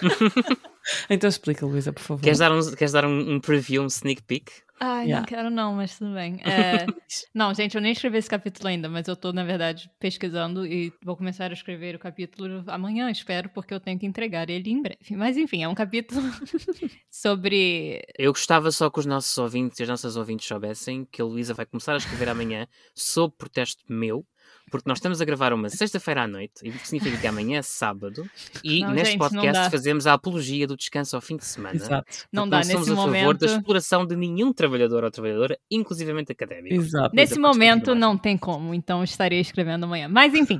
então 1.10 1.28
explica, 1.28 1.66
Luísa, 1.66 1.92
por 1.92 2.02
favor. 2.02 2.22
Queres 2.22 2.38
dar 2.38 2.52
um, 2.52 2.74
queres 2.74 2.92
dar 2.92 3.04
um, 3.04 3.34
um 3.34 3.40
preview, 3.40 3.82
um 3.82 3.86
sneak 3.86 4.22
peek? 4.22 4.52
Ai, 4.82 5.08
yeah. 5.08 5.20
não 5.20 5.26
quero 5.26 5.50
não, 5.50 5.74
mas 5.74 5.98
tudo 5.98 6.14
bem. 6.14 6.40
É... 6.50 6.86
não, 7.34 7.52
gente, 7.52 7.74
eu 7.74 7.82
nem 7.82 7.92
escrevi 7.92 8.16
esse 8.16 8.30
capítulo 8.30 8.68
ainda, 8.68 8.88
mas 8.88 9.06
eu 9.06 9.14
tô, 9.14 9.30
na 9.30 9.44
verdade, 9.44 9.90
pesquisando 10.00 10.66
e 10.66 10.90
vou 11.04 11.16
começar 11.16 11.50
a 11.50 11.52
escrever 11.52 11.94
o 11.94 11.98
capítulo 11.98 12.64
amanhã, 12.66 13.10
espero, 13.10 13.50
porque 13.50 13.74
eu 13.74 13.80
tenho 13.80 13.98
que 13.98 14.06
entregar 14.06 14.48
ele 14.48 14.70
em 14.70 14.80
breve. 14.80 15.16
Mas 15.16 15.36
enfim, 15.36 15.62
é 15.62 15.68
um 15.68 15.74
capítulo 15.74 16.22
sobre... 17.10 18.02
Eu 18.18 18.32
gostava 18.32 18.70
só 18.70 18.88
que 18.88 18.98
os 18.98 19.06
nossos 19.06 19.36
ouvintes 19.36 19.78
e 19.78 19.82
as 19.82 19.88
nossas 19.88 20.16
ouvintes 20.16 20.46
soubessem 20.46 21.04
que 21.04 21.20
a 21.20 21.24
Luísa 21.26 21.52
vai 21.52 21.66
começar 21.66 21.92
a 21.92 21.98
escrever 21.98 22.30
amanhã 22.30 22.66
sob 22.94 23.34
protesto 23.36 23.84
meu, 23.86 24.24
porque 24.70 24.88
nós 24.88 24.98
estamos 24.98 25.20
a 25.20 25.24
gravar 25.24 25.52
uma 25.52 25.68
sexta-feira 25.68 26.22
à 26.22 26.28
noite, 26.28 26.52
e 26.62 26.72
significa 26.86 27.16
que 27.16 27.26
amanhã 27.26 27.58
é 27.58 27.62
sábado, 27.62 28.28
e 28.62 28.80
não, 28.80 28.92
neste 28.92 29.12
gente, 29.12 29.18
podcast 29.18 29.70
fazemos 29.70 30.06
a 30.06 30.14
apologia 30.14 30.66
do 30.66 30.76
descanso 30.76 31.16
ao 31.16 31.22
fim 31.22 31.36
de 31.36 31.44
semana. 31.44 31.74
Exato. 31.74 32.06
Não 32.32 32.48
dá, 32.48 32.58
nesse 32.58 32.72
somos 32.72 32.88
a 32.88 32.94
momento... 32.94 33.20
favor 33.20 33.36
da 33.36 33.46
exploração 33.46 34.06
de 34.06 34.16
nenhum 34.16 34.52
trabalhador 34.52 35.04
ou 35.04 35.10
trabalhadora, 35.10 35.58
inclusivamente 35.70 36.32
académico. 36.32 36.74
Exato. 36.74 37.14
Nesse 37.14 37.38
momento 37.38 37.94
não 37.94 38.16
tem 38.16 38.38
como, 38.38 38.72
então 38.72 39.02
estarei 39.02 39.40
escrevendo 39.40 39.84
amanhã. 39.84 40.08
Mas 40.08 40.34
enfim, 40.34 40.58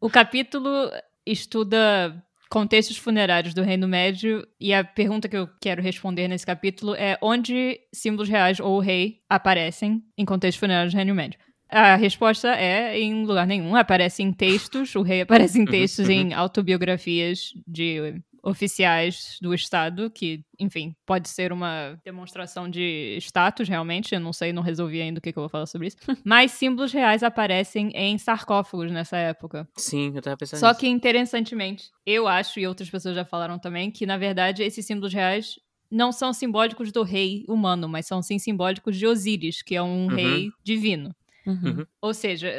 o 0.00 0.08
capítulo 0.08 0.68
estuda 1.26 2.24
contextos 2.48 2.96
funerários 2.96 3.52
do 3.52 3.62
Reino 3.62 3.86
Médio 3.86 4.46
e 4.58 4.72
a 4.72 4.82
pergunta 4.82 5.28
que 5.28 5.36
eu 5.36 5.48
quero 5.60 5.82
responder 5.82 6.28
nesse 6.28 6.46
capítulo 6.46 6.94
é 6.94 7.18
onde 7.20 7.78
símbolos 7.92 8.28
reais 8.28 8.58
ou 8.58 8.76
o 8.76 8.80
rei 8.80 9.20
aparecem 9.28 10.02
em 10.16 10.24
contextos 10.24 10.58
funerários 10.58 10.94
do 10.94 10.96
Reino 10.96 11.14
Médio. 11.14 11.38
A 11.68 11.96
resposta 11.96 12.48
é 12.48 12.98
em 12.98 13.24
lugar 13.24 13.46
nenhum. 13.46 13.76
Aparece 13.76 14.22
em 14.22 14.32
textos, 14.32 14.94
o 14.94 15.02
rei 15.02 15.20
aparece 15.22 15.58
em 15.58 15.62
uhum, 15.62 15.70
textos, 15.70 16.06
uhum. 16.06 16.12
em 16.12 16.34
autobiografias 16.34 17.52
de 17.66 18.22
oficiais 18.42 19.38
do 19.40 19.52
Estado, 19.52 20.10
que, 20.10 20.42
enfim, 20.58 20.94
pode 21.04 21.28
ser 21.28 21.52
uma 21.52 21.98
demonstração 22.04 22.68
de 22.68 23.16
status, 23.20 23.68
realmente. 23.68 24.14
Eu 24.14 24.20
não 24.20 24.32
sei, 24.32 24.52
não 24.52 24.62
resolvi 24.62 25.00
ainda 25.00 25.18
o 25.18 25.22
que, 25.22 25.32
que 25.32 25.38
eu 25.38 25.42
vou 25.42 25.50
falar 25.50 25.66
sobre 25.66 25.88
isso. 25.88 25.96
Mas 26.24 26.52
símbolos 26.52 26.92
reais 26.92 27.22
aparecem 27.22 27.90
em 27.94 28.16
sarcófagos 28.16 28.90
nessa 28.90 29.16
época. 29.16 29.68
Sim, 29.76 30.12
eu 30.14 30.22
tava 30.22 30.36
pensando 30.36 30.60
Só 30.60 30.68
nisso. 30.68 30.80
que, 30.80 30.88
interessantemente, 30.88 31.90
eu 32.06 32.26
acho, 32.26 32.58
e 32.58 32.66
outras 32.66 32.88
pessoas 32.88 33.14
já 33.14 33.24
falaram 33.24 33.58
também, 33.58 33.90
que, 33.90 34.06
na 34.06 34.16
verdade, 34.16 34.62
esses 34.62 34.86
símbolos 34.86 35.12
reais 35.12 35.56
não 35.90 36.12
são 36.12 36.32
simbólicos 36.32 36.92
do 36.92 37.02
rei 37.02 37.44
humano, 37.48 37.88
mas 37.88 38.06
são 38.06 38.22
sim 38.22 38.38
simbólicos 38.38 38.96
de 38.96 39.06
Osíris, 39.06 39.62
que 39.62 39.74
é 39.74 39.82
um 39.82 40.06
uhum. 40.06 40.08
rei 40.08 40.50
divino. 40.62 41.14
Uhum. 41.48 41.78
uhum. 41.78 41.86
Ou 42.02 42.12
seja, 42.12 42.52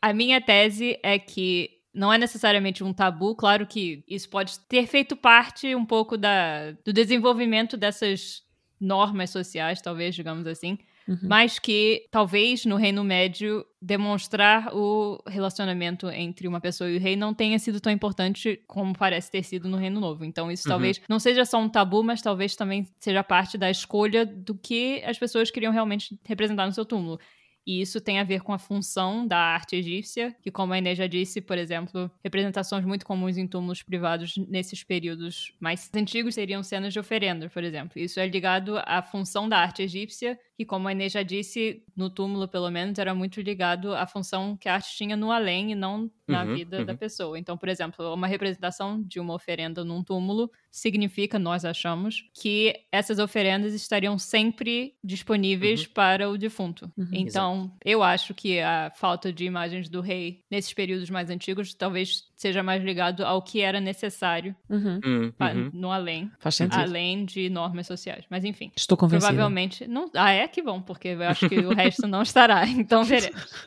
a, 0.00 0.10
a 0.10 0.12
minha 0.12 0.40
tese 0.40 0.98
é 1.02 1.18
que 1.18 1.70
não 1.94 2.12
é 2.12 2.18
necessariamente 2.18 2.82
um 2.82 2.92
tabu, 2.92 3.36
claro 3.36 3.66
que 3.66 4.04
isso 4.08 4.28
pode 4.28 4.58
ter 4.60 4.86
feito 4.86 5.14
parte 5.14 5.74
um 5.74 5.84
pouco 5.84 6.18
da, 6.18 6.72
do 6.84 6.92
desenvolvimento 6.92 7.76
dessas 7.76 8.42
normas 8.80 9.30
sociais, 9.30 9.80
talvez, 9.80 10.14
digamos 10.14 10.46
assim, 10.46 10.76
uhum. 11.06 11.18
mas 11.22 11.60
que 11.60 12.06
talvez 12.10 12.64
no 12.64 12.74
Reino 12.74 13.04
Médio 13.04 13.64
demonstrar 13.80 14.74
o 14.74 15.22
relacionamento 15.26 16.10
entre 16.10 16.48
uma 16.48 16.60
pessoa 16.60 16.90
e 16.90 16.96
o 16.96 17.00
rei 17.00 17.14
não 17.14 17.32
tenha 17.32 17.58
sido 17.60 17.80
tão 17.80 17.92
importante 17.92 18.60
como 18.66 18.92
parece 18.92 19.30
ter 19.30 19.44
sido 19.44 19.68
no 19.68 19.76
Reino 19.76 20.00
Novo. 20.00 20.24
Então 20.24 20.50
isso 20.50 20.66
uhum. 20.66 20.72
talvez 20.72 21.00
não 21.08 21.20
seja 21.20 21.44
só 21.44 21.58
um 21.58 21.68
tabu, 21.68 22.02
mas 22.02 22.20
talvez 22.20 22.56
também 22.56 22.88
seja 22.98 23.22
parte 23.22 23.56
da 23.56 23.70
escolha 23.70 24.26
do 24.26 24.54
que 24.54 25.02
as 25.04 25.18
pessoas 25.18 25.50
queriam 25.50 25.72
realmente 25.72 26.18
representar 26.24 26.66
no 26.66 26.72
seu 26.72 26.84
túmulo. 26.84 27.20
E 27.66 27.80
isso 27.80 28.00
tem 28.00 28.18
a 28.18 28.24
ver 28.24 28.42
com 28.42 28.52
a 28.52 28.58
função 28.58 29.26
da 29.26 29.38
arte 29.38 29.76
egípcia, 29.76 30.34
que, 30.42 30.50
como 30.50 30.72
a 30.72 30.78
Inês 30.78 30.98
já 30.98 31.06
disse, 31.06 31.40
por 31.40 31.56
exemplo, 31.56 32.10
representações 32.22 32.84
muito 32.84 33.06
comuns 33.06 33.36
em 33.36 33.46
túmulos 33.46 33.82
privados 33.82 34.36
nesses 34.36 34.84
períodos 34.84 35.54
mais 35.58 35.90
antigos 35.94 36.34
seriam 36.34 36.62
cenas 36.62 36.92
de 36.92 37.00
oferenda, 37.00 37.48
por 37.48 37.64
exemplo. 37.64 37.98
Isso 37.98 38.20
é 38.20 38.26
ligado 38.26 38.78
à 38.84 39.02
função 39.02 39.48
da 39.48 39.58
arte 39.58 39.82
egípcia, 39.82 40.38
que, 40.56 40.64
como 40.64 40.88
a 40.88 40.92
Inês 40.92 41.12
já 41.12 41.22
disse, 41.22 41.82
no 41.96 42.10
túmulo, 42.10 42.46
pelo 42.46 42.70
menos, 42.70 42.98
era 42.98 43.14
muito 43.14 43.40
ligado 43.40 43.94
à 43.94 44.06
função 44.06 44.56
que 44.56 44.68
a 44.68 44.74
arte 44.74 44.96
tinha 44.96 45.16
no 45.16 45.32
além 45.32 45.72
e 45.72 45.74
não 45.74 46.10
na 46.26 46.44
uhum, 46.44 46.54
vida 46.54 46.78
uhum. 46.78 46.84
da 46.84 46.94
pessoa. 46.94 47.38
Então, 47.38 47.56
por 47.56 47.68
exemplo, 47.68 48.12
uma 48.14 48.26
representação 48.26 49.02
de 49.02 49.20
uma 49.20 49.34
oferenda 49.34 49.84
num 49.84 50.02
túmulo 50.02 50.50
significa, 50.70 51.38
nós 51.38 51.64
achamos, 51.64 52.28
que 52.34 52.74
essas 52.90 53.18
oferendas 53.18 53.74
estariam 53.74 54.18
sempre 54.18 54.94
disponíveis 55.02 55.84
uhum. 55.84 55.92
para 55.92 56.30
o 56.30 56.38
defunto. 56.38 56.90
Uhum. 56.96 57.08
Então, 57.12 57.53
Exato. 57.53 57.53
Eu 57.84 58.02
acho 58.02 58.34
que 58.34 58.60
a 58.60 58.90
falta 58.94 59.32
de 59.32 59.44
imagens 59.44 59.88
do 59.88 60.00
rei 60.00 60.42
nesses 60.50 60.72
períodos 60.72 61.10
mais 61.10 61.30
antigos 61.30 61.74
talvez 61.74 62.24
seja 62.36 62.62
mais 62.62 62.82
ligado 62.82 63.24
ao 63.24 63.40
que 63.40 63.60
era 63.60 63.80
necessário 63.80 64.54
uhum. 64.68 65.00
Hum, 65.04 65.32
pra, 65.32 65.54
uhum. 65.54 65.70
no 65.72 65.90
além. 65.90 66.30
Faz 66.38 66.56
sentido. 66.56 66.80
Além 66.80 67.24
de 67.24 67.48
normas 67.48 67.86
sociais. 67.86 68.24
Mas 68.28 68.44
enfim. 68.44 68.70
Estou 68.76 68.98
convencida. 68.98 69.28
Provavelmente. 69.28 69.86
Não, 69.86 70.10
ah, 70.14 70.30
é 70.30 70.46
que 70.46 70.60
bom, 70.62 70.82
porque 70.82 71.08
eu 71.08 71.22
acho 71.22 71.48
que 71.48 71.58
o 71.58 71.74
resto 71.74 72.06
não 72.06 72.22
estará. 72.22 72.64
Então 72.84 73.04
veremos. 73.04 73.66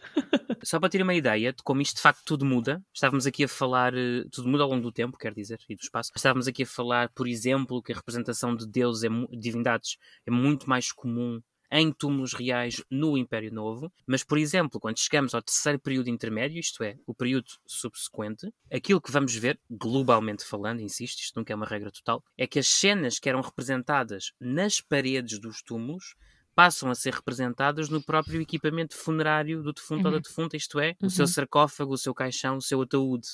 Só 0.64 0.80
para 0.80 0.90
ter 0.90 1.02
uma 1.02 1.14
ideia 1.14 1.52
de 1.52 1.64
como 1.64 1.82
isto 1.82 1.96
de 1.96 2.02
facto 2.02 2.22
tudo 2.24 2.46
muda, 2.46 2.84
estávamos 2.94 3.26
aqui 3.26 3.46
a 3.46 3.48
falar, 3.48 3.94
eh, 3.96 4.24
tudo 4.32 4.48
muda 4.48 4.64
ao 4.64 4.70
longo 4.70 4.82
do 4.82 4.92
tempo, 4.92 5.18
quer 5.18 5.34
dizer, 5.34 5.60
e 5.68 5.76
do 5.76 5.82
espaço. 5.82 6.12
Estávamos 6.16 6.48
aqui 6.48 6.64
a 6.64 6.68
falar, 6.68 7.10
por 7.16 7.28
exemplo, 7.28 7.82
que 7.82 7.92
a 7.92 7.96
representação 7.96 8.56
de 8.56 8.68
deuses, 8.68 9.04
é, 9.04 9.10
divindades, 9.38 9.98
é 10.26 10.32
muito 10.32 10.70
mais 10.70 10.92
comum 10.92 11.42
em 11.72 11.91
túmulos 11.91 12.34
reais 12.34 12.82
no 12.89 13.18
Império 13.18 13.53
Novo, 13.53 13.91
mas, 14.05 14.24
por 14.24 14.38
exemplo, 14.38 14.80
quando 14.80 14.99
chegamos 14.99 15.34
ao 15.34 15.41
terceiro 15.41 15.80
período 15.80 16.09
intermédio, 16.09 16.59
isto 16.59 16.84
é, 16.84 16.97
o 17.05 17.13
período 17.13 17.47
subsequente, 17.65 18.51
aquilo 18.72 19.01
que 19.01 19.11
vamos 19.11 19.36
ver, 19.36 19.59
globalmente 19.70 20.45
falando, 20.45 20.82
insisto, 20.82 21.20
isto 21.20 21.38
nunca 21.38 21.53
é 21.53 21.55
uma 21.55 21.65
regra 21.65 21.91
total, 21.91 22.24
é 22.38 22.47
que 22.47 22.59
as 22.59 22.68
cenas 22.68 23.20
que 23.20 23.30
eram 23.30 23.41
representadas 23.41 24.32
nas 24.39 24.80
paredes 24.82 25.39
dos 25.39 25.61
túmulos 25.61 26.15
passam 26.57 26.89
a 26.89 26.95
ser 26.95 27.13
representadas 27.13 27.88
no 27.88 28.01
próprio 28.01 28.41
equipamento 28.41 28.95
funerário 28.95 29.61
do 29.61 29.72
defunto 29.72 30.01
uhum. 30.01 30.05
ou 30.07 30.11
da 30.11 30.18
uhum. 30.18 30.22
defunta, 30.22 30.57
isto 30.57 30.80
é, 30.80 30.95
uhum. 30.99 31.07
o 31.07 31.09
seu 31.09 31.26
uhum. 31.26 31.32
sarcófago, 31.32 31.93
o 31.93 31.97
seu 31.97 32.15
caixão, 32.15 32.57
o 32.57 32.61
seu 32.61 32.82
ataúde. 32.82 33.28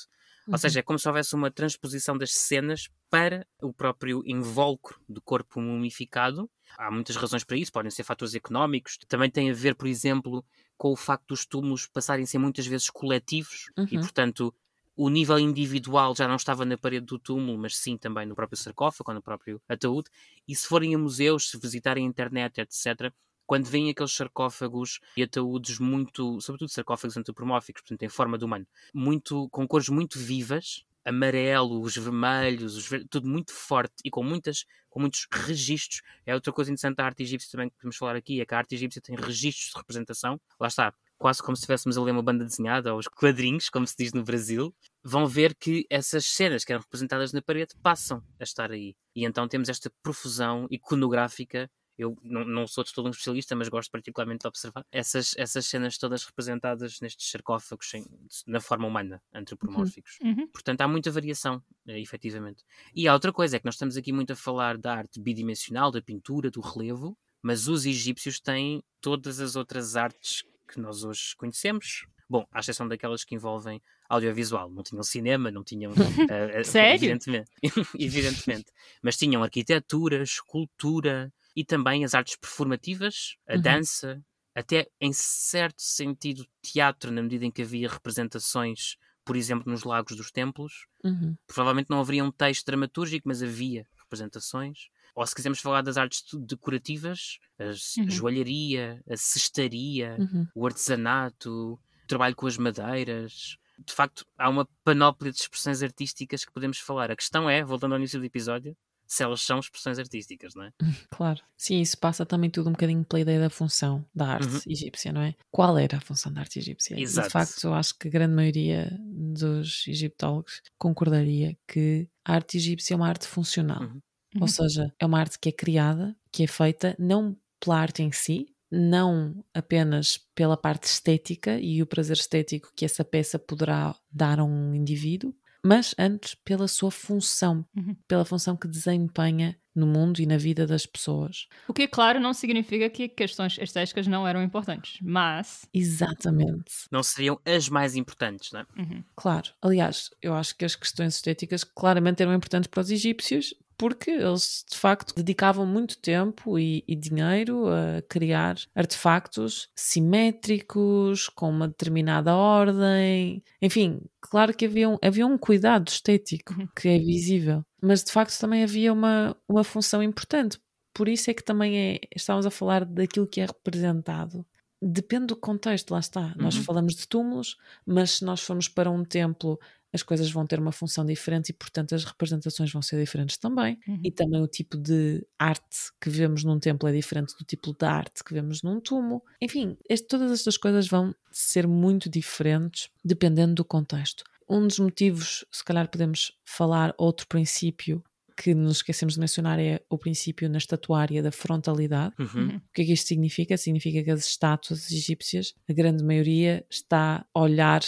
Uhum. 0.46 0.54
Ou 0.54 0.58
seja, 0.58 0.80
é 0.80 0.82
como 0.82 0.98
se 0.98 1.08
houvesse 1.08 1.34
uma 1.34 1.50
transposição 1.50 2.16
das 2.16 2.32
cenas 2.32 2.88
para 3.08 3.46
o 3.62 3.72
próprio 3.72 4.22
invólucro 4.26 5.00
do 5.08 5.20
corpo 5.22 5.60
mumificado. 5.60 6.50
Há 6.76 6.90
muitas 6.90 7.16
razões 7.16 7.44
para 7.44 7.56
isso, 7.56 7.72
podem 7.72 7.90
ser 7.90 8.04
fatores 8.04 8.34
económicos, 8.34 8.98
também 9.08 9.30
tem 9.30 9.50
a 9.50 9.54
ver, 9.54 9.74
por 9.74 9.86
exemplo, 9.86 10.44
com 10.76 10.90
o 10.90 10.96
facto 10.96 11.28
dos 11.28 11.46
túmulos 11.46 11.86
passarem 11.86 12.24
a 12.24 12.26
ser 12.26 12.38
muitas 12.38 12.66
vezes 12.66 12.90
coletivos 12.90 13.70
uhum. 13.78 13.86
e, 13.90 13.98
portanto, 13.98 14.54
o 14.96 15.08
nível 15.08 15.38
individual 15.38 16.14
já 16.14 16.28
não 16.28 16.36
estava 16.36 16.64
na 16.64 16.78
parede 16.78 17.06
do 17.06 17.18
túmulo, 17.18 17.58
mas 17.58 17.76
sim 17.76 17.96
também 17.96 18.26
no 18.26 18.34
próprio 18.34 18.56
sarcófago, 18.56 19.12
no 19.12 19.22
próprio 19.22 19.60
ataúde. 19.68 20.08
E 20.46 20.54
se 20.54 20.66
forem 20.66 20.94
a 20.94 20.98
museus, 20.98 21.50
se 21.50 21.58
visitarem 21.58 22.04
a 22.04 22.08
internet, 22.08 22.60
etc., 22.60 23.12
quando 23.46 23.66
vêm 23.66 23.90
aqueles 23.90 24.12
sarcófagos 24.12 25.00
e 25.16 25.22
ataúdes 25.22 25.78
muito, 25.78 26.40
sobretudo 26.40 26.68
sarcófagos 26.68 27.16
antropomórficos, 27.16 27.82
portanto 27.82 28.02
em 28.02 28.08
forma 28.08 28.38
de 28.38 28.44
humano, 28.44 28.66
muito, 28.92 29.48
com 29.50 29.66
cores 29.66 29.88
muito 29.88 30.18
vivas, 30.18 30.84
amarelo, 31.04 31.80
os 31.80 31.96
vermelhos, 31.96 32.76
os 32.76 32.88
ver... 32.88 33.06
tudo 33.08 33.28
muito 33.28 33.52
forte 33.52 33.94
e 34.04 34.10
com, 34.10 34.22
muitas, 34.22 34.64
com 34.88 35.00
muitos 35.00 35.26
registros. 35.30 36.02
É 36.24 36.34
outra 36.34 36.52
coisa 36.52 36.70
interessante 36.70 36.96
da 36.96 37.04
arte 37.04 37.22
egípcia 37.22 37.50
também 37.50 37.68
que 37.68 37.76
podemos 37.76 37.96
falar 37.96 38.16
aqui, 38.16 38.40
é 38.40 38.46
que 38.46 38.54
a 38.54 38.58
arte 38.58 38.74
egípcia 38.74 39.02
tem 39.02 39.14
registros 39.14 39.70
de 39.70 39.78
representação. 39.78 40.40
Lá 40.58 40.68
está, 40.68 40.94
quase 41.18 41.42
como 41.42 41.56
se 41.56 41.60
estivéssemos 41.60 41.98
a 41.98 42.02
ler 42.02 42.12
uma 42.12 42.22
banda 42.22 42.44
desenhada, 42.44 42.92
ou 42.92 42.98
os 42.98 43.08
quadrinhos, 43.08 43.68
como 43.68 43.86
se 43.86 43.94
diz 43.98 44.12
no 44.12 44.24
Brasil, 44.24 44.74
vão 45.02 45.26
ver 45.26 45.54
que 45.54 45.86
essas 45.90 46.24
cenas 46.24 46.64
que 46.64 46.72
eram 46.72 46.82
representadas 46.82 47.32
na 47.32 47.42
parede 47.42 47.74
passam 47.82 48.22
a 48.40 48.44
estar 48.44 48.70
aí. 48.72 48.96
E 49.14 49.24
então 49.24 49.46
temos 49.46 49.68
esta 49.68 49.92
profusão 50.02 50.66
iconográfica 50.70 51.70
eu 51.96 52.16
não, 52.22 52.44
não 52.44 52.66
sou 52.66 52.82
de 52.82 52.92
todo 52.92 53.06
um 53.06 53.10
especialista, 53.10 53.54
mas 53.54 53.68
gosto 53.68 53.90
particularmente 53.90 54.42
de 54.42 54.48
observar 54.48 54.84
essas, 54.90 55.34
essas 55.36 55.66
cenas 55.66 55.96
todas 55.96 56.24
representadas 56.24 57.00
nestes 57.00 57.30
sarcófagos 57.30 57.94
em, 57.94 58.04
na 58.46 58.60
forma 58.60 58.86
humana, 58.86 59.22
antropomórficos. 59.32 60.18
Uhum. 60.20 60.30
uhum. 60.30 60.48
Portanto, 60.48 60.80
há 60.80 60.88
muita 60.88 61.10
variação, 61.10 61.62
é, 61.86 62.00
efetivamente. 62.00 62.64
E 62.94 63.06
há 63.06 63.12
outra 63.12 63.32
coisa, 63.32 63.56
é 63.56 63.58
que 63.58 63.64
nós 63.64 63.74
estamos 63.74 63.96
aqui 63.96 64.12
muito 64.12 64.32
a 64.32 64.36
falar 64.36 64.76
da 64.76 64.94
arte 64.94 65.20
bidimensional, 65.20 65.90
da 65.90 66.02
pintura, 66.02 66.50
do 66.50 66.60
relevo, 66.60 67.16
mas 67.42 67.68
os 67.68 67.86
egípcios 67.86 68.40
têm 68.40 68.82
todas 69.00 69.38
as 69.38 69.54
outras 69.54 69.96
artes 69.96 70.44
que 70.66 70.80
nós 70.80 71.04
hoje 71.04 71.36
conhecemos. 71.36 72.06
Bom, 72.28 72.46
à 72.50 72.60
exceção 72.60 72.88
daquelas 72.88 73.22
que 73.22 73.34
envolvem 73.34 73.80
audiovisual. 74.08 74.70
Não 74.70 74.82
tinham 74.82 75.02
cinema, 75.02 75.50
não 75.50 75.62
tinham. 75.62 75.92
uh, 75.92 75.94
Sério? 76.64 76.96
Evidentemente, 76.96 77.50
evidentemente. 77.98 78.72
Mas 79.02 79.16
tinham 79.16 79.42
arquitetura, 79.42 80.22
escultura, 80.22 81.32
e 81.56 81.64
também 81.64 82.04
as 82.04 82.14
artes 82.14 82.36
performativas, 82.36 83.36
a 83.48 83.54
uhum. 83.54 83.60
dança, 83.60 84.24
até 84.54 84.88
em 85.00 85.12
certo 85.12 85.82
sentido 85.82 86.46
teatro, 86.62 87.10
na 87.10 87.22
medida 87.22 87.44
em 87.44 87.50
que 87.50 87.62
havia 87.62 87.88
representações, 87.88 88.96
por 89.24 89.36
exemplo, 89.36 89.70
nos 89.70 89.84
lagos 89.84 90.16
dos 90.16 90.30
templos. 90.30 90.86
Uhum. 91.02 91.36
Provavelmente 91.46 91.90
não 91.90 92.00
haveria 92.00 92.24
um 92.24 92.30
texto 92.30 92.66
dramatúrgico, 92.66 93.28
mas 93.28 93.42
havia 93.42 93.86
representações. 93.96 94.88
Ou 95.14 95.26
se 95.26 95.34
quisermos 95.34 95.60
falar 95.60 95.82
das 95.82 95.96
artes 95.96 96.24
decorativas, 96.32 97.38
a 97.58 97.66
uhum. 97.66 98.10
joalharia, 98.10 99.02
a 99.08 99.16
cestaria, 99.16 100.16
uhum. 100.18 100.46
o 100.54 100.66
artesanato, 100.66 101.74
o 102.04 102.06
trabalho 102.06 102.34
com 102.34 102.46
as 102.46 102.58
madeiras. 102.58 103.56
De 103.78 103.92
facto, 103.92 104.24
há 104.36 104.48
uma 104.48 104.68
panóplia 104.84 105.32
de 105.32 105.38
expressões 105.38 105.82
artísticas 105.82 106.44
que 106.44 106.52
podemos 106.52 106.78
falar. 106.78 107.10
A 107.10 107.16
questão 107.16 107.48
é, 107.48 107.64
voltando 107.64 107.92
ao 107.92 107.98
início 107.98 108.18
do 108.18 108.26
episódio, 108.26 108.76
se 109.06 109.22
elas 109.22 109.40
são 109.42 109.58
expressões 109.58 109.98
artísticas, 109.98 110.54
não 110.54 110.64
é? 110.64 110.72
Claro. 111.10 111.40
Sim, 111.56 111.80
isso 111.80 111.96
passa 111.98 112.26
também 112.26 112.50
tudo 112.50 112.68
um 112.68 112.72
bocadinho 112.72 113.04
pela 113.04 113.20
ideia 113.20 113.40
da 113.40 113.50
função 113.50 114.04
da 114.14 114.26
arte 114.26 114.48
uhum. 114.48 114.60
egípcia, 114.66 115.12
não 115.12 115.22
é? 115.22 115.34
Qual 115.50 115.78
era 115.78 115.96
a 115.96 116.00
função 116.00 116.32
da 116.32 116.40
arte 116.40 116.58
egípcia? 116.58 116.98
Exato. 116.98 117.26
E, 117.26 117.28
de 117.28 117.32
facto, 117.32 117.64
eu 117.64 117.74
acho 117.74 117.98
que 117.98 118.08
a 118.08 118.10
grande 118.10 118.34
maioria 118.34 118.96
dos 119.00 119.86
egiptólogos 119.86 120.60
concordaria 120.76 121.56
que 121.66 122.08
a 122.24 122.34
arte 122.34 122.56
egípcia 122.56 122.94
é 122.94 122.96
uma 122.96 123.08
arte 123.08 123.26
funcional. 123.26 123.82
Uhum. 123.82 124.00
Ou 124.36 124.42
uhum. 124.42 124.48
seja, 124.48 124.92
é 124.98 125.06
uma 125.06 125.20
arte 125.20 125.38
que 125.38 125.48
é 125.48 125.52
criada, 125.52 126.16
que 126.32 126.42
é 126.42 126.46
feita 126.46 126.96
não 126.98 127.36
pela 127.60 127.78
arte 127.78 128.02
em 128.02 128.10
si, 128.10 128.48
não 128.70 129.44
apenas 129.54 130.18
pela 130.34 130.56
parte 130.56 130.84
estética 130.84 131.58
e 131.60 131.80
o 131.80 131.86
prazer 131.86 132.16
estético 132.16 132.72
que 132.74 132.84
essa 132.84 133.04
peça 133.04 133.38
poderá 133.38 133.94
dar 134.10 134.40
a 134.40 134.44
um 134.44 134.74
indivíduo, 134.74 135.34
mas 135.64 135.94
antes 135.98 136.34
pela 136.34 136.68
sua 136.68 136.90
função, 136.90 137.64
Uhum. 137.76 137.96
pela 138.06 138.24
função 138.24 138.56
que 138.56 138.68
desempenha 138.68 139.56
no 139.74 139.86
mundo 139.86 140.20
e 140.20 140.26
na 140.26 140.36
vida 140.36 140.66
das 140.66 140.86
pessoas. 140.86 141.48
O 141.66 141.72
que, 141.72 141.88
claro, 141.88 142.20
não 142.20 142.32
significa 142.32 142.88
que 142.88 143.08
questões 143.08 143.58
estéticas 143.58 144.06
não 144.06 144.26
eram 144.28 144.40
importantes, 144.42 144.98
mas. 145.02 145.66
Exatamente. 145.74 146.86
Não 146.92 147.02
seriam 147.02 147.40
as 147.44 147.68
mais 147.68 147.96
importantes, 147.96 148.52
não 148.52 148.60
é? 148.60 148.66
Uhum. 148.78 149.04
Claro. 149.16 149.50
Aliás, 149.60 150.10
eu 150.22 150.34
acho 150.34 150.56
que 150.56 150.64
as 150.64 150.76
questões 150.76 151.16
estéticas 151.16 151.64
claramente 151.64 152.22
eram 152.22 152.34
importantes 152.34 152.68
para 152.68 152.80
os 152.82 152.90
egípcios 152.90 153.52
porque 153.76 154.10
eles 154.10 154.64
de 154.70 154.76
facto 154.78 155.14
dedicavam 155.14 155.66
muito 155.66 155.98
tempo 155.98 156.58
e, 156.58 156.84
e 156.88 156.94
dinheiro 156.96 157.66
a 157.68 158.02
criar 158.08 158.56
artefactos 158.74 159.68
simétricos, 159.74 161.28
com 161.28 161.48
uma 161.50 161.68
determinada 161.68 162.34
ordem. 162.34 163.42
Enfim, 163.60 164.00
claro 164.20 164.54
que 164.54 164.66
havia 164.66 164.88
um, 164.88 164.98
havia 165.02 165.26
um 165.26 165.38
cuidado 165.38 165.88
estético 165.88 166.54
Uhum. 166.54 166.68
que 166.76 166.88
é 166.88 166.98
visível, 166.98 167.62
mas 167.82 168.02
de 168.04 168.12
facto 168.12 168.38
também 168.38 168.62
havia 168.62 168.92
uma, 168.92 169.36
uma 169.48 169.64
função 169.64 170.02
importante. 170.02 170.58
Por 170.94 171.08
isso 171.08 171.30
é 171.30 171.34
que 171.34 171.42
também 171.42 171.76
é, 171.96 172.00
estamos 172.14 172.46
a 172.46 172.50
falar 172.50 172.84
daquilo 172.84 173.26
que 173.26 173.40
é 173.40 173.46
representado. 173.46 174.46
Depende 174.80 175.26
do 175.28 175.36
contexto, 175.36 175.90
lá 175.92 175.98
está. 176.00 176.34
Nós 176.36 176.56
Uhum. 176.56 176.62
falamos 176.62 176.94
de 176.94 177.08
túmulos, 177.08 177.56
mas 177.86 178.12
se 178.18 178.24
nós 178.24 178.40
formos 178.40 178.68
para 178.68 178.90
um 178.90 179.02
templo 179.04 179.58
as 179.94 180.02
coisas 180.02 180.30
vão 180.30 180.44
ter 180.44 180.58
uma 180.58 180.72
função 180.72 181.06
diferente 181.06 181.50
e, 181.50 181.52
portanto, 181.52 181.94
as 181.94 182.04
representações 182.04 182.72
vão 182.72 182.82
ser 182.82 182.98
diferentes 183.00 183.36
também. 183.38 183.78
Uhum. 183.86 184.00
E 184.02 184.10
também 184.10 184.42
o 184.42 184.48
tipo 184.48 184.76
de 184.76 185.24
arte 185.38 185.92
que 186.00 186.10
vemos 186.10 186.42
num 186.42 186.58
templo 186.58 186.88
é 186.88 186.92
diferente 186.92 187.32
do 187.38 187.44
tipo 187.44 187.72
de 187.72 187.86
arte 187.86 188.24
que 188.24 188.34
vemos 188.34 188.62
num 188.62 188.80
túmulo. 188.80 189.22
Enfim, 189.40 189.76
este- 189.88 190.08
todas 190.08 190.32
estas 190.32 190.56
coisas 190.56 190.88
vão 190.88 191.14
ser 191.30 191.66
muito 191.68 192.10
diferentes 192.10 192.90
dependendo 193.04 193.54
do 193.54 193.64
contexto. 193.64 194.24
Um 194.50 194.66
dos 194.66 194.78
motivos, 194.80 195.44
se 195.50 195.64
calhar 195.64 195.88
podemos 195.88 196.32
falar 196.44 196.92
outro 196.98 197.26
princípio 197.28 198.02
que 198.36 198.52
nos 198.52 198.78
esquecemos 198.78 199.14
de 199.14 199.20
mencionar 199.20 199.60
é 199.60 199.80
o 199.88 199.96
princípio 199.96 200.50
na 200.50 200.58
estatuária 200.58 201.22
da 201.22 201.30
frontalidade. 201.30 202.12
Uhum. 202.18 202.26
Uhum. 202.34 202.56
O 202.56 202.62
que 202.74 202.82
é 202.82 202.84
que 202.84 202.92
isto 202.92 203.06
significa? 203.06 203.56
Significa 203.56 204.02
que 204.02 204.10
as 204.10 204.26
estátuas 204.26 204.90
egípcias, 204.90 205.54
a 205.70 205.72
grande 205.72 206.02
maioria, 206.02 206.66
está 206.68 207.24
a 207.32 207.40
olhar 207.40 207.80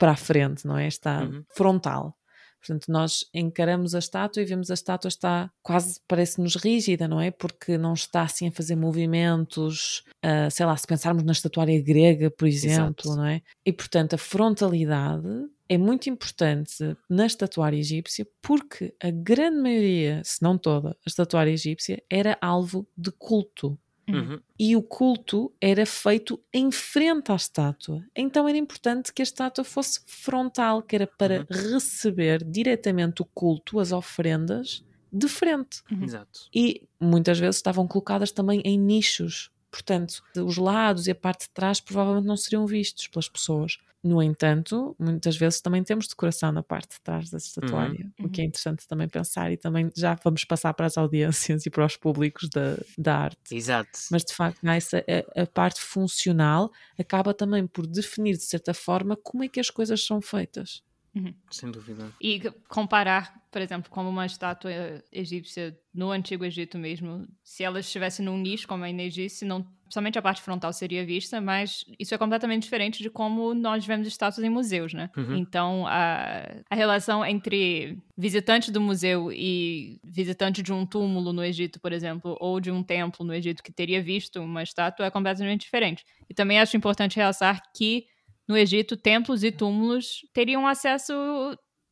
para 0.00 0.12
a 0.12 0.16
frente, 0.16 0.66
não 0.66 0.76
é? 0.78 0.88
Está 0.88 1.22
Uhum. 1.22 1.44
frontal. 1.50 2.16
Portanto, 2.58 2.86
nós 2.92 3.24
encaramos 3.32 3.94
a 3.94 3.98
estátua 4.00 4.42
e 4.42 4.44
vemos 4.44 4.70
a 4.70 4.74
estátua 4.74 5.08
está 5.08 5.50
quase, 5.62 5.98
parece-nos 6.06 6.56
rígida, 6.56 7.08
não 7.08 7.18
é? 7.20 7.30
Porque 7.30 7.78
não 7.78 7.94
está 7.94 8.22
assim 8.22 8.48
a 8.48 8.52
fazer 8.52 8.76
movimentos, 8.76 10.04
ah, 10.22 10.50
sei 10.50 10.66
lá, 10.66 10.76
se 10.76 10.86
pensarmos 10.86 11.22
na 11.24 11.32
estatuária 11.32 11.80
grega, 11.82 12.30
por 12.30 12.46
exemplo, 12.46 13.04
Exato. 13.06 13.16
não 13.16 13.24
é? 13.24 13.40
E, 13.64 13.72
portanto, 13.72 14.12
a 14.14 14.18
frontalidade 14.18 15.26
é 15.70 15.78
muito 15.78 16.10
importante 16.10 16.96
na 17.08 17.24
estatuária 17.26 17.78
egípcia 17.78 18.26
porque 18.42 18.94
a 19.02 19.10
grande 19.10 19.56
maioria, 19.58 20.20
se 20.24 20.42
não 20.42 20.58
toda, 20.58 20.90
a 20.90 20.96
estatuária 21.08 21.52
egípcia 21.52 22.02
era 22.10 22.36
alvo 22.42 22.86
de 22.96 23.10
culto 23.12 23.78
Uhum. 24.14 24.40
e 24.58 24.76
o 24.76 24.82
culto 24.82 25.52
era 25.60 25.86
feito 25.86 26.40
em 26.52 26.70
frente 26.70 27.32
à 27.32 27.36
estátua. 27.36 28.04
Então 28.14 28.48
era 28.48 28.58
importante 28.58 29.12
que 29.12 29.22
a 29.22 29.24
estátua 29.24 29.64
fosse 29.64 30.00
frontal, 30.06 30.82
que 30.82 30.96
era 30.96 31.06
para 31.06 31.46
receber 31.50 32.44
diretamente 32.44 33.22
o 33.22 33.24
culto, 33.24 33.78
as 33.78 33.92
ofrendas, 33.92 34.84
de 35.12 35.28
frente. 35.28 35.82
Uhum. 35.90 36.04
Exato. 36.04 36.40
E 36.54 36.86
muitas 37.00 37.38
vezes 37.38 37.56
estavam 37.56 37.86
colocadas 37.86 38.30
também 38.30 38.60
em 38.64 38.78
nichos. 38.78 39.50
Portanto, 39.70 40.22
os 40.36 40.56
lados 40.56 41.06
e 41.06 41.10
a 41.10 41.14
parte 41.14 41.42
de 41.42 41.50
trás 41.50 41.80
provavelmente 41.80 42.26
não 42.26 42.36
seriam 42.36 42.66
vistos 42.66 43.06
pelas 43.06 43.28
pessoas. 43.28 43.78
No 44.02 44.22
entanto, 44.22 44.96
muitas 44.98 45.36
vezes 45.36 45.60
também 45.60 45.84
temos 45.84 46.08
decoração 46.08 46.50
na 46.50 46.62
parte 46.62 46.94
de 46.94 47.00
trás 47.02 47.28
da 47.28 47.36
estatuária, 47.36 48.10
o 48.18 48.30
que 48.30 48.40
é 48.40 48.44
interessante 48.44 48.88
também 48.88 49.06
pensar 49.06 49.52
e 49.52 49.58
também 49.58 49.92
já 49.94 50.18
vamos 50.24 50.42
passar 50.44 50.72
para 50.72 50.86
as 50.86 50.96
audiências 50.96 51.64
e 51.66 51.70
para 51.70 51.84
os 51.84 51.98
públicos 51.98 52.48
da, 52.48 52.78
da 52.96 53.16
arte. 53.16 53.54
Exato. 53.54 53.90
Mas 54.10 54.24
de 54.24 54.32
facto, 54.32 54.66
essa, 54.66 55.04
a, 55.36 55.42
a 55.42 55.46
parte 55.46 55.82
funcional 55.82 56.72
acaba 56.98 57.34
também 57.34 57.66
por 57.66 57.86
definir 57.86 58.38
de 58.38 58.44
certa 58.44 58.72
forma 58.72 59.16
como 59.16 59.44
é 59.44 59.48
que 59.48 59.60
as 59.60 59.68
coisas 59.68 60.02
são 60.02 60.20
feitas. 60.22 60.82
Sem 61.50 61.70
dúvida. 61.70 62.12
E 62.20 62.40
comparar, 62.68 63.42
por 63.50 63.60
exemplo, 63.60 63.90
como 63.90 64.08
uma 64.08 64.26
estátua 64.26 64.70
egípcia 65.12 65.76
no 65.92 66.10
Antigo 66.10 66.44
Egito 66.44 66.78
mesmo, 66.78 67.26
se 67.42 67.64
ela 67.64 67.80
estivesse 67.80 68.22
num 68.22 68.38
nicho, 68.38 68.68
como 68.68 68.84
a 68.84 68.90
Inês 68.90 69.12
disse, 69.12 69.44
não, 69.44 69.66
somente 69.88 70.18
a 70.18 70.22
parte 70.22 70.40
frontal 70.40 70.72
seria 70.72 71.04
vista, 71.04 71.40
mas 71.40 71.84
isso 71.98 72.14
é 72.14 72.18
completamente 72.18 72.62
diferente 72.62 73.02
de 73.02 73.10
como 73.10 73.52
nós 73.54 73.84
vemos 73.84 74.06
estátuas 74.06 74.44
em 74.44 74.50
museus, 74.50 74.94
né? 74.94 75.10
Uhum. 75.16 75.36
Então, 75.36 75.84
a, 75.88 76.62
a 76.70 76.74
relação 76.74 77.24
entre 77.24 77.98
visitante 78.16 78.70
do 78.70 78.80
museu 78.80 79.32
e 79.32 79.98
visitante 80.04 80.62
de 80.62 80.72
um 80.72 80.86
túmulo 80.86 81.32
no 81.32 81.42
Egito, 81.42 81.80
por 81.80 81.92
exemplo, 81.92 82.36
ou 82.40 82.60
de 82.60 82.70
um 82.70 82.84
templo 82.84 83.26
no 83.26 83.34
Egito 83.34 83.64
que 83.64 83.72
teria 83.72 84.00
visto 84.00 84.40
uma 84.40 84.62
estátua 84.62 85.06
é 85.06 85.10
completamente 85.10 85.62
diferente. 85.62 86.04
E 86.28 86.34
também 86.34 86.60
acho 86.60 86.76
importante 86.76 87.16
realçar 87.16 87.60
que 87.74 88.06
no 88.50 88.56
Egito, 88.56 88.96
templos 88.96 89.44
e 89.44 89.52
túmulos 89.52 90.20
teriam 90.34 90.66
acesso 90.66 91.14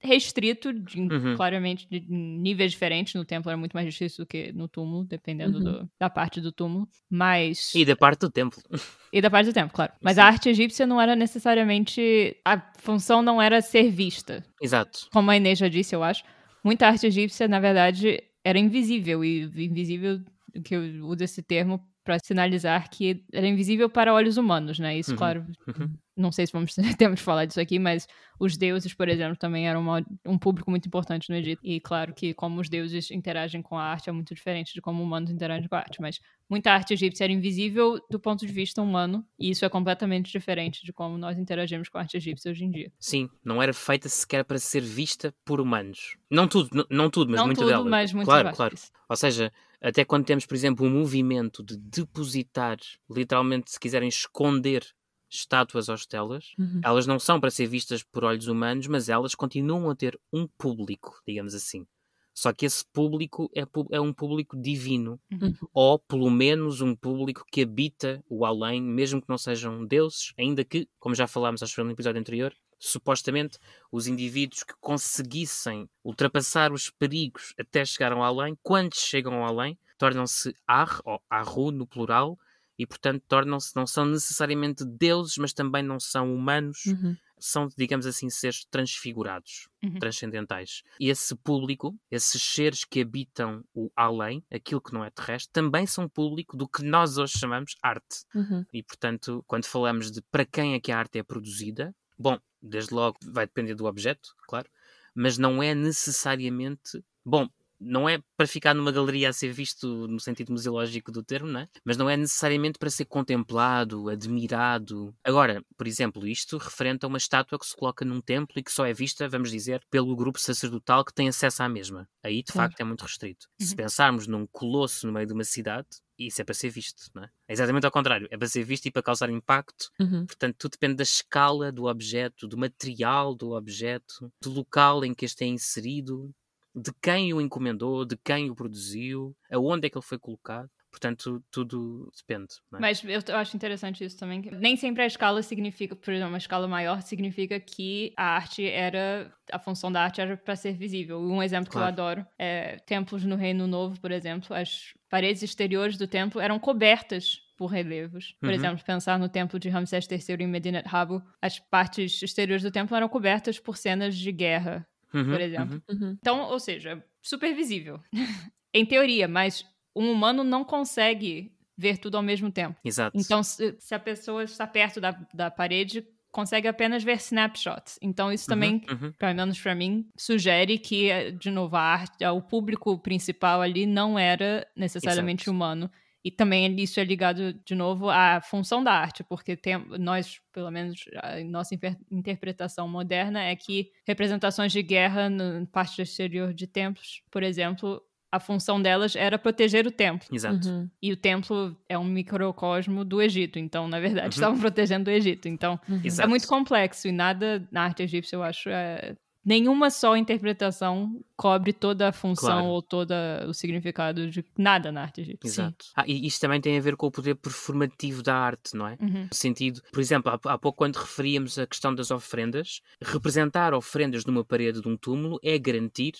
restrito, 0.00 0.72
de- 0.72 1.00
Uhum. 1.00 1.34
claramente 1.36 1.88
de 1.90 2.00
níveis 2.09 2.70
diferentes. 2.72 3.14
No 3.14 3.24
templo 3.24 3.50
era 3.50 3.56
muito 3.56 3.72
mais 3.72 3.92
difícil 3.92 4.24
do 4.24 4.28
que 4.28 4.52
no 4.52 4.68
túmulo, 4.68 5.04
dependendo 5.04 5.59
Uhum. 5.59 5.64
do- 5.64 5.90
da 5.98 6.09
parte 6.09 6.40
do 6.40 6.52
túmulo. 6.52 6.88
Mas. 7.11 7.74
E 7.74 7.84
da 7.84 7.96
parte 7.96 8.20
do 8.20 8.30
templo. 8.30 8.61
E 9.12 9.20
da 9.20 9.28
parte 9.30 9.46
do 9.46 9.52
templo, 9.52 9.72
claro. 9.74 9.92
Mas 10.02 10.14
Sim. 10.16 10.20
a 10.20 10.24
arte 10.26 10.48
egípcia 10.50 10.86
não 10.86 11.00
era 11.00 11.16
necessariamente. 11.16 12.36
A 12.44 12.61
função 12.78 13.22
não 13.22 13.40
era 13.42 13.61
ser 13.62 13.90
vista. 13.90 14.44
Exato. 14.62 15.09
Como 15.12 15.30
a 15.30 15.36
Inês 15.36 15.59
já 15.59 15.66
disse, 15.68 15.94
eu 15.96 16.02
acho. 16.04 16.22
Muita 16.62 16.86
arte 16.86 17.06
egípcia, 17.06 17.48
na 17.48 17.59
verdade, 17.59 18.22
era 18.44 18.59
invisível. 18.59 19.24
E 19.24 19.44
invisível, 19.64 20.20
que 20.64 20.76
eu 20.76 20.82
uso 21.06 21.24
esse 21.24 21.42
termo 21.42 21.80
para 22.04 22.18
sinalizar 22.24 22.88
que 22.90 23.24
era 23.32 23.46
invisível 23.46 23.88
para 23.90 24.14
olhos 24.14 24.36
humanos, 24.36 24.78
né? 24.78 24.96
Isso, 24.98 25.11
Uhum. 25.12 25.16
claro, 25.16 25.46
Uhum. 25.66 25.90
Não 26.19 26.33
sei 26.33 26.47
se 26.47 26.53
vamos 26.53 26.75
temos 26.99 27.21
falar 27.21 27.45
disso 27.45 27.61
aqui, 27.61 27.79
mas 27.79 28.07
os 28.41 28.57
deuses, 28.57 28.93
por 28.95 29.09
exemplo, 29.09 29.37
também 29.37 29.69
eram 29.69 29.81
uma- 29.81 30.05
um 30.27 30.39
público 30.39 30.71
muito 30.71 30.87
importante 30.87 31.29
no 31.31 31.37
Egito. 31.37 31.61
E 31.64 31.81
claro 31.81 32.12
que 32.14 32.35
como 32.35 32.61
os 32.61 32.69
deuses 32.69 33.11
interagem 33.11 33.62
com 33.62 33.77
a 33.79 33.83
arte 33.83 34.09
é 34.09 34.12
muito 34.12 34.35
diferente 34.35 34.75
de 34.75 34.81
como 34.81 35.03
humanos 35.03 35.31
interagem 35.31 35.69
com 35.69 35.75
a 35.75 35.79
arte, 35.79 36.01
mas 36.01 36.21
muita 36.49 36.71
arte 36.73 36.95
egípcia 36.95 37.25
era 37.25 37.33
invisível 37.33 37.99
do 38.11 38.19
ponto 38.21 38.47
de 38.47 38.53
vista 38.53 38.81
humano, 38.83 39.25
e 39.39 39.51
isso 39.51 39.64
é 39.64 39.69
completamente 39.69 40.31
diferente 40.31 40.85
de 40.85 40.93
como 40.93 41.16
nós 41.19 41.39
interagimos 41.39 41.89
com 41.89 41.99
a 41.99 42.03
arte 42.03 42.16
egípcia 42.16 42.51
hoje 42.51 42.64
em 42.64 42.71
dia. 42.71 42.93
Sim, 42.99 43.29
não 43.45 43.62
era 43.62 43.73
feita 43.73 44.09
sequer 44.09 44.45
para 44.45 44.59
ser 44.59 44.83
vista 44.83 45.35
por 45.45 45.61
humanos. 45.61 46.16
Não 46.31 46.47
tudo, 46.49 46.71
não, 46.73 46.85
não 46.91 47.11
tudo, 47.11 47.31
mas 47.31 47.39
não 47.41 47.47
muito 47.47 47.59
tudo, 47.59 47.69
dela. 47.69 47.85
mas 47.89 48.12
muito 48.12 48.27
claro, 48.27 48.53
claro. 48.55 48.77
Ou 49.09 49.16
seja, 49.16 49.53
até 49.81 50.05
quando 50.05 50.25
temos, 50.25 50.45
por 50.47 50.55
exemplo, 50.55 50.85
um 50.87 50.91
movimento 50.91 51.62
de 51.62 51.77
depositar, 51.77 52.79
literalmente, 53.11 53.71
se 53.71 53.79
quiserem 53.81 54.09
esconder 54.09 54.85
estátuas 55.31 55.89
ou 55.89 55.95
estelas, 55.95 56.55
Uhum. 56.59 56.81
elas 56.85 57.07
não 57.07 57.18
são 57.18 57.41
para 57.41 57.51
ser 57.51 57.66
vistas 57.66 58.03
por 58.03 58.24
olhos 58.24 58.47
humanos, 58.49 58.87
mas 58.87 59.09
elas 59.09 59.35
continuam 59.35 59.91
a 59.91 59.97
ter 59.97 60.18
um 60.33 60.47
público, 60.59 61.20
digamos 61.26 61.55
assim. 61.55 61.87
Só 62.35 62.53
que 62.53 62.66
esse 62.66 62.85
público 62.93 63.51
é, 63.55 63.64
é 63.91 64.01
um 64.01 64.12
público 64.12 64.57
divino, 64.61 65.20
Uhum. 65.33 65.55
ou 65.72 65.99
pelo 65.99 66.31
menos 66.31 66.81
um 66.81 66.95
público 66.95 67.45
que 67.51 67.62
habita 67.62 68.22
o 68.29 68.45
além, 68.47 68.81
mesmo 68.83 69.20
que 69.20 69.29
não 69.29 69.39
sejam 69.39 69.85
deuses, 69.87 70.33
ainda 70.39 70.64
que, 70.64 70.89
como 71.01 71.14
já 71.14 71.26
falámos 71.26 71.62
acho 71.62 71.74
que 71.74 71.83
no 71.83 71.91
episódio 71.91 72.20
anterior, 72.20 72.55
supostamente 72.79 73.59
os 73.91 74.07
indivíduos 74.07 74.62
que 74.62 74.72
conseguissem 74.81 75.89
ultrapassar 76.05 76.72
os 76.72 76.91
perigos 76.91 77.53
até 77.59 77.85
chegar 77.85 78.12
ao 78.12 78.22
além, 78.22 78.57
quando 78.62 78.95
chegam 78.95 79.35
ao 79.35 79.45
além, 79.47 79.76
tornam-se 79.99 80.55
Ar, 80.66 81.01
ou 81.05 81.20
Aru 81.29 81.72
no 81.72 81.87
plural, 81.89 82.39
e 82.79 82.87
portanto 82.87 83.22
tornam-se, 83.29 83.74
não 83.74 83.87
são 83.87 84.05
necessariamente 84.07 84.85
deuses, 84.85 85.37
mas 85.39 85.53
também 85.53 85.83
não 85.83 85.99
são 85.99 86.33
humanos, 86.35 86.87
Uhum. 86.87 87.16
são, 87.41 87.68
digamos 87.76 88.05
assim, 88.07 88.29
seres 88.31 88.64
transfigurados, 88.70 89.68
Uhum. 89.83 89.99
transcendentais. 89.99 90.83
E 90.99 91.09
esse 91.09 91.35
público, 91.37 91.95
esses 92.11 92.43
seres 92.43 92.85
que 92.85 93.01
habitam 93.01 93.64
o 93.74 93.91
além, 93.97 94.43
aquilo 94.51 94.81
que 94.81 94.93
não 94.93 95.05
é 95.05 95.11
terrestre, 95.11 95.53
também 95.53 95.87
são 95.87 96.09
público 96.09 96.57
do 96.57 96.68
que 96.68 96.83
nós 96.83 97.16
hoje 97.18 97.39
chamamos 97.39 97.76
arte. 97.83 98.24
Uhum. 98.35 98.64
E, 98.72 98.83
portanto, 98.83 99.45
quando 99.47 99.66
falamos 99.66 100.11
de 100.11 100.20
para 100.31 100.45
quem 100.45 100.74
é 100.74 100.81
que 100.81 100.91
a 100.93 100.99
arte 100.99 101.18
é 101.18 101.22
produzida, 101.22 101.95
bom, 102.18 102.39
desde 102.61 102.93
logo 102.93 103.16
vai 103.22 103.47
depender 103.47 103.74
do 103.76 103.85
objeto, 103.87 104.31
claro, 104.49 104.68
mas 105.14 105.39
não 105.39 105.62
é 105.62 105.74
necessariamente. 105.74 107.03
Bom, 107.24 107.49
não 107.81 108.09
é 108.09 108.20
para 108.37 108.47
ficar 108.47 108.74
numa 108.74 108.93
galeria 108.93 109.29
a 109.29 109.33
ser 109.33 109.53
visto 109.53 110.09
no 110.09 110.18
sentido 110.20 110.53
museológico 110.53 111.12
do 111.12 111.22
termo, 111.22 111.49
não 111.49 111.61
é? 111.61 111.68
mas 111.85 111.97
não 111.97 112.09
é 112.09 112.16
necessariamente 112.16 112.79
para 112.79 112.91
ser 112.91 113.05
contemplado, 113.05 114.09
admirado. 114.09 115.14
Agora, 115.24 115.62
por 115.76 115.87
exemplo, 115.87 116.26
isto 116.26 116.59
referente 116.59 117.05
a 117.05 117.09
uma 117.09 117.18
estátua 117.18 117.59
que 117.59 117.66
se 117.66 117.76
coloca 117.76 118.05
num 118.05 118.20
templo 118.20 118.59
e 118.59 118.62
que 118.62 118.72
só 118.72 118.85
é 118.85 118.93
vista, 118.93 119.29
vamos 119.29 119.51
dizer, 119.51 119.83
pelo 119.91 120.16
grupo 120.16 120.39
sacerdotal 120.39 121.05
que 121.05 121.14
tem 121.14 121.29
acesso 121.29 121.62
à 121.62 121.68
mesma. 121.68 122.09
Aí, 122.22 122.43
de 122.43 122.53
claro. 122.53 122.70
facto, 122.70 122.81
é 122.81 122.85
muito 122.85 123.03
restrito. 123.03 123.47
Uhum. 123.61 123.66
Se 123.66 123.76
pensarmos 123.76 124.26
num 124.26 124.47
colosso 124.47 125.07
no 125.07 125.12
meio 125.12 125.26
de 125.26 125.33
uma 125.33 125.45
cidade, 125.45 125.89
isso 126.18 126.43
é 126.43 126.45
para 126.45 126.55
ser 126.55 126.70
visto, 126.70 127.11
não 127.14 127.22
é? 127.22 127.31
É 127.47 127.53
exatamente 127.53 127.87
ao 127.87 127.93
contrário, 127.93 128.26
é 128.31 128.37
para 128.37 128.49
ser 128.49 128.64
visto 128.64 128.87
e 128.87 128.91
para 128.91 129.03
causar 129.03 129.31
impacto. 129.31 129.91
Uhum. 130.01 130.26
Portanto, 130.26 130.57
tudo 130.59 130.72
depende 130.72 130.97
da 130.97 131.05
escala 131.05 131.70
do 131.70 131.85
objeto, 131.85 132.49
do 132.49 132.59
material 132.59 133.35
do 133.35 133.53
objeto, 133.53 134.33
do 134.43 134.51
local 134.51 135.05
em 135.05 135.14
que 135.14 135.24
este 135.24 135.45
é 135.45 135.47
inserido, 135.47 136.35
de 136.75 136.93
quem 137.03 137.33
o 137.33 137.41
encomendou, 137.41 138.05
de 138.05 138.16
quem 138.16 138.51
o 138.51 138.55
produziu, 138.55 139.37
aonde 139.51 139.87
é 139.87 139.91
que 139.91 139.97
ele 139.97 140.05
foi 140.05 140.19
colocado. 140.19 140.71
Portanto, 140.91 141.43
tudo 141.51 142.11
depende. 142.16 142.55
É? 142.75 142.79
Mas 142.79 143.03
eu 143.05 143.37
acho 143.37 143.55
interessante 143.55 144.03
isso 144.03 144.19
também. 144.19 144.41
Nem 144.53 144.75
sempre 144.75 145.03
a 145.03 145.07
escala 145.07 145.43
significa, 145.43 145.95
por 145.95 146.12
exemplo, 146.12 146.33
uma 146.33 146.39
escala 146.39 146.66
maior 146.66 147.03
significa 147.03 147.61
que 147.61 148.12
a 148.16 148.37
arte 148.37 148.66
era. 148.66 149.33
A 149.53 149.59
função 149.59 149.93
da 149.93 150.03
arte 150.03 150.21
era 150.21 150.37
para 150.37 150.57
ser 150.57 150.73
visível. 150.73 151.21
Um 151.21 151.43
exemplo 151.43 151.71
claro. 151.71 151.95
que 151.95 152.01
eu 152.01 152.05
adoro 152.05 152.27
é 152.39 152.77
templos 152.87 153.25
no 153.25 153.37
Reino 153.37 153.66
Novo, 153.66 154.01
por 154.01 154.11
exemplo. 154.11 154.57
As 154.57 154.95
paredes 155.11 155.43
exteriores 155.43 155.97
do 155.97 156.07
templo 156.07 156.41
eram 156.41 156.59
cobertas 156.59 157.43
por 157.57 157.66
relevos. 157.66 158.35
Por 158.41 158.49
uhum. 158.49 158.55
exemplo, 158.55 158.85
pensar 158.85 159.19
no 159.19 159.29
templo 159.29 159.59
de 159.59 159.69
Ramsés 159.69 160.07
III 160.11 160.37
em 160.41 160.47
Medina 160.47 160.83
Habu, 160.87 161.23
as 161.43 161.59
partes 161.59 162.23
exteriores 162.23 162.62
do 162.62 162.71
templo 162.71 162.97
eram 162.97 163.09
cobertas 163.09 163.59
por 163.59 163.77
cenas 163.77 164.16
de 164.16 164.31
guerra, 164.31 164.87
uhum, 165.12 165.24
por 165.24 165.40
exemplo. 165.40 165.82
Uhum. 165.88 165.98
uhum. 166.00 166.16
Então, 166.20 166.40
ou 166.42 166.59
seja, 166.59 167.02
super 167.22 167.54
visível. 167.54 168.00
em 168.72 168.84
teoria, 168.84 169.26
mas 169.26 169.64
um 169.94 170.11
humano 170.11 170.44
não 170.44 170.64
consegue 170.64 171.52
ver 171.76 171.98
tudo 171.98 172.16
ao 172.16 172.22
mesmo 172.22 172.50
tempo. 172.50 172.78
Exato. 172.84 173.16
Então, 173.16 173.42
se, 173.42 173.76
se 173.78 173.94
a 173.94 173.98
pessoa 173.98 174.42
está 174.44 174.66
perto 174.66 175.00
da, 175.00 175.12
da 175.32 175.50
parede, 175.50 176.04
consegue 176.30 176.68
apenas 176.68 177.02
ver 177.02 177.16
snapshots. 177.16 177.98
Então, 178.02 178.32
isso 178.32 178.50
uhum, 178.50 178.54
também, 178.54 178.82
uhum. 178.90 179.12
pelo 179.12 179.34
menos 179.34 179.61
para 179.61 179.74
mim, 179.74 180.09
sugere 180.16 180.78
que, 180.78 181.32
de 181.32 181.50
novo, 181.50 181.76
a 181.76 181.80
arte, 181.80 182.24
o 182.24 182.42
público 182.42 182.98
principal 182.98 183.62
ali 183.62 183.86
não 183.86 184.18
era 184.18 184.66
necessariamente 184.76 185.44
Exato. 185.44 185.50
humano. 185.52 185.90
E 186.25 186.31
também 186.31 186.75
isso 186.81 186.99
é 186.99 187.05
ligado, 187.05 187.53
de 187.64 187.75
novo, 187.75 188.11
à 188.11 188.41
função 188.41 188.83
da 188.83 188.93
arte, 188.93 189.23
porque 189.23 189.57
tem, 189.57 189.79
nós, 189.99 190.41
pelo 190.53 190.71
menos, 190.71 191.05
a 191.23 191.43
nossa 191.45 191.75
interpretação 192.11 192.89
moderna 192.89 193.43
é 193.43 193.55
que 193.55 193.93
representações 194.07 194.73
de 194.73 194.83
guerra 194.83 195.31
na 195.31 195.64
parte 195.71 196.03
exterior 196.03 196.53
de 196.53 196.66
templos, 196.66 197.23
por 197.31 197.43
exemplo, 197.43 198.03
a 198.31 198.39
função 198.39 198.81
delas 198.81 199.16
era 199.16 199.39
proteger 199.39 199.87
o 199.87 199.91
templo. 199.91 200.29
Exato. 200.31 200.69
Uhum. 200.69 200.91
E 201.01 201.12
o 201.12 201.16
templo 201.16 201.77
é 201.89 201.99
um 201.99 202.05
microcosmo 202.05 203.05
do 203.05 203.23
Egito, 203.23 203.59
então, 203.59 203.89
na 203.89 203.99
verdade, 203.99 204.27
uhum. 204.27 204.31
estavam 204.31 204.59
protegendo 204.61 205.11
o 205.11 205.12
Egito. 205.12 205.49
Então, 205.49 205.81
uhum. 205.89 206.01
é 206.21 206.27
muito 206.27 206.47
complexo 206.47 207.09
e 207.09 207.12
nada 207.12 207.66
na 207.71 207.85
arte 207.85 208.03
egípcia, 208.03 208.37
eu 208.37 208.43
acho, 208.43 208.69
é... 208.69 209.16
nenhuma 209.45 209.91
só 209.91 210.16
interpretação 210.16 211.20
cobre 211.36 211.72
toda 211.72 212.09
a 212.09 212.12
função 212.12 212.49
claro. 212.49 212.66
ou 212.66 212.82
todo 212.82 213.12
o 213.49 213.55
significado 213.55 214.30
de 214.30 214.45
nada 214.57 214.93
na 214.93 215.03
arte 215.03 215.20
egípcia. 215.20 215.49
Exato. 215.49 215.86
Ah, 215.97 216.05
e 216.07 216.26
isto 216.26 216.41
também 216.41 216.61
tem 216.61 216.76
a 216.76 216.80
ver 216.80 216.97
com 216.97 217.07
o 217.07 217.11
poder 217.11 217.34
performativo 217.34 218.22
da 218.22 218.36
arte, 218.36 218.76
não 218.76 218.86
é? 218.86 218.97
Uhum. 219.01 219.28
No 219.30 219.34
sentido, 219.34 219.82
por 219.93 220.01
exemplo, 220.01 220.32
há, 220.32 220.53
há 220.53 220.59
pouco 220.59 220.78
quando 220.78 220.97
referíamos 220.97 221.59
a 221.59 221.66
questão 221.66 221.95
das 221.95 222.11
ofrendas, 222.11 222.80
representar 223.01 223.74
ofrendas 223.74 224.24
numa 224.24 224.45
parede 224.45 224.80
de 224.80 224.89
um 224.89 224.97
túmulo 224.97 225.39
é 225.43 225.59
garantir 225.59 226.14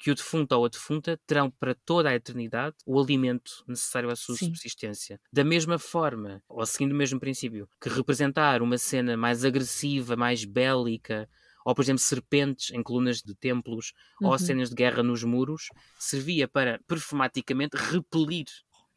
que 0.00 0.10
o 0.10 0.14
defunto 0.14 0.56
ou 0.56 0.64
a 0.64 0.68
defunta 0.68 1.20
terão 1.26 1.50
para 1.50 1.74
toda 1.74 2.08
a 2.08 2.14
eternidade 2.14 2.74
o 2.86 2.98
alimento 2.98 3.62
necessário 3.68 4.08
à 4.08 4.16
sua 4.16 4.34
Sim. 4.34 4.46
subsistência. 4.46 5.20
Da 5.30 5.44
mesma 5.44 5.78
forma, 5.78 6.42
ou 6.48 6.64
seguindo 6.64 6.92
o 6.92 6.96
mesmo 6.96 7.20
princípio, 7.20 7.68
que 7.78 7.90
representar 7.90 8.62
uma 8.62 8.78
cena 8.78 9.14
mais 9.14 9.44
agressiva, 9.44 10.16
mais 10.16 10.44
bélica, 10.46 11.28
ou 11.64 11.74
por 11.74 11.82
exemplo 11.82 12.00
serpentes 12.00 12.70
em 12.72 12.82
colunas 12.82 13.22
de 13.22 13.34
templos, 13.34 13.92
uhum. 14.20 14.28
ou 14.28 14.38
cenas 14.38 14.70
de 14.70 14.74
guerra 14.74 15.02
nos 15.02 15.24
muros, 15.24 15.68
servia 15.98 16.48
para 16.48 16.80
perfumaticamente 16.86 17.76
repelir 17.76 18.46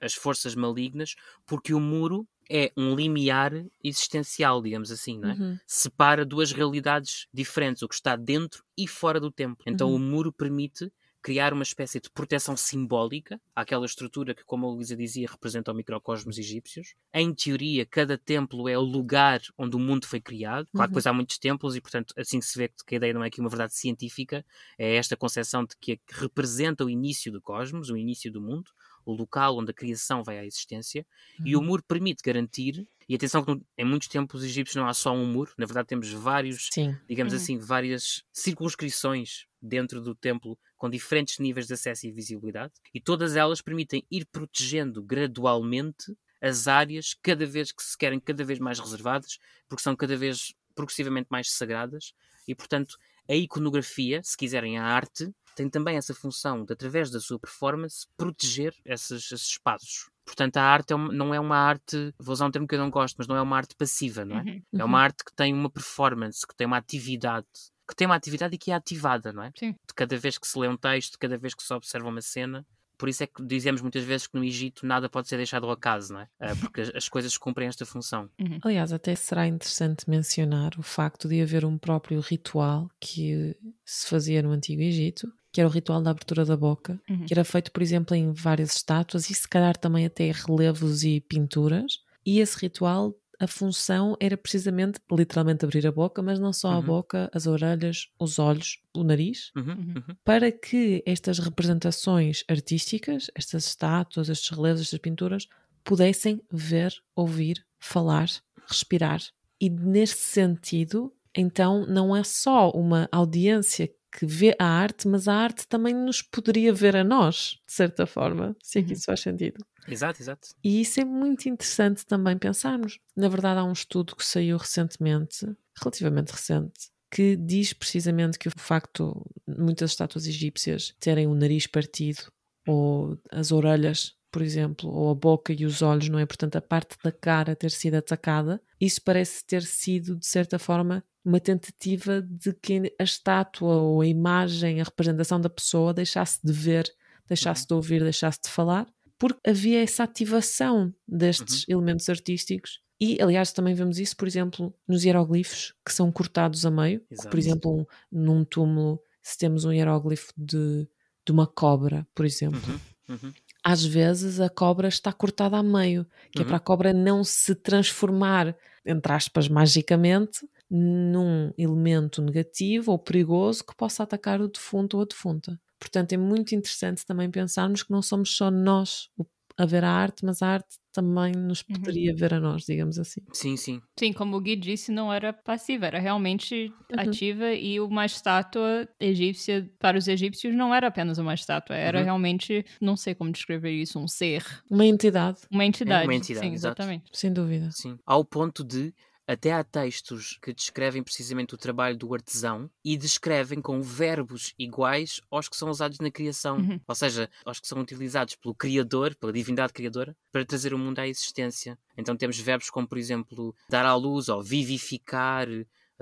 as 0.01 0.13
forças 0.13 0.53
malignas, 0.53 1.15
porque 1.45 1.73
o 1.73 1.79
muro 1.79 2.27
é 2.49 2.71
um 2.75 2.93
limiar 2.93 3.53
existencial, 3.83 4.61
digamos 4.61 4.91
assim, 4.91 5.17
não 5.17 5.29
é? 5.29 5.33
Uhum. 5.33 5.57
Separa 5.65 6.25
duas 6.25 6.51
realidades 6.51 7.27
diferentes, 7.33 7.81
o 7.81 7.87
que 7.87 7.95
está 7.95 8.15
dentro 8.15 8.63
e 8.77 8.87
fora 8.87 9.19
do 9.19 9.31
templo. 9.31 9.63
Então 9.65 9.89
uhum. 9.89 9.95
o 9.95 9.99
muro 9.99 10.31
permite 10.31 10.91
criar 11.23 11.53
uma 11.53 11.63
espécie 11.63 12.01
de 12.01 12.09
proteção 12.09 12.57
simbólica 12.57 13.41
àquela 13.55 13.85
estrutura 13.85 14.35
que, 14.35 14.43
como 14.43 14.67
a 14.67 14.69
Luísa 14.69 14.95
dizia, 14.95 15.27
representa 15.27 15.71
o 15.71 15.75
microcosmos 15.75 16.37
egípcios. 16.37 16.95
Em 17.13 17.33
teoria, 17.33 17.85
cada 17.85 18.17
templo 18.17 18.67
é 18.67 18.77
o 18.77 18.81
lugar 18.81 19.41
onde 19.57 19.77
o 19.77 19.79
mundo 19.79 20.05
foi 20.05 20.19
criado. 20.19 20.67
Claro 20.71 20.89
que 20.89 20.91
depois 20.91 21.05
uhum. 21.05 21.11
há 21.11 21.15
muitos 21.15 21.37
templos 21.39 21.75
e, 21.77 21.81
portanto, 21.81 22.13
assim 22.17 22.41
se 22.41 22.57
vê 22.57 22.69
que 22.85 22.95
a 22.95 22.97
ideia 22.97 23.13
não 23.13 23.23
é 23.23 23.27
aqui 23.27 23.39
uma 23.39 23.49
verdade 23.49 23.73
científica, 23.73 24.45
é 24.77 24.95
esta 24.97 25.15
concepção 25.15 25.63
de 25.63 25.77
que 25.79 25.99
representa 26.11 26.83
o 26.83 26.89
início 26.89 27.31
do 27.31 27.41
cosmos, 27.41 27.89
o 27.89 27.95
início 27.95 28.29
do 28.29 28.41
mundo 28.41 28.69
o 29.05 29.13
local 29.13 29.57
onde 29.57 29.71
a 29.71 29.73
criação 29.73 30.23
vai 30.23 30.39
à 30.39 30.45
existência, 30.45 31.05
uhum. 31.39 31.47
e 31.47 31.55
o 31.55 31.59
uhum. 31.59 31.65
muro 31.65 31.83
permite 31.83 32.23
garantir. 32.23 32.87
E 33.07 33.15
atenção 33.15 33.43
que 33.43 33.59
em 33.77 33.83
muitos 33.85 34.07
tempos 34.07 34.43
egípcios 34.43 34.77
não 34.77 34.87
há 34.87 34.93
só 34.93 35.13
um 35.13 35.25
muro, 35.25 35.51
na 35.57 35.65
verdade 35.65 35.89
temos 35.89 36.09
vários, 36.11 36.69
Sim. 36.71 36.95
digamos 37.07 37.33
uhum. 37.33 37.39
assim, 37.39 37.57
várias 37.57 38.23
circunscrições 38.31 39.45
dentro 39.63 40.01
do 40.01 40.13
templo 40.13 40.57
com 40.77 40.89
diferentes 40.89 41.39
níveis 41.39 41.67
de 41.67 41.73
acesso 41.73 42.05
e 42.05 42.11
visibilidade, 42.11 42.73
e 42.93 42.99
todas 42.99 43.35
elas 43.35 43.61
permitem 43.61 44.05
ir 44.11 44.25
protegendo 44.25 45.01
gradualmente 45.01 46.15
as 46.41 46.67
áreas 46.67 47.15
cada 47.21 47.45
vez 47.45 47.71
que 47.71 47.81
se 47.81 47.97
querem 47.97 48.19
cada 48.19 48.43
vez 48.43 48.59
mais 48.59 48.79
reservadas, 48.79 49.39
porque 49.69 49.81
são 49.81 49.95
cada 49.95 50.17
vez 50.17 50.53
progressivamente 50.75 51.27
mais 51.29 51.51
sagradas, 51.51 52.13
e 52.47 52.53
portanto 52.53 52.97
a 53.29 53.35
iconografia, 53.35 54.21
se 54.23 54.35
quiserem 54.35 54.77
a 54.77 54.83
arte, 54.83 55.33
tem 55.55 55.69
também 55.69 55.97
essa 55.97 56.13
função 56.13 56.65
de, 56.65 56.73
através 56.73 57.09
da 57.09 57.19
sua 57.19 57.39
performance, 57.39 58.07
proteger 58.17 58.73
esses, 58.85 59.31
esses 59.31 59.49
espaços. 59.49 60.09
Portanto, 60.25 60.57
a 60.57 60.63
arte 60.63 60.93
é 60.93 60.95
uma, 60.95 61.11
não 61.11 61.33
é 61.33 61.39
uma 61.39 61.57
arte, 61.57 62.13
vou 62.17 62.33
usar 62.33 62.47
um 62.47 62.51
termo 62.51 62.67
que 62.67 62.75
eu 62.75 62.79
não 62.79 62.89
gosto, 62.89 63.15
mas 63.17 63.27
não 63.27 63.35
é 63.35 63.41
uma 63.41 63.57
arte 63.57 63.75
passiva, 63.75 64.23
não 64.25 64.37
é? 64.39 64.43
Uhum. 64.43 64.61
É 64.79 64.83
uma 64.83 64.99
arte 64.99 65.23
que 65.23 65.33
tem 65.33 65.53
uma 65.53 65.69
performance, 65.69 66.47
que 66.47 66.55
tem 66.55 66.65
uma 66.65 66.77
atividade, 66.77 67.47
que 67.87 67.95
tem 67.95 68.07
uma 68.07 68.15
atividade 68.15 68.55
e 68.55 68.57
que 68.57 68.71
é 68.71 68.75
ativada, 68.75 69.33
não 69.33 69.43
é? 69.43 69.51
Sim. 69.57 69.71
De 69.71 69.93
cada 69.95 70.17
vez 70.17 70.37
que 70.37 70.47
se 70.47 70.57
lê 70.57 70.67
um 70.67 70.77
texto, 70.77 71.13
de 71.13 71.17
cada 71.17 71.37
vez 71.37 71.53
que 71.53 71.63
se 71.63 71.73
observa 71.73 72.07
uma 72.07 72.21
cena, 72.21 72.65
por 72.97 73.09
isso 73.09 73.23
é 73.23 73.27
que 73.27 73.43
dizemos 73.43 73.81
muitas 73.81 74.03
vezes 74.03 74.27
que 74.27 74.37
no 74.37 74.45
Egito 74.45 74.85
nada 74.85 75.09
pode 75.09 75.27
ser 75.27 75.37
deixado 75.37 75.65
ao 75.65 75.71
acaso, 75.71 76.13
não 76.13 76.21
é? 76.21 76.27
Uh, 76.39 76.57
porque 76.61 76.81
as 76.95 77.09
coisas 77.09 77.37
cumprem 77.37 77.67
esta 77.67 77.85
função. 77.85 78.29
Uhum. 78.39 78.59
Aliás, 78.63 78.93
até 78.93 79.13
será 79.15 79.45
interessante 79.47 80.09
mencionar 80.09 80.71
o 80.77 80.83
facto 80.83 81.27
de 81.27 81.41
haver 81.41 81.65
um 81.65 81.77
próprio 81.77 82.19
ritual 82.21 82.89
que 82.99 83.55
se 83.83 84.07
fazia 84.07 84.41
no 84.41 84.51
Antigo 84.51 84.81
Egito, 84.81 85.31
que 85.51 85.59
era 85.59 85.67
o 85.67 85.71
ritual 85.71 86.01
da 86.01 86.11
abertura 86.11 86.45
da 86.45 86.55
boca, 86.55 86.99
uhum. 87.09 87.25
que 87.25 87.33
era 87.33 87.43
feito, 87.43 87.71
por 87.71 87.83
exemplo, 87.83 88.15
em 88.15 88.31
várias 88.31 88.75
estátuas 88.75 89.29
e 89.29 89.33
se 89.33 89.47
calhar 89.47 89.75
também 89.75 90.05
até 90.05 90.31
relevos 90.31 91.03
e 91.03 91.19
pinturas. 91.19 91.99
E 92.25 92.39
esse 92.39 92.57
ritual, 92.57 93.13
a 93.39 93.47
função 93.47 94.15
era 94.19 94.37
precisamente, 94.37 94.99
literalmente, 95.11 95.65
abrir 95.65 95.85
a 95.87 95.91
boca, 95.91 96.21
mas 96.21 96.39
não 96.39 96.53
só 96.53 96.71
uhum. 96.71 96.77
a 96.77 96.81
boca, 96.81 97.29
as 97.33 97.47
orelhas, 97.47 98.09
os 98.19 98.39
olhos, 98.39 98.81
o 98.95 99.03
nariz, 99.03 99.51
uhum. 99.55 99.63
uhum. 99.63 99.93
uhum. 99.97 100.15
para 100.23 100.51
que 100.51 101.03
estas 101.05 101.39
representações 101.39 102.43
artísticas, 102.47 103.29
estas 103.35 103.67
estátuas, 103.67 104.29
estes 104.29 104.49
relevos, 104.49 104.81
estas 104.81 104.99
pinturas, 104.99 105.47
pudessem 105.83 106.41
ver, 106.51 106.93
ouvir, 107.15 107.65
falar, 107.79 108.29
respirar. 108.67 109.21
E 109.59 109.69
nesse 109.69 110.17
sentido, 110.17 111.13
então, 111.35 111.85
não 111.85 112.15
é 112.15 112.23
só 112.23 112.69
uma 112.71 113.09
audiência 113.11 113.89
que 114.11 114.25
vê 114.25 114.55
a 114.59 114.65
arte, 114.65 115.07
mas 115.07 115.27
a 115.27 115.33
arte 115.33 115.67
também 115.67 115.93
nos 115.93 116.21
poderia 116.21 116.71
ver 116.71 116.95
a 116.95 117.03
nós, 117.03 117.59
de 117.65 117.73
certa 117.73 118.05
forma, 118.05 118.55
se 118.61 118.79
é 118.79 118.81
que 118.83 118.89
uhum. 118.89 118.93
isso 118.93 119.05
faz 119.05 119.21
sentido. 119.21 119.65
Exato, 119.87 120.21
exato. 120.21 120.49
E 120.63 120.81
isso 120.81 120.99
é 120.99 121.05
muito 121.05 121.47
interessante 121.47 122.05
também 122.05 122.37
pensarmos. 122.37 122.99
Na 123.15 123.27
verdade, 123.27 123.59
há 123.59 123.63
um 123.63 123.73
estudo 123.73 124.15
que 124.15 124.25
saiu 124.25 124.57
recentemente, 124.57 125.45
relativamente 125.81 126.31
recente, 126.31 126.91
que 127.11 127.35
diz 127.35 127.73
precisamente 127.73 128.39
que 128.39 128.47
o 128.47 128.51
facto 128.57 129.25
de 129.47 129.61
muitas 129.61 129.91
estátuas 129.91 130.25
egípcias 130.25 130.95
terem 130.99 131.27
o 131.27 131.35
nariz 131.35 131.67
partido 131.67 132.23
ou 132.67 133.17
as 133.31 133.51
orelhas, 133.51 134.13
por 134.31 134.41
exemplo, 134.41 134.89
ou 134.89 135.11
a 135.11 135.15
boca 135.15 135.53
e 135.53 135.65
os 135.65 135.81
olhos, 135.81 136.09
não 136.09 136.17
é? 136.17 136.25
Portanto, 136.25 136.55
a 136.55 136.61
parte 136.61 136.97
da 137.03 137.11
cara 137.11 137.55
ter 137.55 137.69
sido 137.69 137.95
atacada, 137.95 138.59
isso 138.81 139.01
parece 139.03 139.45
ter 139.45 139.61
sido, 139.61 140.15
de 140.15 140.25
certa 140.25 140.57
forma, 140.57 141.03
uma 141.23 141.39
tentativa 141.39 142.21
de 142.21 142.53
que 142.53 142.93
a 142.99 143.03
estátua 143.03 143.75
ou 143.75 144.01
a 144.01 144.07
imagem, 144.07 144.81
a 144.81 144.83
representação 144.83 145.39
da 145.39 145.49
pessoa 145.49 145.93
deixasse 145.93 146.39
de 146.43 146.51
ver, 146.51 146.91
deixasse 147.27 147.61
uhum. 147.61 147.67
de 147.67 147.73
ouvir, 147.75 148.01
deixasse 148.01 148.39
de 148.43 148.49
falar, 148.49 148.87
porque 149.23 149.49
havia 149.49 149.81
essa 149.81 150.03
ativação 150.03 150.93
destes 151.07 151.59
uhum. 151.67 151.75
elementos 151.75 152.09
artísticos. 152.09 152.81
E, 152.99 153.21
aliás, 153.21 153.53
também 153.53 153.73
vemos 153.73 153.97
isso, 153.97 154.17
por 154.17 154.27
exemplo, 154.27 154.73
nos 154.85 155.05
hieroglifos 155.05 155.73
que 155.85 155.93
são 155.93 156.11
cortados 156.11 156.65
a 156.65 156.71
meio. 156.71 156.99
Que, 157.09 157.29
por 157.29 157.39
exemplo, 157.39 157.71
um, 157.71 157.85
num 158.11 158.43
túmulo, 158.43 159.01
se 159.21 159.37
temos 159.37 159.63
um 159.63 159.71
hieróglifo 159.71 160.33
de 160.35 160.87
de 161.25 161.31
uma 161.31 161.47
cobra, 161.47 162.05
por 162.13 162.25
exemplo. 162.25 162.59
Uhum, 163.07 163.15
uhum. 163.15 163.33
Às 163.63 163.85
vezes 163.85 164.41
a 164.41 164.49
cobra 164.49 164.89
está 164.89 165.13
cortada 165.13 165.57
a 165.57 165.63
meio, 165.63 166.05
que 166.31 166.39
é 166.39 166.41
Uhum. 166.41 166.47
para 166.47 166.57
a 166.57 166.59
cobra 166.59 166.93
não 166.93 167.23
se 167.23 167.55
transformar, 167.55 168.53
entre 168.85 169.13
aspas, 169.13 169.47
magicamente, 169.47 170.45
num 170.69 171.53
elemento 171.57 172.21
negativo 172.21 172.91
ou 172.91 172.99
perigoso 172.99 173.63
que 173.63 173.75
possa 173.75 174.03
atacar 174.03 174.41
o 174.41 174.49
defunto 174.49 174.97
ou 174.97 175.03
a 175.03 175.05
defunta. 175.05 175.57
Portanto, 175.83 176.13
é 176.13 176.17
muito 176.17 176.55
interessante 176.55 177.05
também 177.05 177.29
pensarmos 177.29 177.83
que 177.83 177.91
não 177.91 178.01
somos 178.01 178.37
só 178.37 178.49
nós 178.49 179.09
a 179.57 179.65
ver 179.65 179.83
a 179.83 179.91
arte, 179.91 180.23
mas 180.25 180.41
a 180.41 180.47
arte 180.47 180.77
também 180.93 181.33
nos 181.35 181.61
Uhum. 181.69 181.83
poderia 181.83 182.15
ver 182.15 182.33
a 182.33 182.39
nós, 182.39 182.63
digamos 182.63 182.97
assim. 182.97 183.21
Sim, 183.33 183.57
sim. 183.57 183.81
Sim, 183.99 184.13
como 184.13 184.37
o 184.37 184.41
Gui 184.41 184.55
disse, 184.55 184.91
não 184.91 185.11
era 185.13 185.31
passiva, 185.33 185.85
era 185.87 185.99
realmente 185.99 186.75
Uhum. 186.91 186.99
ativa 187.01 187.51
e 187.53 187.79
uma 187.79 188.05
estátua 188.05 188.87
egípcia 188.99 189.69
para 189.79 189.97
os 189.97 190.07
egípcios 190.07 190.53
não 190.55 190.73
era 190.73 190.87
apenas 190.87 191.17
uma 191.17 191.33
estátua, 191.33 191.75
era 191.75 192.01
Uhum. 192.01 192.03
realmente, 192.03 192.65
não 192.81 192.95
sei 192.97 193.13
como 193.15 193.31
descrever 193.31 193.71
isso, 193.71 193.99
um 193.99 194.07
ser, 194.07 194.43
Uma 194.69 194.85
entidade, 194.85 195.41
uma 195.51 195.63
entidade. 195.65 196.13
entidade, 196.15 196.39
Sim, 196.39 196.53
exatamente. 196.53 197.11
sem 197.11 197.31
dúvida. 197.33 197.69
Sim. 197.71 197.99
Ao 198.05 198.23
ponto 198.25 198.63
de 198.63 198.93
até 199.27 199.53
há 199.53 199.63
textos 199.63 200.37
que 200.41 200.53
descrevem 200.53 201.03
precisamente 201.03 201.53
o 201.53 201.57
trabalho 201.57 201.97
do 201.97 202.13
artesão 202.13 202.69
e 202.83 202.97
descrevem 202.97 203.61
com 203.61 203.81
verbos 203.81 204.53
iguais 204.57 205.21
aos 205.31 205.47
que 205.47 205.55
são 205.55 205.69
usados 205.69 205.99
na 205.99 206.11
criação. 206.11 206.57
Uhum. 206.57 206.79
Ou 206.87 206.95
seja, 206.95 207.29
aos 207.45 207.59
que 207.59 207.67
são 207.67 207.79
utilizados 207.79 208.35
pelo 208.35 208.55
Criador, 208.55 209.15
pela 209.15 209.31
divindade 209.31 209.73
criadora, 209.73 210.15
para 210.31 210.45
trazer 210.45 210.73
o 210.73 210.77
mundo 210.77 210.99
à 210.99 211.07
existência. 211.07 211.77
Então 211.97 212.15
temos 212.15 212.37
verbos 212.39 212.69
como, 212.69 212.87
por 212.87 212.97
exemplo, 212.97 213.55
dar 213.69 213.85
à 213.85 213.95
luz 213.95 214.29
ou 214.29 214.41
vivificar, 214.41 215.47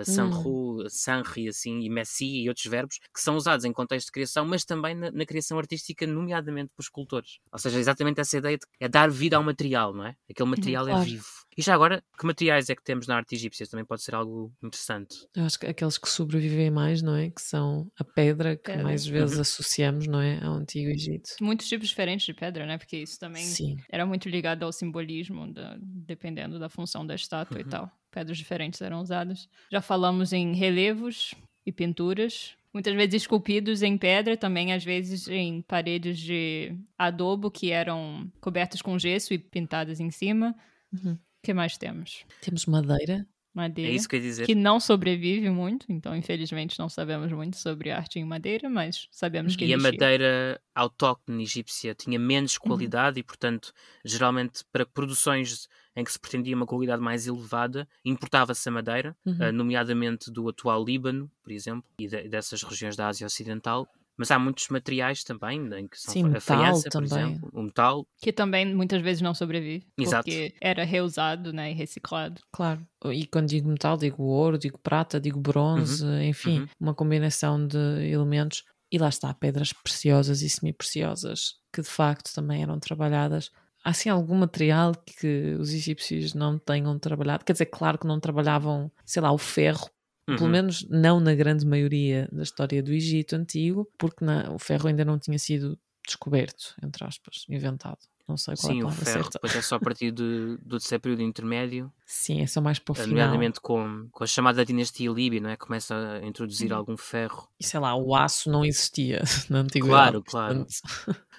sanru, 0.04 0.90
sanri, 0.90 1.48
assim, 1.48 1.82
e 1.82 1.90
messi 1.90 2.44
e 2.44 2.50
outros 2.50 2.66
verbos 2.66 3.00
que 3.14 3.22
são 3.22 3.36
usados 3.36 3.66
em 3.66 3.74
contexto 3.74 4.08
de 4.08 4.12
criação, 4.12 4.46
mas 4.46 4.66
também 4.66 4.96
na, 4.96 5.12
na 5.12 5.26
criação 5.26 5.58
artística, 5.58 6.08
nomeadamente 6.08 6.72
por 6.76 6.82
escultores. 6.82 7.40
Ou 7.52 7.60
seja, 7.60 7.80
exatamente 7.80 8.20
essa 8.20 8.38
ideia 8.38 8.58
de 8.58 8.66
é 8.80 8.88
dar 8.88 9.10
vida 9.10 9.38
ao 9.38 9.44
material, 9.44 9.94
não 9.94 10.06
é? 10.06 10.16
Aquele 10.30 10.50
material 10.50 10.88
é 10.88 10.92
claro. 10.92 11.06
vivo. 11.06 11.41
E 11.58 11.62
já 11.62 11.74
agora, 11.76 12.02
que 12.18 12.26
materiais 12.26 12.70
é 12.70 12.76
que 12.76 12.84
temos 12.84 13.08
na 13.08 13.18
arte 13.18 13.36
egípcia? 13.36 13.68
Também 13.68 13.86
pode 13.86 14.02
ser 14.04 14.16
algo 14.16 14.54
interessante. 14.64 15.16
Eu 15.36 15.44
acho 15.44 15.60
que 15.60 15.66
aqueles 15.68 15.98
que 15.98 16.08
sobrevivem 16.10 16.72
mais, 16.72 17.02
não 17.02 17.16
é? 17.16 17.30
Que 17.30 17.42
são 17.42 17.92
a 18.00 18.04
pedra 18.06 18.56
que 18.56 18.64
Pedra. 18.64 18.84
mais 18.84 19.06
vezes 19.06 19.36
Uhum. 19.36 19.42
associamos, 19.42 20.08
não 20.08 20.22
é? 20.22 20.42
Ao 20.44 20.54
Antigo 20.54 20.90
Egito. 20.90 21.30
Muitos 21.42 21.68
tipos 21.68 21.90
diferentes 21.90 22.26
de 22.26 22.34
pedra, 22.34 22.66
né? 22.66 22.78
Porque 22.78 22.98
isso 22.98 23.20
também 23.20 23.44
Sim. 23.44 23.76
era 23.90 24.06
muito 24.06 24.30
ligado 24.30 24.64
ao 24.64 24.72
simbolismo, 24.72 25.52
da- 25.54 25.78
dependendo 25.82 26.58
da 26.58 26.70
função 26.70 27.06
da 27.06 27.16
estátua 27.16 27.60
e 27.60 27.64
Uhum. 27.64 27.70
tal. 27.70 27.92
Pedras 28.10 28.38
diferentes 28.38 28.80
eram 28.82 29.02
usadas. 29.02 29.50
Já 29.72 29.82
falamos 29.82 30.32
em 30.34 30.54
relevos 30.56 31.34
e 31.66 31.72
pinturas. 31.72 32.56
Muitas 32.74 32.96
vezes 32.96 33.16
esculpidos 33.24 33.82
em 33.84 33.98
pedra, 33.98 34.38
também 34.38 34.72
às 34.72 34.84
vezes 34.86 35.28
em 35.28 35.62
paredes 35.62 36.18
de 36.18 36.74
adobo 36.98 37.52
que 37.52 37.72
eram 37.72 38.32
cobertas 38.40 38.82
com 38.82 38.98
gesso 38.98 39.34
e 39.34 39.38
pintadas 39.38 40.00
em 40.00 40.10
cima. 40.10 40.56
Uhum. 40.94 41.18
O 41.42 41.44
que 41.44 41.54
mais 41.56 41.76
temos? 41.76 42.24
Temos 42.40 42.68
madeira. 42.68 43.26
Madeira. 43.54 43.92
É 43.92 43.96
isso 43.96 44.08
que 44.08 44.16
eu 44.16 44.20
ia 44.20 44.26
dizer. 44.26 44.46
Que 44.46 44.54
não 44.56 44.80
sobrevive 44.80 45.50
muito, 45.50 45.86
então 45.90 46.16
infelizmente 46.16 46.78
não 46.80 46.88
sabemos 46.88 47.32
muito 47.34 47.58
sobre 47.58 47.90
arte 47.92 48.20
em 48.20 48.24
madeira, 48.24 48.70
mas 48.70 49.08
sabemos 49.12 49.56
que 49.56 49.66
E 49.66 49.74
a 49.74 49.76
existia. 49.76 49.92
madeira 49.92 50.62
autóctone 50.74 51.42
egípcia 51.44 51.94
tinha 51.96 52.18
menos 52.20 52.54
Uhum. 52.56 52.60
qualidade 52.62 53.20
e, 53.20 53.24
portanto, 53.24 53.74
geralmente 54.06 54.64
para 54.72 54.86
produções 54.86 55.68
em 55.96 56.04
que 56.04 56.12
se 56.14 56.20
pretendia 56.20 56.56
uma 56.56 56.66
qualidade 56.68 57.02
mais 57.02 57.26
elevada, 57.28 57.86
importava-se 58.06 58.70
a 58.70 58.72
madeira, 58.72 59.18
Uhum. 59.26 59.42
eh, 59.42 59.52
nomeadamente 59.52 60.32
do 60.32 60.48
atual 60.48 60.86
Líbano, 60.86 61.30
por 61.44 61.52
exemplo, 61.52 61.90
e 62.00 62.08
de- 62.08 62.30
dessas 62.30 62.62
regiões 62.64 62.96
da 62.96 63.08
Ásia 63.08 63.26
Ocidental. 63.28 63.86
Mas 64.22 64.30
há 64.30 64.38
muitos 64.38 64.68
materiais 64.70 65.24
também, 65.24 65.60
em 65.80 65.88
que 65.88 66.00
são 66.00 66.14
Sim, 66.14 66.26
a 66.26 66.28
metal 66.28 66.42
faiança, 66.42 66.90
por 66.92 66.92
também. 66.92 67.26
exemplo, 67.26 67.50
o 67.52 67.64
metal. 67.64 68.08
Que 68.22 68.32
também 68.32 68.76
muitas 68.76 69.02
vezes 69.02 69.20
não 69.20 69.34
sobrevive. 69.34 69.84
Exato. 69.98 70.26
Porque 70.26 70.54
era 70.62 70.84
reusado 70.84 71.52
né, 71.52 71.72
e 71.72 71.74
reciclado. 71.74 72.40
Claro. 72.52 72.86
E 73.06 73.26
quando 73.26 73.48
digo 73.48 73.68
metal, 73.68 73.98
digo 73.98 74.22
ouro, 74.22 74.60
digo 74.60 74.78
prata, 74.78 75.20
digo 75.20 75.40
bronze, 75.40 76.06
enfim, 76.22 76.60
uhum. 76.60 76.68
uma 76.80 76.94
combinação 76.94 77.66
de 77.66 77.80
elementos. 78.12 78.64
E 78.92 79.00
lá 79.00 79.10
está, 79.10 79.34
pedras 79.34 79.74
preciosas 79.74 80.44
e 80.44 80.50
semi-preciosas, 80.50 81.56
que 81.74 81.82
de 81.82 81.90
facto 81.90 82.32
também 82.32 82.62
eram 82.62 82.80
trabalhadas. 82.80 83.50
Há 83.84 83.90
assim 83.90 84.10
algum 84.10 84.36
material 84.36 84.92
que 85.18 85.56
os 85.60 85.74
egípcios 85.74 86.36
não 86.36 86.60
tenham 86.60 87.00
trabalhado? 87.00 87.44
Quer 87.44 87.54
dizer, 87.54 87.66
claro 87.66 87.98
que 87.98 88.06
não 88.06 88.20
trabalhavam, 88.20 88.92
sei 89.04 89.24
lá, 89.24 89.32
o 89.32 89.40
ferro, 89.40 89.90
pelo 90.26 90.44
Uhum. 90.46 90.50
menos 90.50 90.88
não 90.90 91.20
na 91.20 91.34
grande 91.36 91.66
maioria 91.66 92.28
da 92.32 92.44
história 92.44 92.82
do 92.82 92.92
Egito 92.92 93.36
antigo, 93.36 93.90
porque 93.98 94.24
na- 94.24 94.52
o 94.52 94.60
ferro 94.60 94.88
ainda 94.88 95.04
não 95.06 95.18
tinha 95.20 95.38
sido 95.40 95.78
descoberto, 96.06 96.76
entre 96.84 97.04
aspas, 97.06 97.46
inventado. 97.50 97.98
Não 98.28 98.38
sei 98.38 98.56
qual 98.56 98.72
é 98.72 98.76
Sim, 98.76 98.82
a 98.82 98.86
o 98.86 98.92
ferro 98.92 99.06
certa. 99.24 99.30
depois 99.34 99.56
é 99.56 99.62
só 99.62 99.76
a 99.76 99.80
partir 99.80 100.12
de- 100.12 100.58
do 100.62 100.78
terceiro 100.80 101.02
período 101.02 101.22
intermédio, 101.24 101.92
Sim, 102.06 102.42
é 102.42 102.48
só 102.48 102.62
mais 102.62 102.80
para 102.80 102.92
o 102.94 102.96
final. 102.96 103.10
nomeadamente 103.10 103.60
com, 103.60 104.08
com 104.12 104.24
a 104.24 104.28
chamada 104.28 104.64
dinastia 104.66 105.10
Líbia, 105.12 105.42
não 105.42 105.50
é? 105.50 105.58
Começa 105.58 105.96
a 105.96 106.26
introduzir 106.26 106.72
Uhum. 106.72 106.78
algum 106.78 106.98
ferro. 106.98 107.50
E 107.60 107.66
sei 107.66 107.80
lá, 107.80 107.94
o 107.96 108.16
aço 108.16 108.50
não 108.50 108.64
existia 108.64 109.22
na 109.50 109.60
antiguidade. 109.60 110.22
Claro, 110.24 110.24
claro. 110.24 110.66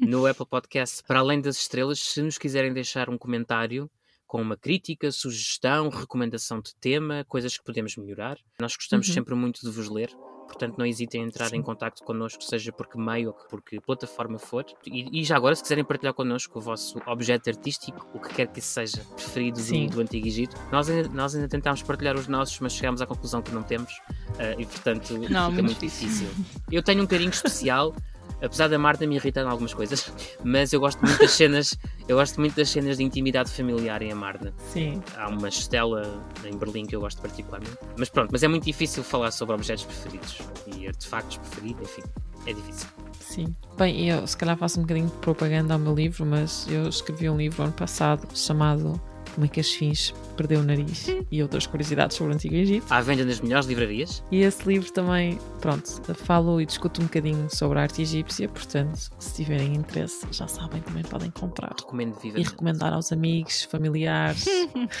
No 0.00 0.24
Apple 0.26 0.46
Podcasts, 0.46 1.02
para 1.02 1.18
além 1.20 1.40
das 1.40 1.56
estrelas, 1.58 1.98
se 2.00 2.22
nos 2.22 2.38
quiserem 2.38 2.72
deixar 2.72 3.10
um 3.10 3.18
comentário 3.18 3.90
com 4.26 4.40
uma 4.42 4.56
crítica, 4.56 5.12
sugestão, 5.12 5.88
recomendação 5.88 6.60
de 6.60 6.74
tema, 6.76 7.24
coisas 7.28 7.56
que 7.56 7.64
podemos 7.64 7.96
melhorar, 7.96 8.36
nós 8.58 8.74
gostamos 8.74 9.06
Uhum. 9.08 9.14
sempre 9.14 9.34
muito 9.34 9.60
de 9.60 9.70
vos 9.70 9.88
ler. 9.88 10.10
Portanto, 10.46 10.76
não 10.78 10.86
hesitem 10.86 11.22
em 11.22 11.26
entrar 11.26 11.52
em 11.52 11.62
contato 11.62 12.02
connosco, 12.02 12.42
seja 12.42 12.72
por 12.72 12.86
que 12.86 12.96
meio 12.98 13.28
ou 13.28 13.34
por 13.34 13.60
que 13.62 13.80
plataforma 13.80 14.38
for. 14.38 14.64
E, 14.86 15.20
e 15.20 15.24
já 15.24 15.36
agora, 15.36 15.54
se 15.54 15.62
quiserem 15.62 15.84
partilhar 15.84 16.14
connosco 16.14 16.58
o 16.58 16.62
vosso 16.62 16.98
objeto 17.06 17.50
artístico, 17.50 18.06
o 18.14 18.18
que 18.20 18.34
quer 18.34 18.46
que 18.48 18.60
seja, 18.60 19.02
preferido 19.14 19.60
do, 19.60 19.86
do 19.96 20.00
Antigo 20.00 20.26
Egito, 20.26 20.56
nós 20.72 20.88
ainda, 20.88 21.08
nós 21.08 21.34
ainda 21.34 21.48
tentámos 21.48 21.82
partilhar 21.82 22.16
os 22.16 22.28
nossos, 22.28 22.58
mas 22.60 22.72
chegámos 22.72 23.02
à 23.02 23.06
conclusão 23.06 23.42
que 23.42 23.52
não 23.52 23.62
temos. 23.62 23.92
ah, 24.38 24.54
e, 24.58 24.64
portanto, 24.66 25.12
Não, 25.14 25.18
fica 25.18 25.62
muito 25.62 25.62
muito 25.64 25.80
difícil. 25.80 26.28
difícil. 26.28 26.62
Eu 26.70 26.82
tenho 26.82 27.02
um 27.02 27.06
carinho 27.06 27.30
especial, 27.30 27.94
apesar 28.42 28.68
da 28.68 28.78
Marta 28.78 29.06
me 29.06 29.16
irritar 29.16 29.42
em 29.42 29.48
algumas 29.48 29.74
coisas, 29.74 30.10
mas 30.44 30.72
eu 30.72 30.80
gosto 30.80 31.00
muito 31.04 31.18
das 31.18 31.30
cenas, 31.32 31.76
eu 32.08 32.16
gosto 32.16 32.40
muito 32.40 32.54
das 32.56 32.68
cenas 32.68 32.96
de 32.98 33.04
intimidade 33.04 33.50
familiar 33.50 34.02
em 34.02 34.12
Amarna. 34.12 34.52
Sim, 34.72 35.02
Há 35.16 35.28
uma 35.28 35.48
estela 35.48 36.22
em 36.44 36.56
Berlim 36.56 36.86
que 36.86 36.94
eu 36.96 37.00
gosto 37.00 37.20
particularmente. 37.20 37.76
Mas 37.96 38.08
pronto, 38.08 38.30
mas 38.32 38.42
é 38.42 38.48
muito 38.48 38.64
difícil 38.64 39.02
falar 39.02 39.30
sobre 39.30 39.54
objetos 39.54 39.84
preferidos 39.84 40.38
e 40.66 40.86
artefactos 40.86 41.38
preferidos, 41.38 41.82
enfim, 41.90 42.02
é 42.46 42.52
difícil. 42.52 42.88
sim. 43.20 43.56
Bem, 43.76 44.08
eu 44.08 44.26
se 44.26 44.36
calhar 44.36 44.56
faço 44.56 44.78
um 44.78 44.82
bocadinho 44.82 45.08
de 45.08 45.16
propaganda 45.16 45.74
ao 45.74 45.80
meu 45.80 45.94
livro, 45.94 46.24
mas 46.24 46.66
eu 46.70 46.88
escrevi 46.88 47.28
um 47.28 47.36
livro 47.36 47.62
ano 47.62 47.72
passado 47.72 48.26
chamado 48.34 49.00
Como 49.36 49.44
é 49.44 49.48
que 49.50 49.60
as 49.60 49.70
fins 49.70 50.14
perdeu 50.34 50.60
o 50.60 50.62
nariz 50.62 51.08
e 51.30 51.42
outras 51.42 51.66
curiosidades 51.66 52.16
sobre 52.16 52.32
o 52.32 52.34
Antigo 52.36 52.54
Egito. 52.54 52.86
À 52.90 53.02
venda 53.02 53.22
nas 53.22 53.38
melhores 53.38 53.66
livrarias, 53.66 54.24
E 54.32 54.40
esse 54.40 54.66
livro 54.66 54.90
também, 54.90 55.38
pronto, 55.60 55.86
falo 56.14 56.58
e 56.58 56.64
discuto 56.64 57.02
um 57.02 57.04
bocadinho 57.04 57.46
sobre 57.54 57.78
a 57.78 57.82
arte 57.82 58.00
egípcia, 58.00 58.48
portanto, 58.48 59.10
se 59.18 59.34
tiverem 59.34 59.74
interesse, 59.74 60.26
já 60.30 60.48
sabem, 60.48 60.80
também 60.80 61.02
podem 61.02 61.30
comprar. 61.30 61.74
recomendo 61.78 62.16
E 62.16 62.22
vivamente. 62.22 62.48
recomendar 62.48 62.94
aos 62.94 63.12
amigos, 63.12 63.64
familiares. 63.64 64.46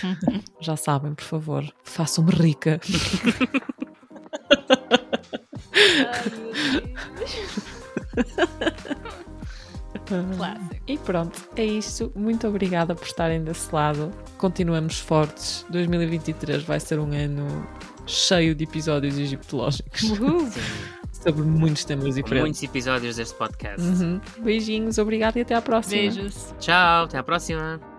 já 0.60 0.76
sabem, 0.76 1.14
por 1.14 1.24
favor, 1.24 1.64
façam-me 1.82 2.32
rica. 2.32 2.78
Clássico. 10.06 10.76
E 10.86 10.98
pronto, 10.98 11.48
é 11.56 11.64
isto. 11.64 12.12
Muito 12.14 12.46
obrigada 12.46 12.94
por 12.94 13.06
estarem 13.06 13.42
desse 13.42 13.74
lado. 13.74 14.10
Continuamos 14.38 14.98
fortes. 15.00 15.66
2023 15.70 16.62
vai 16.62 16.80
ser 16.80 16.98
um 16.98 17.12
ano 17.12 17.66
cheio 18.06 18.54
de 18.54 18.64
episódios 18.64 19.18
egiptológicos 19.18 20.00
sobre 21.12 21.42
muitos 21.42 21.84
temas 21.84 22.14
diferentes. 22.14 22.42
muitos 22.42 22.62
episódios 22.62 23.16
deste 23.16 23.34
podcast. 23.34 23.80
Uhum. 23.84 24.20
Beijinhos, 24.38 24.98
obrigada 24.98 25.38
e 25.38 25.42
até 25.42 25.54
à 25.54 25.62
próxima. 25.62 26.00
Beijos. 26.00 26.54
Tchau, 26.60 27.04
até 27.04 27.18
à 27.18 27.22
próxima. 27.22 27.95